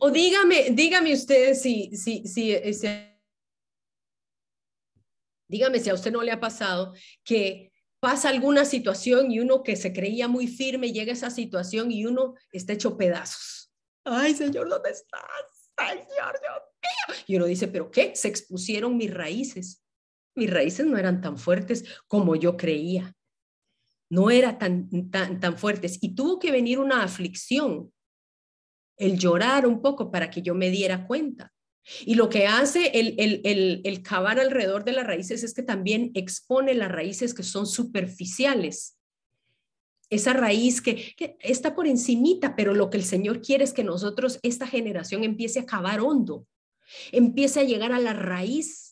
O 0.00 0.10
dígame, 0.10 0.70
dígame 0.70 1.12
usted 1.12 1.54
si, 1.54 1.90
si, 1.96 2.26
si, 2.26 2.54
dígame 5.48 5.80
si 5.80 5.90
a 5.90 5.94
usted 5.94 6.12
no 6.12 6.22
le 6.22 6.32
ha 6.32 6.40
pasado 6.40 6.94
que 7.24 7.72
pasa 8.00 8.28
alguna 8.28 8.64
situación 8.64 9.30
y 9.32 9.40
uno 9.40 9.62
que 9.62 9.76
se 9.76 9.92
creía 9.92 10.28
muy 10.28 10.46
firme 10.46 10.92
llega 10.92 11.12
a 11.12 11.14
esa 11.14 11.30
situación 11.30 11.90
y 11.90 12.06
uno 12.06 12.34
está 12.52 12.74
hecho 12.74 12.96
pedazos. 12.96 13.57
Ay, 14.10 14.34
Señor, 14.34 14.68
¿dónde 14.68 14.90
estás? 14.90 15.22
Señor, 15.76 16.38
Dios 16.40 16.62
mío. 16.82 17.16
Y 17.26 17.36
uno 17.36 17.44
dice, 17.46 17.68
¿pero 17.68 17.90
qué? 17.90 18.16
Se 18.16 18.28
expusieron 18.28 18.96
mis 18.96 19.12
raíces. 19.12 19.84
Mis 20.34 20.50
raíces 20.50 20.86
no 20.86 20.96
eran 20.96 21.20
tan 21.20 21.36
fuertes 21.36 21.84
como 22.06 22.34
yo 22.36 22.56
creía. 22.56 23.14
No 24.10 24.30
eran 24.30 24.58
tan, 24.58 25.10
tan, 25.10 25.40
tan 25.40 25.58
fuertes. 25.58 25.98
Y 26.00 26.14
tuvo 26.14 26.38
que 26.38 26.50
venir 26.50 26.78
una 26.78 27.02
aflicción, 27.02 27.92
el 28.96 29.18
llorar 29.18 29.66
un 29.66 29.82
poco 29.82 30.10
para 30.10 30.30
que 30.30 30.42
yo 30.42 30.54
me 30.54 30.70
diera 30.70 31.06
cuenta. 31.06 31.52
Y 32.04 32.14
lo 32.14 32.28
que 32.28 32.46
hace 32.46 32.88
el, 32.98 33.14
el, 33.18 33.40
el, 33.44 33.80
el, 33.84 34.02
cavar 34.02 34.38
alrededor 34.40 34.84
de 34.84 34.92
las 34.92 35.06
raíces 35.06 35.42
es 35.42 35.54
que 35.54 35.62
también 35.62 36.10
expone 36.14 36.74
las 36.74 36.90
raíces 36.90 37.34
que 37.34 37.42
son 37.42 37.66
superficiales. 37.66 38.97
Esa 40.10 40.32
raíz 40.32 40.80
que, 40.80 41.14
está 41.40 41.74
por 41.74 41.86
encimita, 41.86 42.56
pero 42.56 42.74
lo 42.74 42.90
que 42.90 42.96
el 42.96 43.04
Señor 43.04 43.42
quiere 43.42 43.64
es 43.64 43.72
que 43.72 43.84
nosotros, 43.84 44.38
esta 44.42 44.66
generación, 44.66 45.24
empiece 45.24 45.60
a 45.60 45.66
cavar 45.66 46.00
hondo, 46.00 46.46
empiece 47.12 47.60
a 47.60 47.64
llegar 47.64 47.92
a 47.92 47.98
la 47.98 48.12
raíz 48.14 48.88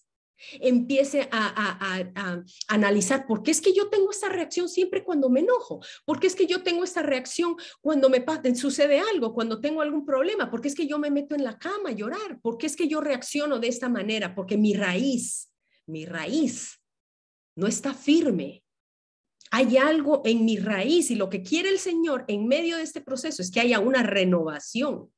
empiece 0.61 1.29
a, 1.33 2.45
analizar 2.69 3.27
por 3.27 3.43
qué 3.43 3.51
es 3.51 3.61
que 3.61 3.73
yo 3.73 3.89
tengo 3.89 4.11
esta 4.11 4.29
reacción 4.29 4.69
siempre 4.69 5.03
cuando 5.05 5.29
me 5.29 5.41
enojo, 5.41 5.81
por 6.05 6.21
qué 6.21 6.27
es 6.27 6.35
que 6.35 6.47
yo 6.47 6.63
tengo 6.63 6.85
esta 6.85 7.03
reacción 7.03 7.57
cuando 7.81 8.09
me 8.09 8.25
sucede 8.55 9.01
algo, 9.01 9.33
cuando 9.33 9.61
tengo 9.61 9.83
algún 9.83 10.05
problema, 10.05 10.51
por 10.51 10.61
qué 10.61 10.69
es 10.69 10.75
que 10.75 10.87
yo 10.87 10.99
me 10.99 11.11
meto 11.11 11.35
en 11.35 11.45
la 11.45 11.59
cama 11.59 11.91
a 11.91 11.93
llorar, 11.93 12.41
por 12.43 12.59
qué 12.59 12.67
es 12.67 12.77
que 12.77 12.89
yo 12.89 13.01
reacciono 13.01 13.59
de 13.59 13.69
esta 13.69 13.89
manera, 13.89 14.35
porque 14.35 14.57
mi 14.57 14.75
raíz, 14.75 15.51
mi 15.87 16.05
raíz 16.05 16.81
no 17.55 17.67
está 17.67 17.95
firme. 17.95 18.66
Hay 19.51 19.77
algo 19.77 20.23
en 20.25 20.45
mi 20.45 20.57
raíz 20.59 21.11
y 21.11 21.15
lo 21.15 21.31
que 21.31 21.43
quiere 21.43 21.69
el 21.69 21.79
Señor 21.79 22.25
en 22.29 22.47
medio 22.47 22.77
de 22.77 22.83
este 22.83 23.01
proceso 23.01 23.43
es 23.43 23.51
que 23.51 23.61
haya 23.61 23.79
una 23.79 24.03
renovación, 24.03 25.13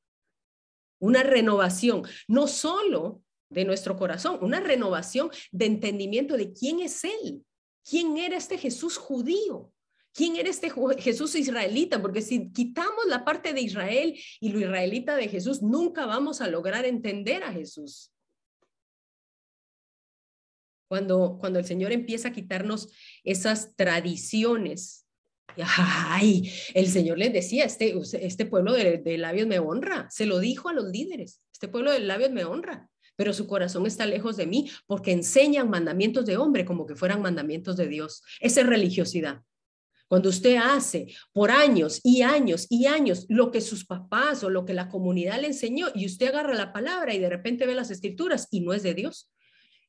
una 1.00 1.22
renovación, 1.22 2.02
no 2.26 2.46
solo 2.46 3.22
de 3.50 3.64
nuestro 3.64 3.96
corazón, 3.96 4.38
una 4.42 4.60
renovación 4.60 5.30
de 5.52 5.66
entendimiento 5.66 6.36
de 6.36 6.52
quién 6.52 6.80
es 6.80 7.04
Él, 7.04 7.44
quién 7.88 8.18
era 8.18 8.36
este 8.36 8.58
Jesús 8.58 8.98
judío, 8.98 9.72
quién 10.12 10.36
era 10.36 10.50
este 10.50 10.70
Jesús 10.98 11.34
israelita, 11.34 12.02
porque 12.02 12.22
si 12.22 12.50
quitamos 12.52 13.06
la 13.06 13.24
parte 13.24 13.52
de 13.52 13.60
Israel 13.60 14.18
y 14.40 14.48
lo 14.50 14.60
israelita 14.60 15.16
de 15.16 15.28
Jesús, 15.28 15.62
nunca 15.62 16.06
vamos 16.06 16.40
a 16.40 16.48
lograr 16.48 16.84
entender 16.84 17.44
a 17.44 17.52
Jesús. 17.52 18.12
Cuando, 20.88 21.36
cuando 21.38 21.58
el 21.58 21.64
Señor 21.64 21.92
empieza 21.92 22.28
a 22.28 22.32
quitarnos 22.32 22.90
esas 23.24 23.76
tradiciones, 23.76 25.06
el 26.74 26.88
Señor 26.88 27.18
les 27.18 27.32
decía, 27.32 27.64
este, 27.64 27.94
este 28.20 28.46
pueblo 28.46 28.72
de, 28.72 28.98
de 28.98 29.18
labios 29.18 29.46
me 29.46 29.58
honra, 29.58 30.08
se 30.10 30.26
lo 30.26 30.38
dijo 30.38 30.68
a 30.68 30.72
los 30.72 30.86
líderes, 30.86 31.42
este 31.52 31.68
pueblo 31.68 31.92
de 31.92 32.00
labios 32.00 32.30
me 32.30 32.44
honra 32.44 32.88
pero 33.18 33.32
su 33.32 33.48
corazón 33.48 33.84
está 33.84 34.06
lejos 34.06 34.36
de 34.36 34.46
mí 34.46 34.70
porque 34.86 35.10
enseñan 35.10 35.68
mandamientos 35.68 36.24
de 36.24 36.36
hombre 36.36 36.64
como 36.64 36.86
que 36.86 36.94
fueran 36.94 37.20
mandamientos 37.20 37.76
de 37.76 37.88
Dios. 37.88 38.22
Esa 38.38 38.60
es 38.60 38.66
religiosidad. 38.68 39.42
Cuando 40.06 40.28
usted 40.28 40.56
hace 40.56 41.12
por 41.32 41.50
años 41.50 42.00
y 42.04 42.22
años 42.22 42.68
y 42.70 42.86
años 42.86 43.26
lo 43.28 43.50
que 43.50 43.60
sus 43.60 43.84
papás 43.84 44.44
o 44.44 44.50
lo 44.50 44.64
que 44.64 44.72
la 44.72 44.88
comunidad 44.88 45.40
le 45.40 45.48
enseñó 45.48 45.88
y 45.96 46.06
usted 46.06 46.28
agarra 46.28 46.54
la 46.54 46.72
palabra 46.72 47.12
y 47.12 47.18
de 47.18 47.28
repente 47.28 47.66
ve 47.66 47.74
las 47.74 47.90
escrituras 47.90 48.46
y 48.52 48.60
no 48.60 48.72
es 48.72 48.84
de 48.84 48.94
Dios. 48.94 49.28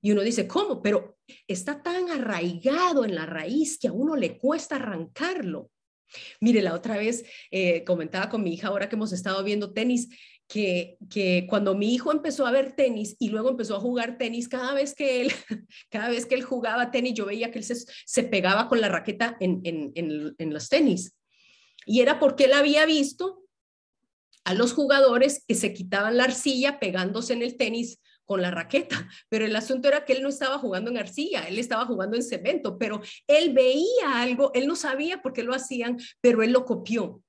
Y 0.01 0.11
uno 0.11 0.21
dice, 0.21 0.47
¿cómo? 0.47 0.81
Pero 0.81 1.17
está 1.47 1.81
tan 1.81 2.09
arraigado 2.09 3.05
en 3.05 3.15
la 3.15 3.25
raíz 3.25 3.77
que 3.77 3.89
a 3.89 3.93
uno 3.93 4.15
le 4.15 4.37
cuesta 4.37 4.75
arrancarlo. 4.75 5.69
Mire, 6.39 6.61
la 6.61 6.73
otra 6.73 6.97
vez 6.97 7.23
eh, 7.51 7.83
comentaba 7.83 8.29
con 8.29 8.43
mi 8.43 8.53
hija, 8.53 8.69
ahora 8.69 8.89
que 8.89 8.95
hemos 8.95 9.11
estado 9.11 9.43
viendo 9.43 9.73
tenis, 9.73 10.09
que, 10.47 10.97
que, 11.09 11.45
cuando 11.47 11.75
mi 11.75 11.93
hijo 11.93 12.11
empezó 12.11 12.47
a 12.47 12.51
ver 12.51 12.75
tenis 12.75 13.15
y 13.19 13.29
luego 13.29 13.49
empezó 13.49 13.75
a 13.75 13.79
jugar 13.79 14.17
tenis, 14.17 14.47
cada 14.47 14.73
vez 14.73 14.95
que 14.95 15.21
él, 15.21 15.31
cada 15.91 16.09
vez 16.09 16.25
que 16.25 16.33
él 16.33 16.43
jugaba 16.43 16.89
tenis, 16.89 17.13
yo 17.13 17.25
veía 17.25 17.51
que 17.51 17.59
él 17.59 17.65
se, 17.65 17.75
se 17.75 18.23
pegaba 18.23 18.67
con 18.67 18.81
la 18.81 18.89
raqueta 18.89 19.37
en, 19.39 19.61
en, 19.63 19.91
en, 19.93 20.35
en, 20.37 20.53
los 20.53 20.69
tenis. 20.69 21.15
Y 21.85 22.01
era 22.01 22.19
porque 22.19 22.45
él 22.45 22.53
había 22.53 22.85
visto 22.87 23.43
a 24.43 24.55
los 24.55 24.73
jugadores 24.73 25.43
que 25.47 25.53
se 25.53 25.73
quitaban 25.73 26.17
la 26.17 26.23
arcilla 26.23 26.79
pegándose 26.79 27.33
en 27.33 27.43
el 27.43 27.55
tenis 27.55 27.99
con 28.29 28.43
la 28.43 28.51
raqueta, 28.51 29.09
pero 29.27 29.43
el 29.43 29.55
asunto 29.55 29.87
era 29.87 30.05
que 30.05 30.13
él 30.13 30.21
no 30.21 30.29
estaba 30.29 30.59
jugando 30.59 30.91
en 30.91 30.99
arcilla, 30.99 31.47
él 31.47 31.57
estaba 31.57 31.87
jugando 31.87 32.15
en 32.15 32.21
cemento, 32.21 32.77
pero 32.77 33.01
él 33.25 33.53
veía 33.53 34.21
algo, 34.21 34.51
él 34.53 34.67
no 34.67 34.75
sabía 34.75 35.23
por 35.23 35.33
qué 35.33 35.41
lo 35.41 35.55
hacían, 35.55 35.97
pero 36.21 36.43
él 36.43 36.51
lo 36.51 36.63
copió. 36.63 37.23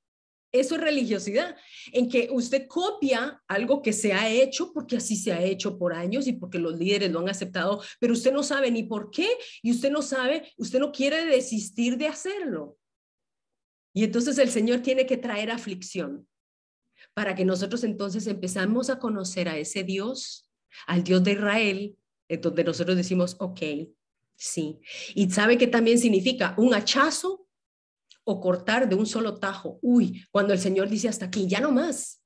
Eso 0.52 0.74
es 0.74 0.80
religiosidad, 0.82 1.56
en 1.92 2.10
que 2.10 2.28
usted 2.30 2.66
copia 2.66 3.42
algo 3.48 3.80
que 3.80 3.94
se 3.94 4.12
ha 4.12 4.28
hecho 4.28 4.74
porque 4.74 4.98
así 4.98 5.16
se 5.16 5.32
ha 5.32 5.42
hecho 5.42 5.78
por 5.78 5.94
años 5.94 6.26
y 6.26 6.34
porque 6.34 6.58
los 6.58 6.76
líderes 6.76 7.10
lo 7.10 7.20
han 7.20 7.30
aceptado, 7.30 7.82
pero 7.98 8.12
usted 8.12 8.32
no 8.32 8.42
sabe 8.42 8.70
ni 8.70 8.82
por 8.82 9.10
qué 9.10 9.28
y 9.62 9.70
usted 9.70 9.90
no 9.90 10.02
sabe, 10.02 10.52
usted 10.58 10.80
no 10.80 10.92
quiere 10.92 11.24
desistir 11.24 11.96
de 11.96 12.08
hacerlo. 12.08 12.76
Y 13.94 14.04
entonces 14.04 14.36
el 14.36 14.50
Señor 14.50 14.80
tiene 14.80 15.06
que 15.06 15.16
traer 15.16 15.50
aflicción 15.50 16.28
para 17.14 17.34
que 17.34 17.46
nosotros 17.46 17.84
entonces 17.84 18.26
empezamos 18.26 18.90
a 18.90 18.98
conocer 18.98 19.48
a 19.48 19.56
ese 19.56 19.82
Dios, 19.82 20.49
al 20.86 21.02
Dios 21.02 21.22
de 21.24 21.32
Israel, 21.32 21.96
donde 22.40 22.64
nosotros 22.64 22.96
decimos, 22.96 23.36
ok, 23.38 23.60
sí. 24.36 24.80
Y 25.14 25.30
sabe 25.30 25.58
que 25.58 25.66
también 25.66 25.98
significa 25.98 26.54
un 26.56 26.74
hachazo 26.74 27.46
o 28.24 28.40
cortar 28.40 28.88
de 28.88 28.94
un 28.94 29.06
solo 29.06 29.38
tajo. 29.38 29.78
Uy, 29.82 30.24
cuando 30.30 30.52
el 30.52 30.58
Señor 30.58 30.88
dice 30.88 31.08
hasta 31.08 31.26
aquí, 31.26 31.46
ya 31.46 31.60
no 31.60 31.72
más. 31.72 32.22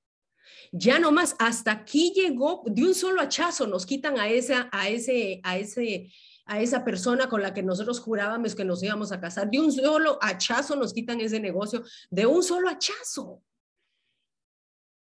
Ya 0.72 0.99
no 0.99 1.12
más, 1.12 1.36
hasta 1.38 1.70
aquí 1.70 2.12
llegó, 2.14 2.64
de 2.66 2.82
un 2.82 2.95
solo 2.95 3.20
hachazo 3.20 3.66
nos 3.66 3.86
quitan 3.86 4.18
a 4.18 4.28
esa, 4.28 4.68
a 4.72 4.88
ese, 4.88 5.40
a 5.45 5.57
ese, 5.57 6.11
a 6.47 6.61
esa 6.61 6.84
persona 6.84 7.28
con 7.28 7.42
la 7.42 7.55
que 7.55 7.62
nosotros 7.62 8.01
jurábamos 8.01 8.57
que 8.57 8.64
nos 8.64 8.82
íbamos 8.82 9.12
a 9.12 9.20
casar. 9.20 9.49
De 9.51 9.61
un 9.61 9.72
solo 9.72 10.18
hachazo 10.20 10.74
nos 10.74 10.92
quitan 10.92 11.20
ese 11.20 11.38
negocio, 11.38 11.84
de 12.11 12.26
un 12.26 12.42
solo 12.42 12.68
hachazo. 12.68 13.40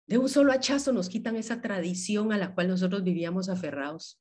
De 0.10 0.18
un 0.18 0.28
solo 0.28 0.52
hachazo 0.52 0.92
nos 0.92 1.08
quitan 1.08 1.36
esa 1.36 1.62
tradición 1.62 2.34
a 2.34 2.38
la 2.38 2.56
cual 2.56 2.68
nosotros 2.68 3.04
vivíamos 3.04 3.48
aferrados. 3.48 4.20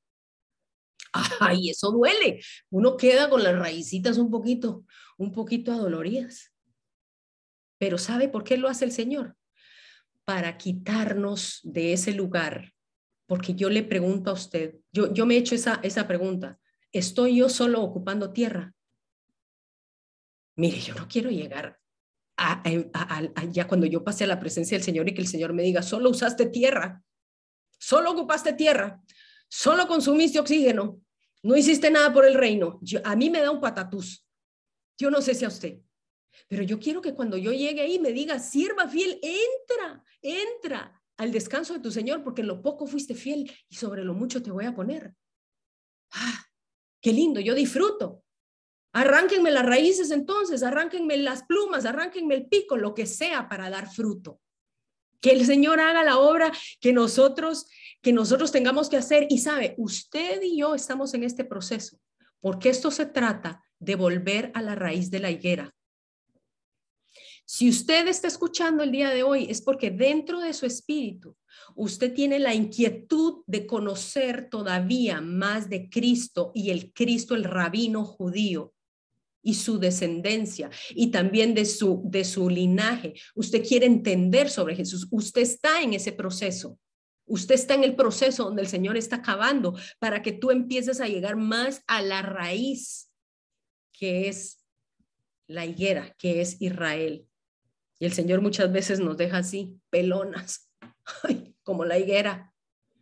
Ay, 1.40 1.70
eso 1.70 1.90
duele. 1.90 2.42
Uno 2.68 2.98
queda 2.98 3.30
con 3.30 3.42
las 3.42 3.58
raícitas 3.58 4.18
un 4.18 4.30
poquito, 4.30 4.84
un 5.16 5.32
poquito 5.32 5.72
adoloridas. 5.72 6.52
Pero 7.78 7.96
¿sabe 7.96 8.28
por 8.28 8.44
qué 8.44 8.58
lo 8.58 8.68
hace 8.68 8.84
el 8.84 8.92
Señor? 8.92 9.38
Para 10.26 10.58
quitarnos 10.58 11.60
de 11.62 11.94
ese 11.94 12.12
lugar. 12.12 12.74
Porque 13.24 13.54
yo 13.54 13.70
le 13.70 13.82
pregunto 13.82 14.28
a 14.28 14.34
usted, 14.34 14.74
yo, 14.92 15.14
yo 15.14 15.24
me 15.24 15.36
he 15.36 15.38
hecho 15.38 15.54
esa, 15.54 15.80
esa 15.82 16.06
pregunta, 16.06 16.60
¿estoy 16.92 17.38
yo 17.38 17.48
solo 17.48 17.80
ocupando 17.80 18.34
tierra? 18.34 18.74
Mire, 20.54 20.80
yo 20.80 20.94
no 20.94 21.08
quiero 21.08 21.30
llegar 21.30 21.78
ya 23.50 23.66
cuando 23.66 23.86
yo 23.86 24.04
pase 24.04 24.24
a 24.24 24.28
la 24.28 24.38
presencia 24.38 24.76
del 24.76 24.84
Señor 24.84 25.08
y 25.08 25.14
que 25.14 25.20
el 25.20 25.26
Señor 25.26 25.52
me 25.52 25.62
diga, 25.62 25.82
solo 25.82 26.10
usaste 26.10 26.46
tierra, 26.46 27.02
solo 27.78 28.12
ocupaste 28.12 28.52
tierra, 28.52 29.02
solo 29.48 29.88
consumiste 29.88 30.38
oxígeno, 30.38 31.00
no 31.42 31.56
hiciste 31.56 31.90
nada 31.90 32.12
por 32.12 32.24
el 32.24 32.34
reino. 32.34 32.80
a 33.04 33.16
mí 33.16 33.30
me 33.30 33.40
da 33.40 33.50
un 33.50 33.60
patatús. 33.60 34.24
Yo 34.98 35.10
no 35.10 35.22
sé 35.22 35.34
si 35.34 35.44
a 35.44 35.48
usted. 35.48 35.78
Pero 36.48 36.62
yo 36.62 36.78
quiero 36.78 37.00
que 37.00 37.14
cuando 37.14 37.36
yo 37.36 37.52
llegue 37.52 37.80
ahí 37.80 37.98
me 37.98 38.12
diga, 38.12 38.38
sierva 38.38 38.88
fiel, 38.88 39.18
entra, 39.22 40.04
entra 40.22 41.02
al 41.16 41.32
descanso 41.32 41.74
de 41.74 41.80
tu 41.80 41.90
Señor, 41.90 42.22
porque 42.22 42.42
en 42.42 42.48
lo 42.48 42.62
poco 42.62 42.86
fuiste 42.86 43.14
fiel 43.14 43.50
y 43.68 43.74
sobre 43.74 44.04
lo 44.04 44.14
mucho 44.14 44.42
te 44.42 44.50
voy 44.50 44.64
a 44.64 44.74
poner. 44.74 45.14
Ah, 46.12 46.46
qué 47.00 47.12
lindo, 47.12 47.40
yo 47.40 47.54
disfruto. 47.54 48.22
Arránquenme 48.92 49.50
las 49.50 49.66
raíces 49.66 50.10
entonces, 50.10 50.62
arránquenme 50.62 51.16
las 51.18 51.44
plumas, 51.44 51.84
arránquenme 51.84 52.34
el 52.34 52.46
pico, 52.46 52.76
lo 52.76 52.94
que 52.94 53.06
sea 53.06 53.48
para 53.48 53.70
dar 53.70 53.90
fruto. 53.90 54.40
Que 55.20 55.32
el 55.32 55.44
Señor 55.44 55.80
haga 55.80 56.04
la 56.04 56.18
obra 56.18 56.52
que 56.80 56.92
nosotros 56.92 57.66
que 58.00 58.12
nosotros 58.12 58.52
tengamos 58.52 58.88
que 58.88 58.96
hacer 58.96 59.26
y 59.28 59.38
sabe, 59.38 59.74
usted 59.76 60.40
y 60.42 60.58
yo 60.58 60.74
estamos 60.74 61.14
en 61.14 61.24
este 61.24 61.44
proceso, 61.44 61.98
porque 62.40 62.68
esto 62.68 62.90
se 62.90 63.06
trata 63.06 63.62
de 63.78 63.96
volver 63.96 64.50
a 64.54 64.62
la 64.62 64.74
raíz 64.74 65.10
de 65.10 65.20
la 65.20 65.30
higuera. 65.30 65.74
Si 67.44 67.68
usted 67.68 68.06
está 68.08 68.28
escuchando 68.28 68.82
el 68.82 68.92
día 68.92 69.08
de 69.10 69.22
hoy 69.22 69.46
es 69.48 69.62
porque 69.62 69.90
dentro 69.90 70.40
de 70.40 70.52
su 70.52 70.66
espíritu 70.66 71.34
usted 71.74 72.12
tiene 72.12 72.38
la 72.38 72.54
inquietud 72.54 73.42
de 73.46 73.66
conocer 73.66 74.50
todavía 74.50 75.20
más 75.20 75.70
de 75.70 75.88
Cristo 75.88 76.52
y 76.54 76.70
el 76.70 76.92
Cristo, 76.92 77.34
el 77.34 77.44
rabino 77.44 78.04
judío 78.04 78.74
y 79.42 79.54
su 79.54 79.78
descendencia 79.78 80.70
y 80.90 81.10
también 81.10 81.54
de 81.54 81.64
su, 81.64 82.02
de 82.04 82.24
su 82.24 82.48
linaje. 82.48 83.14
Usted 83.34 83.66
quiere 83.66 83.86
entender 83.86 84.50
sobre 84.50 84.76
Jesús. 84.76 85.06
Usted 85.10 85.42
está 85.42 85.82
en 85.82 85.94
ese 85.94 86.12
proceso. 86.12 86.78
Usted 87.26 87.54
está 87.54 87.74
en 87.74 87.84
el 87.84 87.94
proceso 87.94 88.44
donde 88.44 88.62
el 88.62 88.68
Señor 88.68 88.96
está 88.96 89.16
acabando 89.16 89.76
para 89.98 90.22
que 90.22 90.32
tú 90.32 90.50
empieces 90.50 91.00
a 91.00 91.08
llegar 91.08 91.36
más 91.36 91.82
a 91.86 92.02
la 92.02 92.22
raíz 92.22 93.08
que 93.98 94.28
es 94.28 94.64
la 95.48 95.66
higuera, 95.66 96.14
que 96.18 96.40
es 96.40 96.60
Israel. 96.62 97.26
Y 97.98 98.06
el 98.06 98.12
Señor 98.12 98.40
muchas 98.40 98.70
veces 98.70 99.00
nos 99.00 99.16
deja 99.16 99.38
así, 99.38 99.80
pelonas, 99.90 100.70
como 101.64 101.84
la 101.84 101.98
higuera, 101.98 102.54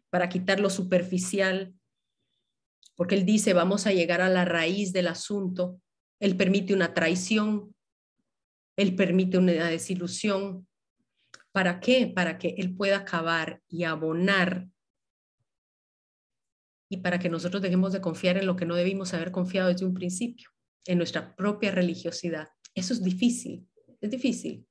para 0.09 0.29
quitar 0.31 0.59
lo 0.59 0.71
superficial, 0.71 1.75
porque 2.95 3.15
Él 3.15 3.27
dice, 3.27 3.53
vamos 3.53 3.87
a 3.87 3.93
llegar 3.93 4.23
a 4.23 4.31
la 4.31 4.47
raíz 4.47 4.95
del 4.95 5.09
asunto. 5.09 5.83
Él 6.21 6.37
permite 6.37 6.75
una 6.75 6.95
traición, 6.95 7.75
Él 8.77 8.95
permite 8.95 9.39
una 9.39 9.53
desilusión. 9.69 10.67
¿Para 11.53 11.81
qué? 11.81 12.07
Para 12.07 12.39
que 12.39 12.55
Él 12.59 12.75
pueda 12.75 12.99
acabar 12.99 13.63
y 13.69 13.85
abonar 13.85 14.69
y 16.89 16.99
para 16.99 17.19
que 17.19 17.29
nosotros 17.29 17.63
dejemos 17.63 17.93
de 17.93 18.01
confiar 18.01 18.37
en 18.37 18.47
lo 18.47 18.57
que 18.57 18.65
no 18.65 18.75
debimos 18.75 19.13
haber 19.13 19.33
confiado 19.33 19.69
desde 19.69 19.87
un 19.87 19.95
principio, 19.95 20.51
en 20.85 20.99
nuestra 20.99 21.35
propia 21.35 21.73
religiosidad. 21.73 22.49
Eso 22.75 22.93
es 22.93 23.03
difícil, 23.03 23.67
es 24.01 24.11
difícil. 24.11 24.67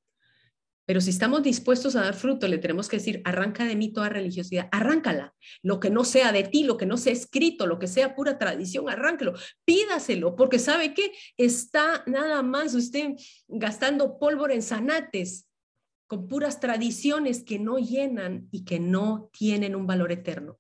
Pero 0.86 1.02
si 1.02 1.10
estamos 1.10 1.42
dispuestos 1.42 1.96
a 1.96 2.02
dar 2.02 2.14
fruto, 2.14 2.48
le 2.48 2.60
tenemos 2.60 2.88
que 2.88 2.98
decir, 2.98 3.22
arranca 3.26 3.66
de 3.66 3.76
mí 3.76 3.92
toda 3.92 4.10
religiosidad, 4.10 4.70
arráncala. 4.72 5.34
Lo 5.64 5.80
que 5.80 5.90
no 5.90 6.06
sea 6.06 6.32
de 6.32 6.44
ti, 6.44 6.64
lo 6.64 6.78
que 6.78 6.86
no 6.86 6.98
sea 6.98 7.14
escrito, 7.14 7.66
lo 7.66 7.80
que 7.80 7.88
sea 7.88 8.16
pura 8.16 8.38
tradición, 8.38 8.88
arráncalo, 8.88 9.34
pídaselo, 9.66 10.36
porque 10.36 10.60
sabe 10.60 10.94
que 10.94 11.12
está 11.38 12.04
nada 12.06 12.44
más 12.44 12.76
usted 12.76 13.14
gastando 13.48 14.20
pólvora 14.20 14.54
en 14.54 14.62
zanates 14.62 15.48
con 16.08 16.28
puras 16.28 16.60
tradiciones 16.60 17.44
que 17.44 17.58
no 17.58 17.80
llenan 17.80 18.48
y 18.52 18.64
que 18.64 18.80
no 18.80 19.30
tienen 19.34 19.76
un 19.76 19.88
valor 19.88 20.12
eterno. 20.12 20.60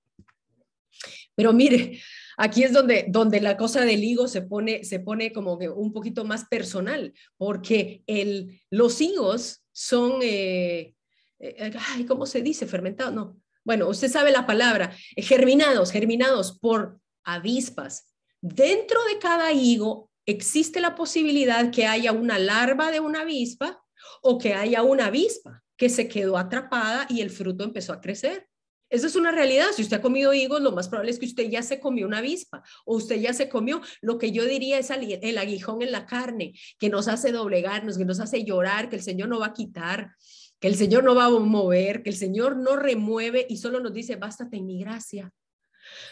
Pero 1.36 1.54
mire, 1.54 2.00
aquí 2.38 2.64
es 2.64 2.74
donde, 2.74 3.06
donde 3.10 3.42
la 3.42 3.58
cosa 3.58 3.82
del 3.82 4.04
higo 4.04 4.28
se 4.28 4.42
pone, 4.42 4.84
se 4.86 5.00
pone 5.00 5.34
como 5.34 5.60
que 5.60 5.70
un 5.70 5.92
poquito 5.92 6.24
más 6.26 6.46
personal, 6.46 7.14
porque 7.38 8.04
el, 8.08 8.62
los 8.72 9.02
higos 9.02 9.65
son, 9.76 10.20
eh, 10.22 10.96
eh, 11.38 11.74
ay, 11.94 12.06
¿cómo 12.06 12.26
se 12.26 12.42
dice? 12.42 12.66
Fermentados, 12.66 13.14
no. 13.14 13.38
Bueno, 13.66 13.90
usted 13.90 14.10
sabe 14.10 14.32
la 14.32 14.46
palabra, 14.46 14.96
eh, 15.18 15.22
germinados, 15.22 15.92
germinados 15.92 16.58
por 16.58 17.02
avispas. 17.26 18.08
Dentro 18.40 19.04
de 19.04 19.20
cada 19.20 19.52
higo 19.52 20.10
existe 20.26 20.80
la 20.80 20.96
posibilidad 20.96 21.72
que 21.72 21.88
haya 21.88 22.14
una 22.14 22.40
larva 22.40 22.90
de 22.90 23.02
una 23.02 23.22
avispa 23.22 23.84
o 24.22 24.38
que 24.38 24.54
haya 24.54 24.82
una 24.82 25.08
avispa 25.08 25.62
que 25.76 25.90
se 25.90 26.08
quedó 26.08 26.38
atrapada 26.38 27.06
y 27.10 27.20
el 27.20 27.30
fruto 27.30 27.66
empezó 27.66 27.92
a 27.92 28.00
crecer. 28.00 28.48
Eso 28.96 29.08
es 29.08 29.16
una 29.16 29.32
realidad. 29.32 29.68
Si 29.76 29.82
usted 29.82 29.98
ha 29.98 30.02
comido 30.02 30.34
higos, 30.34 30.62
lo 30.62 30.72
más 30.72 30.88
probable 30.88 31.12
es 31.12 31.20
que 31.20 31.26
usted 31.26 31.50
ya 31.50 31.62
se 31.62 31.80
comió 31.80 32.08
una 32.08 32.20
avispa 32.20 32.64
o 32.86 32.96
usted 32.96 33.18
ya 33.18 33.34
se 33.34 33.50
comió 33.50 33.82
lo 34.02 34.18
que 34.18 34.32
yo 34.32 34.46
diría 34.46 34.80
es 34.80 34.90
el 34.90 35.38
aguijón 35.38 35.82
en 35.82 35.92
la 35.92 36.06
carne, 36.06 36.54
que 36.80 36.90
nos 36.90 37.10
hace 37.10 37.32
doblegarnos, 37.32 37.98
que 37.98 38.06
nos 38.06 38.22
hace 38.22 38.46
llorar, 38.46 38.90
que 38.90 38.96
el 38.96 39.02
Señor 39.02 39.28
no 39.28 39.40
va 39.40 39.48
a 39.48 39.54
quitar, 39.54 40.12
que 40.60 40.70
el 40.70 40.76
Señor 40.76 41.04
no 41.04 41.14
va 41.14 41.26
a 41.26 41.30
mover, 41.30 42.04
que 42.04 42.10
el 42.10 42.16
Señor 42.16 42.56
no 42.56 42.78
remueve 42.78 43.46
y 43.50 43.58
solo 43.58 43.82
nos 43.82 43.94
dice, 43.94 44.16
bástate 44.16 44.58
en 44.58 44.66
mi 44.66 44.80
gracia. 44.80 45.32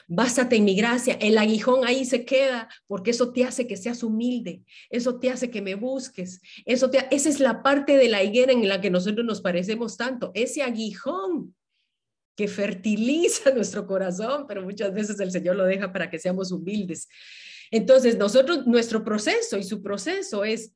Bástate 0.07 0.57
en 0.57 0.65
mi 0.65 0.75
gracia. 0.75 1.17
El 1.19 1.37
aguijón 1.37 1.87
ahí 1.87 2.05
se 2.05 2.25
queda 2.25 2.67
porque 2.85 3.11
eso 3.11 3.31
te 3.31 3.43
hace 3.43 3.65
que 3.65 3.77
seas 3.77 4.03
humilde. 4.03 4.61
Eso 4.89 5.19
te 5.19 5.31
hace 5.31 5.49
que 5.49 5.61
me 5.61 5.75
busques. 5.75 6.41
Eso 6.65 6.89
te, 6.89 7.07
esa 7.09 7.29
es 7.29 7.39
la 7.39 7.63
parte 7.63 7.97
de 7.97 8.09
la 8.09 8.23
higuera 8.23 8.51
en 8.51 8.67
la 8.67 8.81
que 8.81 8.91
nosotros 8.91 9.25
nos 9.25 9.41
parecemos 9.41 9.97
tanto. 9.97 10.31
Ese 10.35 10.61
aguijón 10.61 11.55
que 12.35 12.47
fertiliza 12.47 13.51
nuestro 13.55 13.85
corazón, 13.85 14.45
pero 14.47 14.61
muchas 14.63 14.93
veces 14.93 15.19
el 15.19 15.31
Señor 15.31 15.55
lo 15.55 15.65
deja 15.65 15.91
para 15.91 16.09
que 16.09 16.19
seamos 16.19 16.51
humildes. 16.51 17.07
Entonces, 17.71 18.17
nosotros, 18.17 18.67
nuestro 18.67 19.03
proceso 19.03 19.57
y 19.57 19.63
su 19.63 19.81
proceso 19.81 20.43
es 20.43 20.73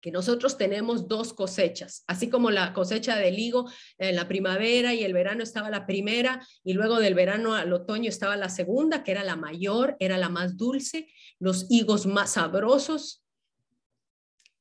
que 0.00 0.10
nosotros 0.10 0.56
tenemos 0.56 1.08
dos 1.08 1.34
cosechas, 1.34 2.04
así 2.06 2.30
como 2.30 2.50
la 2.50 2.72
cosecha 2.72 3.16
del 3.16 3.38
higo 3.38 3.70
en 3.98 4.16
la 4.16 4.28
primavera 4.28 4.94
y 4.94 5.04
el 5.04 5.12
verano 5.12 5.42
estaba 5.42 5.68
la 5.68 5.86
primera 5.86 6.44
y 6.64 6.72
luego 6.72 6.98
del 6.98 7.14
verano 7.14 7.54
al 7.54 7.70
otoño 7.72 8.08
estaba 8.08 8.36
la 8.36 8.48
segunda, 8.48 9.04
que 9.04 9.10
era 9.10 9.24
la 9.24 9.36
mayor, 9.36 9.96
era 10.00 10.16
la 10.16 10.30
más 10.30 10.56
dulce, 10.56 11.08
los 11.38 11.66
higos 11.68 12.06
más 12.06 12.32
sabrosos. 12.32 13.22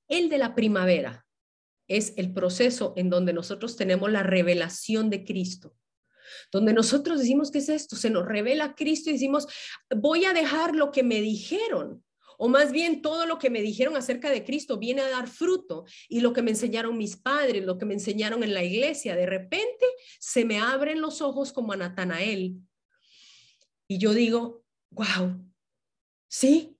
El 0.10 0.28
de 0.28 0.40
la 0.40 0.56
primavera 0.56 1.26
es 1.88 2.14
el 2.18 2.34
proceso 2.34 2.94
en 2.98 3.10
donde 3.10 3.32
nosotros 3.32 3.78
tenemos 3.78 4.12
la 4.12 4.24
revelación 4.24 5.10
de 5.10 5.24
Cristo 5.24 5.74
donde 6.52 6.74
nosotros 6.74 7.20
decimos, 7.20 7.52
¿qué 7.52 7.60
es 7.60 7.70
esto? 7.70 7.96
Se 7.96 8.10
nos 8.10 8.26
revela 8.26 8.76
Cristo 8.76 9.10
y 9.10 9.14
decimos, 9.14 9.48
voy 9.96 10.26
a 10.26 10.34
dejar 10.34 10.76
lo 10.76 10.92
que 10.92 11.04
me 11.04 11.22
dijeron, 11.22 12.04
o 12.42 12.48
más 12.48 12.72
bien 12.72 13.02
todo 13.02 13.26
lo 13.26 13.38
que 13.38 13.50
me 13.50 13.62
dijeron 13.62 13.98
acerca 13.98 14.30
de 14.30 14.46
Cristo 14.46 14.78
viene 14.78 15.02
a 15.02 15.10
dar 15.10 15.28
fruto. 15.28 15.84
Y 16.08 16.22
lo 16.22 16.32
que 16.32 16.42
me 16.42 16.52
enseñaron 16.52 16.98
mis 16.98 17.18
padres, 17.18 17.66
lo 17.66 17.78
que 17.78 17.86
me 17.86 17.94
enseñaron 17.94 18.44
en 18.44 18.54
la 18.54 18.64
iglesia, 18.64 19.14
de 19.18 19.26
repente 19.26 19.86
se 20.22 20.46
me 20.46 20.58
abren 20.58 21.02
los 21.02 21.22
ojos 21.22 21.52
como 21.52 21.74
a 21.74 21.76
Natanael. 21.76 22.56
Y 23.90 23.98
yo 23.98 24.14
digo, 24.14 24.64
wow, 24.92 25.38
sí, 26.30 26.79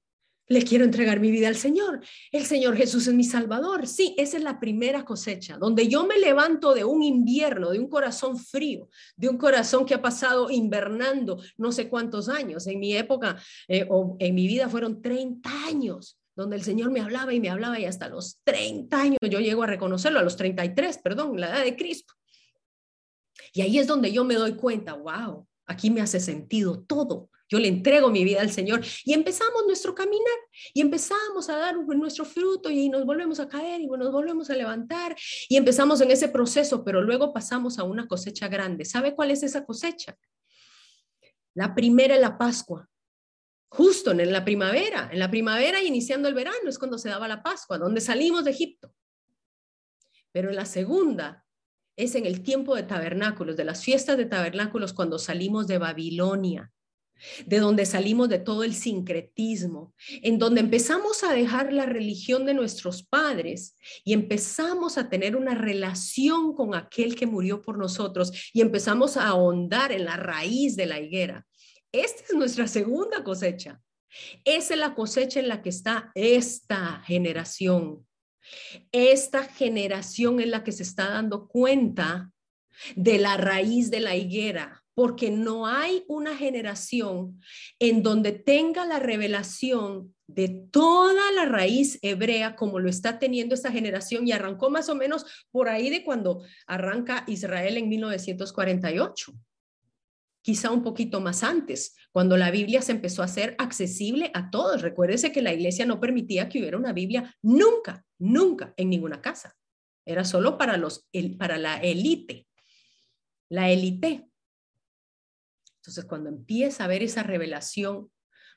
le 0.50 0.64
quiero 0.64 0.84
entregar 0.84 1.20
mi 1.20 1.30
vida 1.30 1.48
al 1.48 1.56
Señor. 1.56 2.02
El 2.32 2.46
Señor 2.46 2.76
Jesús 2.76 3.08
es 3.08 3.14
mi 3.14 3.24
Salvador. 3.24 3.86
Sí, 3.86 4.16
esa 4.18 4.38
es 4.38 4.44
la 4.44 4.60
primera 4.60 5.06
cosecha, 5.06 5.58
donde 5.58 5.88
yo 5.88 6.06
me 6.08 6.18
levanto 6.18 6.74
de 6.74 6.84
un 6.84 7.04
invierno, 7.04 7.70
de 7.70 7.80
un 7.80 7.88
corazón 7.88 8.38
frío, 8.38 8.90
de 9.16 9.30
un 9.30 9.38
corazón 9.38 9.86
que 9.86 9.94
ha 9.94 10.02
pasado 10.02 10.50
invernando 10.50 11.40
no 11.58 11.72
sé 11.72 11.88
cuántos 11.88 12.30
años. 12.30 12.66
En 12.66 12.80
mi 12.80 12.96
época 12.98 13.38
eh, 13.68 13.86
o 13.90 14.18
en 14.20 14.34
mi 14.34 14.48
vida 14.48 14.68
fueron 14.68 15.02
30 15.02 15.50
años 15.68 16.18
donde 16.36 16.56
el 16.56 16.64
Señor 16.64 16.90
me 16.90 17.02
hablaba 17.02 17.34
y 17.34 17.40
me 17.40 17.50
hablaba 17.50 17.80
y 17.80 17.86
hasta 17.86 18.08
los 18.08 18.40
30 18.44 19.00
años 19.00 19.18
yo 19.30 19.40
llego 19.40 19.64
a 19.64 19.68
reconocerlo, 19.68 20.20
a 20.20 20.24
los 20.24 20.38
33, 20.38 20.98
perdón, 21.00 21.40
la 21.40 21.50
edad 21.50 21.64
de 21.64 21.76
Cristo. 21.76 22.14
Y 23.54 23.62
ahí 23.62 23.78
es 23.78 23.88
donde 23.88 24.12
yo 24.12 24.24
me 24.24 24.36
doy 24.36 24.54
cuenta, 24.54 24.94
wow, 24.94 25.46
aquí 25.68 25.92
me 25.92 26.02
hace 26.02 26.20
sentido 26.20 26.82
todo 26.82 27.30
yo 27.50 27.60
le 27.60 27.68
entrego 27.68 28.10
mi 28.10 28.24
vida 28.24 28.42
al 28.42 28.52
Señor 28.52 28.82
y 29.04 29.14
empezamos 29.14 29.66
nuestro 29.66 29.96
caminar 29.96 30.38
y 30.74 30.82
empezamos 30.82 31.50
a 31.50 31.58
dar 31.58 31.76
nuestro 31.76 32.24
fruto 32.24 32.70
y 32.70 32.90
nos 32.90 33.06
volvemos 33.06 33.40
a 33.40 33.50
caer 33.50 33.82
y 33.82 33.88
nos 33.88 34.12
volvemos 34.12 34.50
a 34.52 34.56
levantar 34.56 35.16
y 35.50 35.58
empezamos 35.58 36.00
en 36.02 36.12
ese 36.12 36.30
proceso, 36.30 36.84
pero 36.84 37.02
luego 37.02 37.34
pasamos 37.34 37.80
a 37.80 37.84
una 37.84 38.08
cosecha 38.08 38.48
grande. 38.48 38.86
¿Sabe 38.86 39.16
cuál 39.16 39.32
es 39.32 39.42
esa 39.42 39.66
cosecha? 39.66 40.16
La 41.56 41.74
primera 41.74 42.16
es 42.16 42.22
la 42.22 42.38
Pascua. 42.38 42.88
Justo 43.72 44.12
en 44.12 44.32
la 44.32 44.46
primavera, 44.46 45.10
en 45.12 45.20
la 45.20 45.30
primavera 45.30 45.82
y 45.82 45.88
iniciando 45.88 46.28
el 46.28 46.34
verano 46.34 46.70
es 46.70 46.78
cuando 46.78 46.98
se 46.98 47.10
daba 47.10 47.28
la 47.28 47.42
Pascua, 47.42 47.78
donde 47.78 48.02
salimos 48.02 48.46
de 48.46 48.52
Egipto. 48.52 48.94
Pero 50.32 50.50
en 50.50 50.56
la 50.56 50.66
segunda 50.66 51.46
es 51.96 52.16
en 52.16 52.26
el 52.26 52.44
tiempo 52.44 52.76
de 52.76 52.84
tabernáculos, 52.84 53.58
de 53.58 53.66
las 53.66 53.84
fiestas 53.84 54.18
de 54.18 54.26
tabernáculos, 54.26 54.94
cuando 54.94 55.18
salimos 55.20 55.68
de 55.68 55.80
Babilonia 55.80 56.72
de 57.46 57.60
donde 57.60 57.86
salimos 57.86 58.30
de 58.30 58.40
todo 58.40 58.64
el 58.64 58.74
sincretismo, 58.74 59.94
en 60.22 60.40
donde 60.40 60.62
empezamos 60.62 61.24
a 61.24 61.34
dejar 61.34 61.74
la 61.74 61.86
religión 61.86 62.46
de 62.46 62.54
nuestros 62.54 63.04
padres 63.04 63.76
y 64.04 64.14
empezamos 64.14 64.98
a 64.98 65.10
tener 65.10 65.36
una 65.36 65.56
relación 65.56 66.54
con 66.56 66.76
aquel 66.76 67.16
que 67.16 67.28
murió 67.28 67.62
por 67.62 67.78
nosotros 67.78 68.32
y 68.54 68.62
empezamos 68.62 69.18
a 69.18 69.28
ahondar 69.28 69.92
en 69.92 70.06
la 70.06 70.18
raíz 70.18 70.76
de 70.76 70.86
la 70.86 71.00
higuera. 71.00 71.46
Esta 71.92 72.24
es 72.30 72.34
nuestra 72.34 72.68
segunda 72.68 73.24
cosecha. 73.24 73.82
Esa 74.44 74.74
es 74.74 74.80
la 74.80 74.96
cosecha 74.96 75.40
en 75.40 75.48
la 75.48 75.62
que 75.62 75.70
está 75.70 76.12
esta 76.16 77.02
generación. 77.06 78.06
Esta 78.92 79.44
generación 79.44 80.40
es 80.40 80.48
la 80.48 80.64
que 80.64 80.72
se 80.72 80.84
está 80.84 81.10
dando 81.10 81.48
cuenta 81.48 82.32
de 82.96 83.18
la 83.18 83.38
raíz 83.38 83.92
de 83.92 84.00
la 84.00 84.16
higuera, 84.16 84.79
porque 85.00 85.32
no 85.32 85.66
hay 85.66 86.04
una 86.10 86.36
generación 86.36 87.40
en 87.80 88.04
donde 88.04 88.34
tenga 88.34 88.86
la 88.86 89.00
revelación 89.00 90.14
de 90.28 90.50
toda 90.72 91.32
la 91.32 91.46
raíz 91.46 92.00
hebrea 92.02 92.58
como 92.58 92.80
lo 92.80 92.90
está 92.90 93.18
teniendo 93.18 93.56
esta 93.56 93.72
generación 93.72 94.28
y 94.28 94.34
arrancó 94.34 94.70
más 94.70 94.90
o 94.90 94.96
menos 94.96 95.26
por 95.52 95.70
ahí 95.70 95.90
de 95.90 96.04
cuando 96.04 96.44
arranca 96.68 97.24
Israel 97.28 97.78
en 97.78 97.88
1948 97.88 99.32
quizá 100.42 100.70
un 100.70 100.84
poquito 100.84 101.22
más 101.22 101.44
antes, 101.44 101.96
cuando 102.12 102.36
la 102.36 102.52
Biblia 102.52 102.82
se 102.82 102.92
empezó 102.92 103.22
a 103.22 103.26
hacer 103.26 103.56
accesible 103.58 104.32
a 104.34 104.50
todos. 104.50 104.82
Recuérdese 104.82 105.32
que 105.32 105.42
la 105.42 105.54
iglesia 105.54 105.86
no 105.86 106.02
permitía 106.02 106.50
que 106.50 106.60
hubiera 106.60 106.78
una 106.78 106.92
Biblia 106.92 107.34
nunca, 107.42 108.04
nunca 108.18 108.74
en 108.76 108.90
ninguna 108.90 109.22
casa. 109.22 109.56
Era 110.06 110.26
solo 110.26 110.58
para, 110.58 110.76
los, 110.76 111.08
para 111.38 111.58
la 111.58 111.78
élite, 111.78 112.48
la 113.48 113.70
élite. 113.70 114.29
Entonces, 115.90 116.06
cuando 116.06 116.30
empieza 116.30 116.84
a 116.84 116.86
haber 116.86 117.02
esa 117.02 117.24
revelación, 117.24 118.12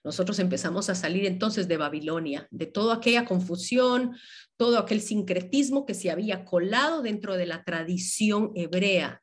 nosotros 0.05 0.39
empezamos 0.39 0.91
a 0.91 0.95
salir 0.95 1.25
entonces 1.25 1.67
de 1.67 1.79
Babilonia, 1.79 2.47
de 2.51 2.67
toda 2.67 2.97
aquella 2.97 3.25
confusión, 3.25 4.15
todo 4.59 4.77
aquel 4.77 5.01
sincretismo 5.01 5.87
que 5.87 5.95
se 5.95 6.11
había 6.11 6.45
colado 6.45 7.01
dentro 7.01 7.39
de 7.39 7.47
la 7.47 7.65
tradición 7.65 8.53
hebrea, 8.55 9.23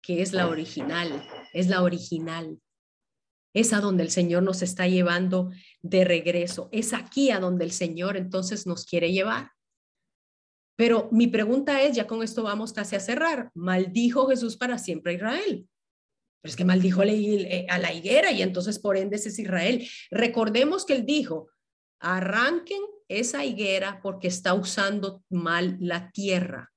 que 0.00 0.22
es 0.22 0.32
la 0.32 0.46
original, 0.46 1.26
es 1.52 1.66
la 1.66 1.82
original. 1.82 2.60
Es 3.52 3.72
a 3.72 3.80
donde 3.80 4.04
el 4.04 4.12
Señor 4.12 4.44
nos 4.44 4.62
está 4.62 4.86
llevando 4.86 5.50
de 5.82 6.04
regreso. 6.04 6.68
Es 6.70 6.92
aquí 6.92 7.32
a 7.32 7.40
donde 7.40 7.64
el 7.64 7.72
Señor 7.72 8.16
entonces 8.16 8.64
nos 8.64 8.84
quiere 8.84 9.10
llevar. 9.10 9.50
Pero 10.76 11.08
mi 11.10 11.26
pregunta 11.26 11.82
es, 11.82 11.96
ya 11.96 12.06
con 12.06 12.22
esto 12.22 12.44
vamos 12.44 12.72
casi 12.72 12.94
a 12.94 13.00
cerrar, 13.00 13.50
maldijo 13.54 14.28
Jesús 14.28 14.56
para 14.56 14.78
siempre 14.78 15.14
a 15.14 15.16
Israel. 15.16 15.66
Pero 16.40 16.50
es 16.50 16.56
que 16.56 16.64
maldijo 16.64 17.02
eh, 17.02 17.66
a 17.68 17.78
la 17.78 17.92
higuera 17.92 18.30
y 18.32 18.42
entonces 18.42 18.78
por 18.78 18.96
ende 18.96 19.16
es 19.16 19.38
Israel. 19.38 19.86
Recordemos 20.10 20.86
que 20.86 20.94
él 20.94 21.04
dijo, 21.04 21.50
arranquen 21.98 22.80
esa 23.08 23.44
higuera 23.44 24.00
porque 24.02 24.28
está 24.28 24.54
usando 24.54 25.22
mal 25.28 25.76
la 25.80 26.10
tierra. 26.12 26.72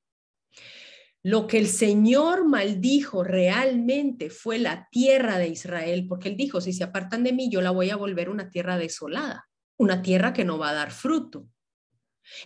Lo 1.26 1.47
que 1.47 1.57
el 1.57 1.68
Señor 1.68 2.45
maldijo 2.45 3.24
realmente 3.24 4.30
fue 4.30 4.59
la 4.59 4.89
tierra 4.91 5.38
de 5.38 5.47
Israel, 5.47 6.05
porque 6.09 6.28
él 6.28 6.36
dijo, 6.36 6.59
si 6.59 6.74
se 6.74 6.84
apartan 6.84 7.24
de 7.24 7.32
mí, 7.32 7.49
yo 7.49 7.61
la 7.61 7.72
voy 7.72 7.91
a 7.91 7.95
volver 7.95 8.30
una 8.30 8.49
tierra 8.49 8.78
desolada, 8.78 9.47
una 9.78 10.01
tierra 10.01 10.34
que 10.34 10.43
no 10.43 10.57
va 10.57 10.72
a 10.72 10.74
dar 10.74 10.91
fruto. 10.91 11.47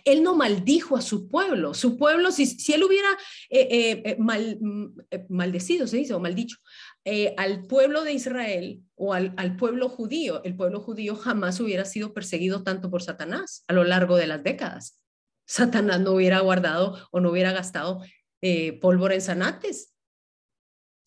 Él 0.04 0.22
no 0.22 0.36
maldijo 0.36 0.96
a 0.96 1.02
su 1.02 1.28
pueblo. 1.28 1.74
Su 1.74 1.96
pueblo, 1.96 2.30
si, 2.30 2.46
si 2.46 2.72
él 2.72 2.84
hubiera 2.84 3.08
eh, 3.50 4.02
eh, 4.04 4.16
mal, 4.18 4.58
mm, 4.60 4.96
maldecido, 5.28 5.86
se 5.86 5.96
dice, 5.96 6.14
o 6.14 6.20
maldicho, 6.20 6.58
eh, 7.04 7.34
al 7.36 7.66
pueblo 7.66 8.04
de 8.04 8.12
Israel 8.12 8.82
o 8.94 9.14
al, 9.14 9.56
pueblo 9.56 9.88
judío, 9.88 10.42
el 10.44 10.56
pueblo 10.56 10.80
judío 10.80 11.16
jamás 11.16 11.60
hubiera 11.60 11.84
sido 11.84 12.12
perseguido 12.12 12.62
tanto 12.62 12.90
por 12.90 13.02
Satanás 13.02 13.64
a 13.68 13.72
lo 13.72 13.84
largo 13.84 14.16
de 14.16 14.26
las 14.26 14.42
décadas. 14.42 15.00
Satanás 15.46 16.00
no 16.00 16.12
hubiera 16.12 16.40
guardado 16.40 16.98
o 17.10 17.20
no 17.20 17.30
hubiera 17.30 17.52
gastado 17.52 18.02
eh, 18.42 18.78
pólvora 18.80 19.14
en 19.14 19.22
zanates. 19.22 19.94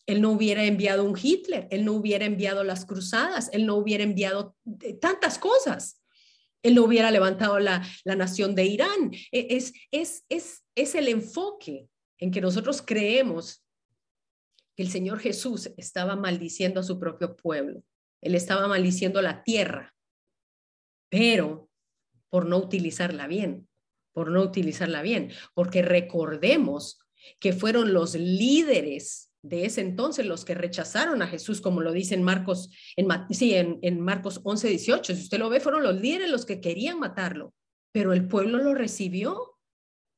Él 0.06 0.20
no 0.20 0.30
hubiera 0.32 0.64
enviado 0.64 1.04
un 1.04 1.16
Hitler, 1.16 1.68
él 1.70 1.84
no 1.84 1.92
hubiera 1.92 2.24
enviado 2.24 2.64
las 2.64 2.84
cruzadas, 2.84 3.50
él 3.52 3.66
no 3.66 3.76
hubiera 3.76 4.02
enviado 4.02 4.56
eh, 4.80 4.94
tantas 4.94 5.38
cosas. 5.38 6.02
Él 6.64 6.74
no 6.74 6.84
hubiera 6.84 7.10
levantado 7.10 7.58
la, 7.58 7.86
la 8.04 8.16
nación 8.16 8.54
de 8.54 8.64
Irán. 8.64 9.12
E, 9.30 9.46
es, 9.50 9.72
es, 9.90 10.24
es, 10.28 10.64
es 10.74 10.94
el 10.94 11.08
enfoque 11.08 11.88
en 12.18 12.30
que 12.30 12.40
nosotros 12.40 12.82
creemos 12.82 13.61
que 14.76 14.82
el 14.82 14.90
Señor 14.90 15.18
Jesús 15.18 15.70
estaba 15.76 16.16
maldiciendo 16.16 16.80
a 16.80 16.84
su 16.84 16.98
propio 16.98 17.36
pueblo. 17.36 17.82
Él 18.20 18.34
estaba 18.34 18.68
maldiciendo 18.68 19.20
la 19.20 19.42
tierra, 19.42 19.94
pero 21.10 21.68
por 22.30 22.46
no 22.46 22.58
utilizarla 22.58 23.26
bien, 23.26 23.68
por 24.12 24.30
no 24.30 24.42
utilizarla 24.42 25.02
bien, 25.02 25.32
porque 25.54 25.82
recordemos 25.82 26.98
que 27.38 27.52
fueron 27.52 27.92
los 27.92 28.14
líderes 28.14 29.32
de 29.42 29.64
ese 29.64 29.80
entonces 29.80 30.24
los 30.24 30.44
que 30.44 30.54
rechazaron 30.54 31.20
a 31.20 31.26
Jesús, 31.26 31.60
como 31.60 31.80
lo 31.80 31.92
dice 31.92 32.14
en 32.14 32.22
Marcos, 32.22 32.70
en, 32.96 33.08
sí, 33.30 33.54
en, 33.54 33.78
en 33.82 34.00
Marcos 34.00 34.40
11, 34.44 34.68
18. 34.68 35.14
Si 35.14 35.22
usted 35.22 35.38
lo 35.38 35.50
ve, 35.50 35.60
fueron 35.60 35.82
los 35.82 36.00
líderes 36.00 36.30
los 36.30 36.46
que 36.46 36.60
querían 36.60 37.00
matarlo, 37.00 37.52
pero 37.92 38.12
el 38.12 38.28
pueblo 38.28 38.58
lo 38.58 38.74
recibió 38.74 39.58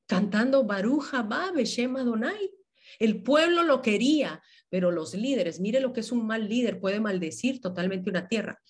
cantando 0.07 0.65
Baruja 0.65 1.23
Babe 1.23 1.65
Shema 1.65 2.01
Adonai. 2.01 2.51
El 2.99 3.23
pueblo 3.23 3.63
lo 3.63 3.83
quería, 3.83 4.43
pero 4.69 4.91
los 4.91 5.15
líderes, 5.15 5.61
mire 5.61 5.81
lo 5.81 5.93
que 5.93 6.01
es 6.01 6.13
un 6.13 6.27
mal 6.27 6.49
líder, 6.49 6.81
puede 6.81 7.01
maldecir 7.01 7.61
totalmente 7.61 8.11
una 8.11 8.29
tierra. 8.29 8.61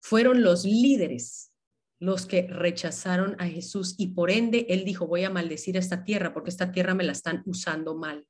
Fueron 0.00 0.42
los 0.42 0.64
líderes 0.64 1.52
los 2.00 2.26
que 2.26 2.46
rechazaron 2.46 3.34
a 3.40 3.46
Jesús 3.46 3.94
y 3.98 4.08
por 4.08 4.30
ende 4.30 4.66
él 4.68 4.84
dijo, 4.84 5.06
voy 5.06 5.24
a 5.24 5.30
maldecir 5.30 5.76
esta 5.76 6.04
tierra 6.04 6.32
porque 6.32 6.50
esta 6.50 6.70
tierra 6.70 6.94
me 6.94 7.04
la 7.04 7.12
están 7.12 7.42
usando 7.46 7.96
mal. 7.96 8.24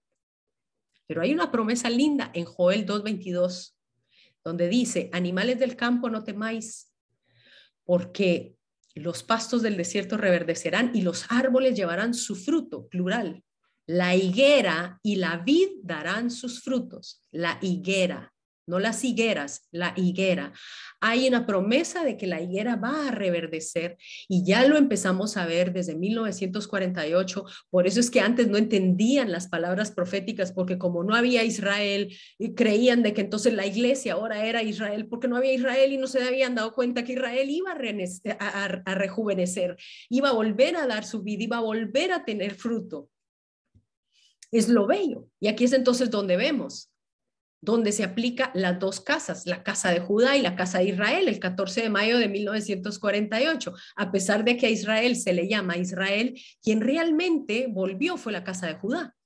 Pero 1.07 1.23
hay 1.23 1.33
una 1.33 1.51
promesa 1.51 1.91
linda 1.91 2.31
en 2.35 2.45
Joel 2.45 2.87
2.22, 2.87 3.75
donde 4.45 4.69
dice, 4.69 5.11
animales 5.13 5.59
del 5.59 5.77
campo 5.77 6.09
no 6.09 6.25
temáis, 6.25 6.95
porque 7.85 8.57
los 8.95 9.23
pastos 9.23 9.63
del 9.63 9.77
desierto 9.77 10.17
reverdecerán 10.17 10.93
y 10.95 11.03
los 11.03 11.27
árboles 11.31 11.77
llevarán 11.77 12.15
su 12.15 12.37
fruto, 12.37 12.89
plural, 12.89 13.43
la 13.89 14.14
higuera 14.14 15.01
y 15.03 15.16
la 15.16 15.39
vid 15.39 15.68
darán 15.82 16.30
sus 16.30 16.61
frutos. 16.62 17.24
La 17.30 17.59
higuera, 17.62 18.34
no 18.66 18.78
las 18.78 19.03
higueras, 19.03 19.66
la 19.70 19.95
higuera. 19.97 20.53
Hay 21.01 21.26
una 21.26 21.47
promesa 21.47 22.05
de 22.05 22.18
que 22.18 22.26
la 22.26 22.43
higuera 22.43 22.76
va 22.76 23.09
a 23.09 23.11
reverdecer 23.12 23.97
y 24.28 24.45
ya 24.45 24.66
lo 24.66 24.76
empezamos 24.76 25.39
a 25.39 25.47
ver 25.47 25.72
desde 25.72 25.97
1948. 25.97 27.47
Por 27.70 27.86
eso 27.86 27.99
es 27.99 28.11
que 28.11 28.20
antes 28.20 28.47
no 28.49 28.59
entendían 28.59 29.32
las 29.32 29.49
palabras 29.49 29.91
proféticas 29.91 30.53
porque 30.53 30.76
como 30.76 31.03
no 31.03 31.14
había 31.14 31.43
Israel, 31.45 32.14
creían 32.57 33.03
de 33.03 33.14
que 33.14 33.22
entonces 33.22 33.55
la 33.55 33.64
iglesia 33.64 34.12
ahora 34.12 34.45
era 34.45 34.62
Israel 34.62 35.07
porque 35.09 35.28
no 35.28 35.36
había 35.36 35.55
Israel 35.55 35.95
y 35.95 35.97
no 35.97 36.09
se 36.09 36.22
habían 36.22 36.55
dado 36.55 36.74
cuenta 36.74 37.05
que 37.05 37.14
Israel 37.14 37.49
iba 37.49 37.72
a, 37.72 38.95
rejuvenecer, 38.95 39.78
iba 40.11 40.28
a 40.28 40.32
volver 40.32 40.76
a 40.76 40.86
dar 40.86 41.07
su 41.07 41.22
vida, 41.22 41.45
iba 41.45 41.57
a 41.57 41.62
volver 41.62 42.12
a 42.12 42.26
tener 42.26 42.55
fruto. 42.55 43.09
Es 44.51 44.68
lo 44.68 44.86
bello. 44.86 45.28
Y 45.40 45.49
aquí 45.49 45.64
es 45.64 45.72
entonces 45.72 46.11
donde 46.11 46.36
vemos 46.36 46.90
donde 47.61 47.92
se 47.92 48.05
aplica 48.05 48.51
las 48.55 48.78
dos 48.78 49.01
casas, 49.01 49.46
la 49.46 49.62
casa 49.62 49.90
de 49.90 50.01
Judá 50.01 50.36
y 50.36 50.42
la 50.42 50.55
casa 50.55 50.78
de 50.78 50.86
Israel, 50.86 51.28
el 51.28 51.40
14 51.40 51.82
de 51.82 51.90
mayo 51.90 52.18
de 52.18 52.28
1948. 52.28 53.74
A 53.96 54.12
pesar 54.12 54.44
de 54.44 54.57
que 54.57 54.66
a 54.66 54.70
Israel 54.70 55.16
se 55.16 55.32
le 55.32 55.49
llama 55.49 55.76
Israel, 55.76 56.40
quien 56.62 56.80
realmente 56.80 57.66
volvió 57.68 58.16
fue 58.16 58.32
la 58.32 58.44
casa 58.44 58.66
de 58.66 58.74
Judá. 58.74 59.16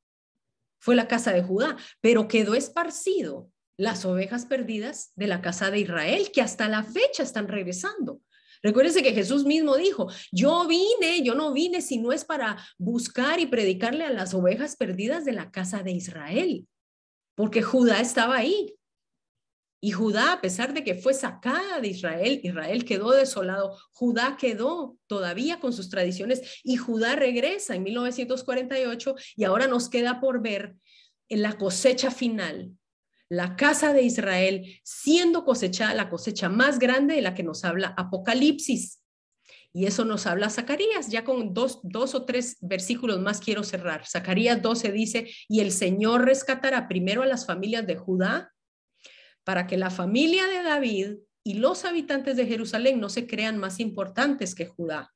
Fue 0.80 0.96
la 0.96 1.08
casa 1.08 1.32
de 1.32 1.42
Judá, 1.42 1.76
pero 2.00 2.26
quedó 2.26 2.54
esparcido 2.54 3.50
las 3.76 4.04
ovejas 4.04 4.46
perdidas 4.46 5.12
de 5.14 5.26
la 5.26 5.40
casa 5.40 5.70
de 5.70 5.80
Israel, 5.80 6.30
que 6.32 6.42
hasta 6.42 6.68
la 6.68 6.82
fecha 6.84 7.22
están 7.22 7.48
regresando. 7.48 8.20
Recuérdense 8.62 9.02
que 9.02 9.14
Jesús 9.14 9.44
mismo 9.44 9.76
dijo, 9.76 10.08
yo 10.30 10.66
vine, 10.66 11.22
yo 11.22 11.34
no 11.34 11.52
vine 11.52 11.82
si 11.82 11.98
no 11.98 12.12
es 12.12 12.24
para 12.24 12.58
buscar 12.78 13.40
y 13.40 13.46
predicarle 13.46 14.04
a 14.04 14.10
las 14.10 14.34
ovejas 14.34 14.76
perdidas 14.76 15.24
de 15.24 15.32
la 15.32 15.50
casa 15.50 15.82
de 15.82 15.92
Israel 15.92 16.66
porque 17.34 17.62
Judá 17.62 18.00
estaba 18.00 18.36
ahí. 18.36 18.74
Y 19.84 19.90
Judá, 19.90 20.34
a 20.34 20.40
pesar 20.40 20.74
de 20.74 20.84
que 20.84 20.94
fue 20.94 21.12
sacada 21.12 21.80
de 21.80 21.88
Israel, 21.88 22.40
Israel 22.44 22.84
quedó 22.84 23.10
desolado, 23.10 23.76
Judá 23.90 24.36
quedó 24.38 24.96
todavía 25.08 25.58
con 25.58 25.72
sus 25.72 25.88
tradiciones 25.90 26.60
y 26.62 26.76
Judá 26.76 27.16
regresa 27.16 27.74
en 27.74 27.82
1948 27.82 29.16
y 29.34 29.42
ahora 29.42 29.66
nos 29.66 29.88
queda 29.88 30.20
por 30.20 30.40
ver 30.40 30.76
en 31.28 31.42
la 31.42 31.58
cosecha 31.58 32.12
final, 32.12 32.70
la 33.32 33.56
casa 33.56 33.94
de 33.94 34.02
Israel 34.02 34.78
siendo 34.84 35.46
cosechada, 35.46 35.94
la 35.94 36.10
cosecha 36.10 36.50
más 36.50 36.78
grande 36.78 37.14
de 37.14 37.22
la 37.22 37.32
que 37.34 37.42
nos 37.42 37.64
habla 37.64 37.94
Apocalipsis. 37.96 39.02
Y 39.72 39.86
eso 39.86 40.04
nos 40.04 40.26
habla 40.26 40.50
Zacarías, 40.50 41.08
ya 41.08 41.24
con 41.24 41.54
dos, 41.54 41.80
dos 41.82 42.14
o 42.14 42.26
tres 42.26 42.58
versículos 42.60 43.20
más 43.20 43.40
quiero 43.40 43.64
cerrar. 43.64 44.06
Zacarías 44.06 44.60
12 44.60 44.92
dice, 44.92 45.30
y 45.48 45.60
el 45.60 45.72
Señor 45.72 46.26
rescatará 46.26 46.88
primero 46.88 47.22
a 47.22 47.26
las 47.26 47.46
familias 47.46 47.86
de 47.86 47.96
Judá 47.96 48.52
para 49.44 49.66
que 49.66 49.78
la 49.78 49.88
familia 49.88 50.46
de 50.46 50.62
David 50.62 51.14
y 51.42 51.54
los 51.54 51.86
habitantes 51.86 52.36
de 52.36 52.46
Jerusalén 52.46 53.00
no 53.00 53.08
se 53.08 53.26
crean 53.26 53.56
más 53.56 53.80
importantes 53.80 54.54
que 54.54 54.66
Judá. 54.66 55.10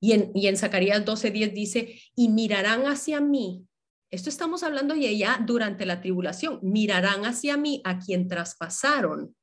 Y 0.00 0.14
en, 0.14 0.32
y 0.34 0.48
en 0.48 0.56
Zacarías 0.56 1.04
12:10 1.04 1.52
dice, 1.52 2.02
y 2.16 2.28
mirarán 2.28 2.88
hacia 2.88 3.20
mí. 3.20 3.68
Esto 4.10 4.28
estamos 4.28 4.64
hablando 4.64 4.94
de 4.94 5.16
ya 5.16 5.40
durante 5.44 5.86
la 5.86 6.00
tribulación. 6.00 6.58
Mirarán 6.62 7.24
hacia 7.26 7.56
mí 7.56 7.80
a 7.84 7.98
quien 7.98 8.26
traspasaron 8.26 9.36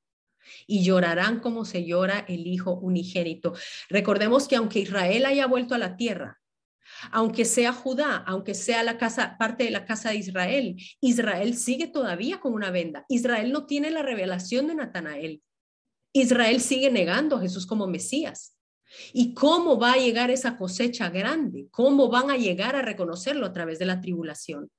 y 0.66 0.84
llorarán 0.84 1.40
como 1.40 1.64
se 1.64 1.86
llora 1.86 2.26
el 2.28 2.48
Hijo 2.48 2.74
unigénito. 2.74 3.54
Recordemos 3.90 4.48
que 4.48 4.58
aunque 4.58 4.80
Israel 4.80 5.26
haya 5.26 5.48
vuelto 5.48 5.74
a 5.74 5.78
la 5.78 5.96
tierra, 5.96 6.42
aunque 7.12 7.46
sea 7.46 7.72
Judá, 7.72 8.18
aunque 8.28 8.56
sea 8.56 8.84
la 8.84 8.98
casa, 8.98 9.38
parte 9.38 9.64
de 9.64 9.72
la 9.72 9.86
casa 9.86 10.10
de 10.10 10.18
Israel, 10.18 10.76
Israel 11.00 11.56
sigue 11.56 11.88
todavía 11.88 12.40
con 12.40 12.54
una 12.54 12.72
venda. 12.72 13.06
Israel 13.08 13.52
no 13.52 13.66
tiene 13.66 13.90
la 13.92 14.02
revelación 14.02 14.68
de 14.68 14.76
Natanael. 14.76 15.42
Israel 16.14 16.60
sigue 16.62 16.90
negando 16.90 17.38
a 17.38 17.42
Jesús 17.42 17.66
como 17.66 17.88
Mesías. 17.88 18.57
¿Y 19.14 19.34
cómo 19.34 19.80
va 19.80 19.94
a 19.94 19.98
llegar 19.98 20.32
esa 20.32 20.58
cosecha 20.58 21.10
grande? 21.10 21.68
¿Cómo 21.72 22.10
van 22.10 22.30
a 22.32 22.38
llegar 22.38 22.76
a 22.76 22.82
reconocerlo 22.82 23.46
a 23.46 23.54
través 23.54 23.80
de 23.80 23.86
la 23.86 24.02
tribulación? 24.02 24.70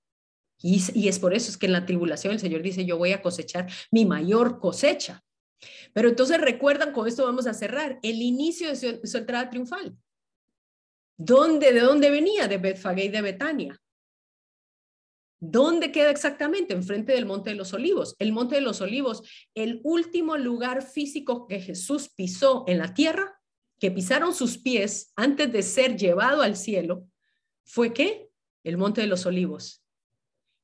Y, 0.61 1.09
es 1.09 1.19
por 1.19 1.35
eso 1.35 1.51
es 1.51 1.57
que 1.57 1.67
en 1.67 1.73
la 1.73 1.87
tribulación 1.87 2.33
el 2.33 2.41
Señor 2.41 2.63
dice, 2.63 2.85
yo 2.85 2.99
voy 2.99 3.13
a 3.13 3.23
cosechar 3.23 3.71
mi 3.91 4.05
mayor 4.05 4.59
cosecha. 4.59 5.25
Pero 5.93 6.09
entonces 6.09 6.41
recuerdan, 6.41 6.93
con 6.93 7.07
esto 7.07 7.25
vamos 7.25 7.47
a 7.47 7.55
cerrar, 7.55 7.99
el 8.03 8.21
inicio 8.23 8.69
de 8.69 9.01
su, 9.05 9.17
entrada 9.17 9.51
triunfal. 9.51 9.97
¿Dónde, 11.17 11.73
¿De 11.73 11.81
dónde 11.81 12.11
venía? 12.11 12.49
De 12.49 12.59
Betfagé 12.59 13.07
y 13.07 13.09
de 13.09 13.23
Betania. 13.23 13.81
¿Dónde 15.41 15.93
queda 15.93 16.11
exactamente? 16.11 16.75
Enfrente 16.75 17.13
del 17.13 17.27
Monte 17.27 17.51
de 17.51 17.57
los 17.57 17.73
Olivos. 17.73 18.17
El 18.19 18.33
Monte 18.33 18.57
de 18.57 18.61
los 18.61 18.81
Olivos, 18.81 19.23
el 19.55 19.81
último 19.85 20.37
lugar 20.37 20.83
físico 20.83 21.47
que 21.47 21.61
Jesús 21.61 22.09
pisó 22.09 22.65
en 22.67 22.79
la 22.79 22.95
tierra, 22.95 23.38
que 23.79 23.91
pisaron 23.91 24.35
sus 24.35 24.59
pies 24.59 25.13
antes 25.17 25.53
de 25.53 25.63
ser 25.63 25.97
llevado 25.97 26.43
al 26.43 26.57
cielo, 26.57 27.07
fue 27.65 27.93
qué? 27.93 28.29
El 28.65 28.77
Monte 28.77 29.01
de 29.01 29.07
los 29.07 29.27
Olivos. 29.27 29.85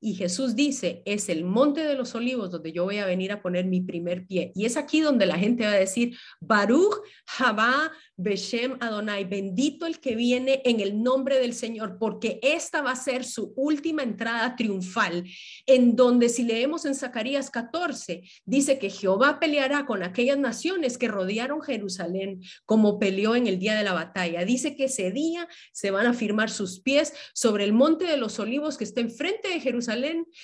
Y 0.05 0.17
Jesús 0.17 0.55
dice, 0.55 1.03
es 1.07 1.31
el 1.31 1.45
monte 1.45 1.81
de 1.81 1.95
los 1.95 2.15
olivos 2.15 2.51
donde 2.51 2.73
yo 2.73 2.85
voy 2.85 2.99
a 2.99 3.07
venir 3.07 3.33
a 3.33 3.41
poner 3.41 3.65
mi 3.65 3.81
primer 3.81 4.27
pie. 4.27 4.53
Y 4.55 4.67
es 4.67 4.77
aquí 4.77 5.01
donde 5.01 5.25
la 5.25 5.39
gente 5.39 5.65
va 5.65 5.73
a 5.73 5.77
decir, 5.77 6.15
Baruch 6.43 7.01
Jabá 7.27 7.91
Beshem 8.15 8.77
Adonai, 8.81 9.25
bendito 9.25 9.87
el 9.87 9.99
que 10.01 10.15
viene 10.15 10.61
en 10.67 10.81
el 10.81 11.03
nombre 11.03 11.39
del 11.41 11.55
Señor, 11.55 11.97
porque 11.99 12.39
esta 12.43 12.83
va 12.83 12.93
a 12.93 12.97
ser 12.97 13.25
su 13.25 13.55
última 13.57 14.03
entrada 14.03 14.55
triunfal, 14.57 15.25
en 15.65 15.97
donde 15.97 16.29
si 16.29 16.45
leemos 16.45 16.85
en 16.85 16.95
Zacarías 16.95 17.51
14, 17.51 18.23
dice 18.45 18.79
que 18.79 18.91
Jehová 18.91 19.41
peleará 19.41 19.87
con 19.87 20.03
aquellas 20.03 20.39
naciones 20.39 20.99
que 20.99 21.09
rodearon 21.09 21.63
Jerusalén, 21.63 22.43
como 22.67 22.99
peleó 22.99 23.37
en 23.37 23.47
el 23.47 23.59
día 23.59 23.75
de 23.75 23.85
la 23.85 23.95
batalla. 23.95 24.45
Dice 24.45 24.77
que 24.77 24.85
ese 24.85 25.11
día 25.11 25.49
se 25.73 25.91
van 25.91 26.07
a 26.07 26.15
firmar 26.15 26.51
sus 26.51 26.81
pies 26.81 27.15
sobre 27.33 27.65
el 27.65 27.73
monte 27.73 28.05
de 28.05 28.19
los 28.19 28.39
olivos 28.39 28.77
que 28.77 28.85
está 28.85 29.01
enfrente 29.01 29.49
de 29.49 29.61
Jerusalén, 29.61 29.94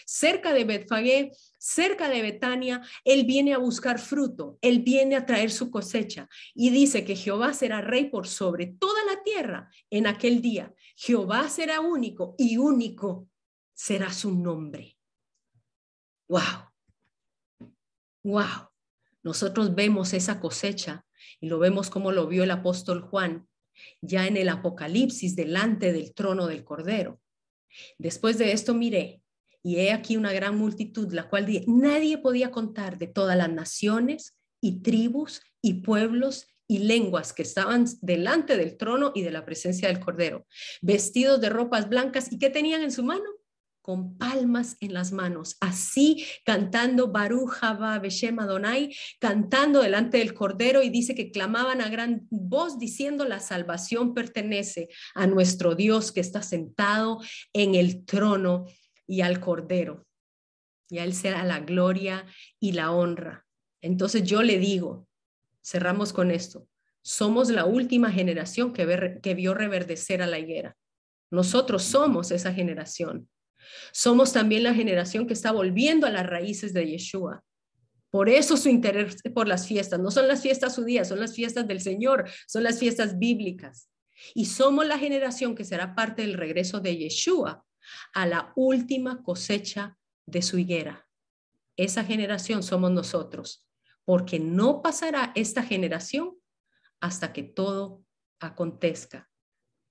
cerca 0.07 0.53
de 0.53 0.65
Betfagé, 0.65 1.33
cerca 1.59 2.09
de 2.09 2.23
Betania, 2.23 2.83
él 3.05 3.25
viene 3.25 3.55
a 3.55 3.59
buscar 3.59 3.99
fruto, 3.99 4.59
él 4.63 4.81
viene 4.81 5.17
a 5.17 5.27
traer 5.27 5.51
su 5.51 5.71
cosecha 5.71 6.29
y 6.55 6.71
dice 6.71 7.05
que 7.05 7.17
Jehová 7.17 7.53
será 7.53 7.81
rey 7.81 8.09
por 8.11 8.27
sobre 8.27 8.67
toda 8.67 9.05
la 9.05 9.23
tierra 9.23 9.71
en 9.91 10.07
aquel 10.07 10.41
día. 10.41 10.73
Jehová 10.97 11.49
será 11.49 11.81
único 11.81 12.35
y 12.39 12.57
único 12.57 13.29
será 13.75 14.13
su 14.13 14.35
nombre. 14.35 14.97
Wow. 16.29 16.71
Wow. 18.23 18.71
Nosotros 19.23 19.75
vemos 19.75 20.13
esa 20.13 20.41
cosecha 20.41 21.05
y 21.41 21.49
lo 21.49 21.59
vemos 21.59 21.91
como 21.91 22.13
lo 22.13 22.27
vio 22.27 22.45
el 22.45 22.51
apóstol 22.51 23.03
Juan 23.03 23.47
ya 24.01 24.27
en 24.27 24.37
el 24.37 24.49
Apocalipsis 24.49 25.37
delante 25.37 25.93
del 25.93 26.15
trono 26.15 26.47
del 26.47 26.65
Cordero. 26.65 27.21
Después 27.99 28.39
de 28.39 28.53
esto 28.53 28.75
miré 28.75 29.20
y 29.63 29.77
he 29.77 29.93
aquí 29.93 30.17
una 30.17 30.33
gran 30.33 30.57
multitud, 30.57 31.13
la 31.13 31.29
cual 31.29 31.47
nadie 31.67 32.19
podía 32.19 32.51
contar 32.51 32.99
de 32.99 33.07
todas 33.07 33.37
las 33.37 33.51
naciones 33.51 34.37
y 34.61 34.83
tribus 34.83 35.43
y 35.63 35.83
pueblos 35.83 36.47
y 36.67 36.79
lenguas 36.79 37.33
que 37.33 37.43
estaban 37.43 37.87
delante 38.01 38.57
del 38.57 38.77
trono 38.77 39.13
y 39.15 39.23
de 39.23 39.33
la 39.33 39.45
presencia 39.45 39.89
del 39.89 39.99
Cordero, 39.99 40.47
vestidos 40.81 41.41
de 41.41 41.49
ropas 41.49 41.89
blancas 41.89 42.31
y 42.31 42.39
que 42.39 42.49
tenían 42.49 42.83
en 42.83 42.93
su 42.93 43.03
mano 43.03 43.25
con 43.83 44.19
palmas 44.19 44.77
en 44.81 44.93
las 44.95 45.11
manos, 45.11 45.57
así 45.61 46.25
cantando 46.45 47.11
Baruch 47.11 47.55
Haba 47.61 47.99
Beshem 47.99 48.39
Adonai, 48.39 48.95
cantando 49.19 49.83
delante 49.83 50.19
del 50.19 50.35
Cordero 50.35 50.83
y 50.83 50.91
dice 50.91 51.15
que 51.15 51.31
clamaban 51.31 51.81
a 51.81 51.89
gran 51.89 52.29
voz 52.31 52.79
diciendo 52.79 53.25
la 53.25 53.41
salvación 53.41 54.15
pertenece 54.15 54.89
a 55.15 55.27
nuestro 55.27 55.75
Dios 55.75 56.13
que 56.13 56.21
está 56.21 56.43
sentado 56.43 57.19
en 57.53 57.75
el 57.75 58.05
trono 58.05 58.67
y 59.11 59.23
al 59.23 59.41
Cordero. 59.41 60.07
Y 60.89 60.99
a 60.99 61.05
Él 61.05 61.15
será 61.15 61.43
la 61.43 61.59
gloria 61.59 62.27
y 62.61 62.73
la 62.73 62.93
honra. 62.93 63.45
Entonces 63.83 64.23
yo 64.23 64.43
le 64.43 64.59
digo, 64.59 65.09
cerramos 65.65 66.13
con 66.13 66.31
esto, 66.31 66.69
somos 67.03 67.51
la 67.51 67.65
última 67.65 68.13
generación 68.13 68.73
que, 68.73 69.19
que 69.21 69.35
vio 69.35 69.53
reverdecer 69.55 70.23
a 70.23 70.29
la 70.29 70.39
higuera. 70.39 70.77
Nosotros 71.29 71.83
somos 71.83 72.31
esa 72.31 72.53
generación. 72.53 73.29
Somos 73.93 74.33
también 74.33 74.63
la 74.63 74.75
generación 74.75 75.27
que 75.27 75.33
está 75.33 75.51
volviendo 75.51 76.07
a 76.07 76.11
las 76.11 76.27
raíces 76.27 76.73
de 76.73 76.87
Yeshua. 76.87 77.43
Por 78.11 78.29
eso 78.29 78.57
su 78.57 78.69
interés 78.69 79.17
por 79.35 79.49
las 79.49 79.67
fiestas. 79.67 79.99
No 79.99 80.13
son 80.13 80.29
las 80.29 80.41
fiestas 80.41 80.77
judías, 80.77 81.09
son 81.09 81.19
las 81.19 81.35
fiestas 81.35 81.67
del 81.67 81.81
Señor, 81.81 82.31
son 82.47 82.63
las 82.63 82.79
fiestas 82.79 83.19
bíblicas. 83.19 83.89
Y 84.35 84.45
somos 84.45 84.87
la 84.87 84.99
generación 84.99 85.57
que 85.57 85.65
será 85.65 85.97
parte 85.97 86.23
del 86.23 86.35
regreso 86.35 86.79
de 86.79 86.97
Yeshua 86.97 87.65
a 88.13 88.27
la 88.27 88.53
última 88.57 89.23
cosecha 89.23 89.99
de 90.27 90.43
su 90.43 90.59
higuera. 90.59 91.09
Esa 91.77 92.05
generación 92.05 92.63
somos 92.63 92.91
nosotros, 92.91 93.67
porque 94.05 94.39
no 94.39 94.83
pasará 94.83 95.33
esta 95.35 95.63
generación 95.63 96.37
hasta 97.01 97.33
que 97.33 97.43
todo 97.43 98.05
acontezca. 98.41 99.31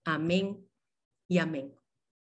Amén 0.06 0.68
y 1.28 1.38
amén. 1.38 1.79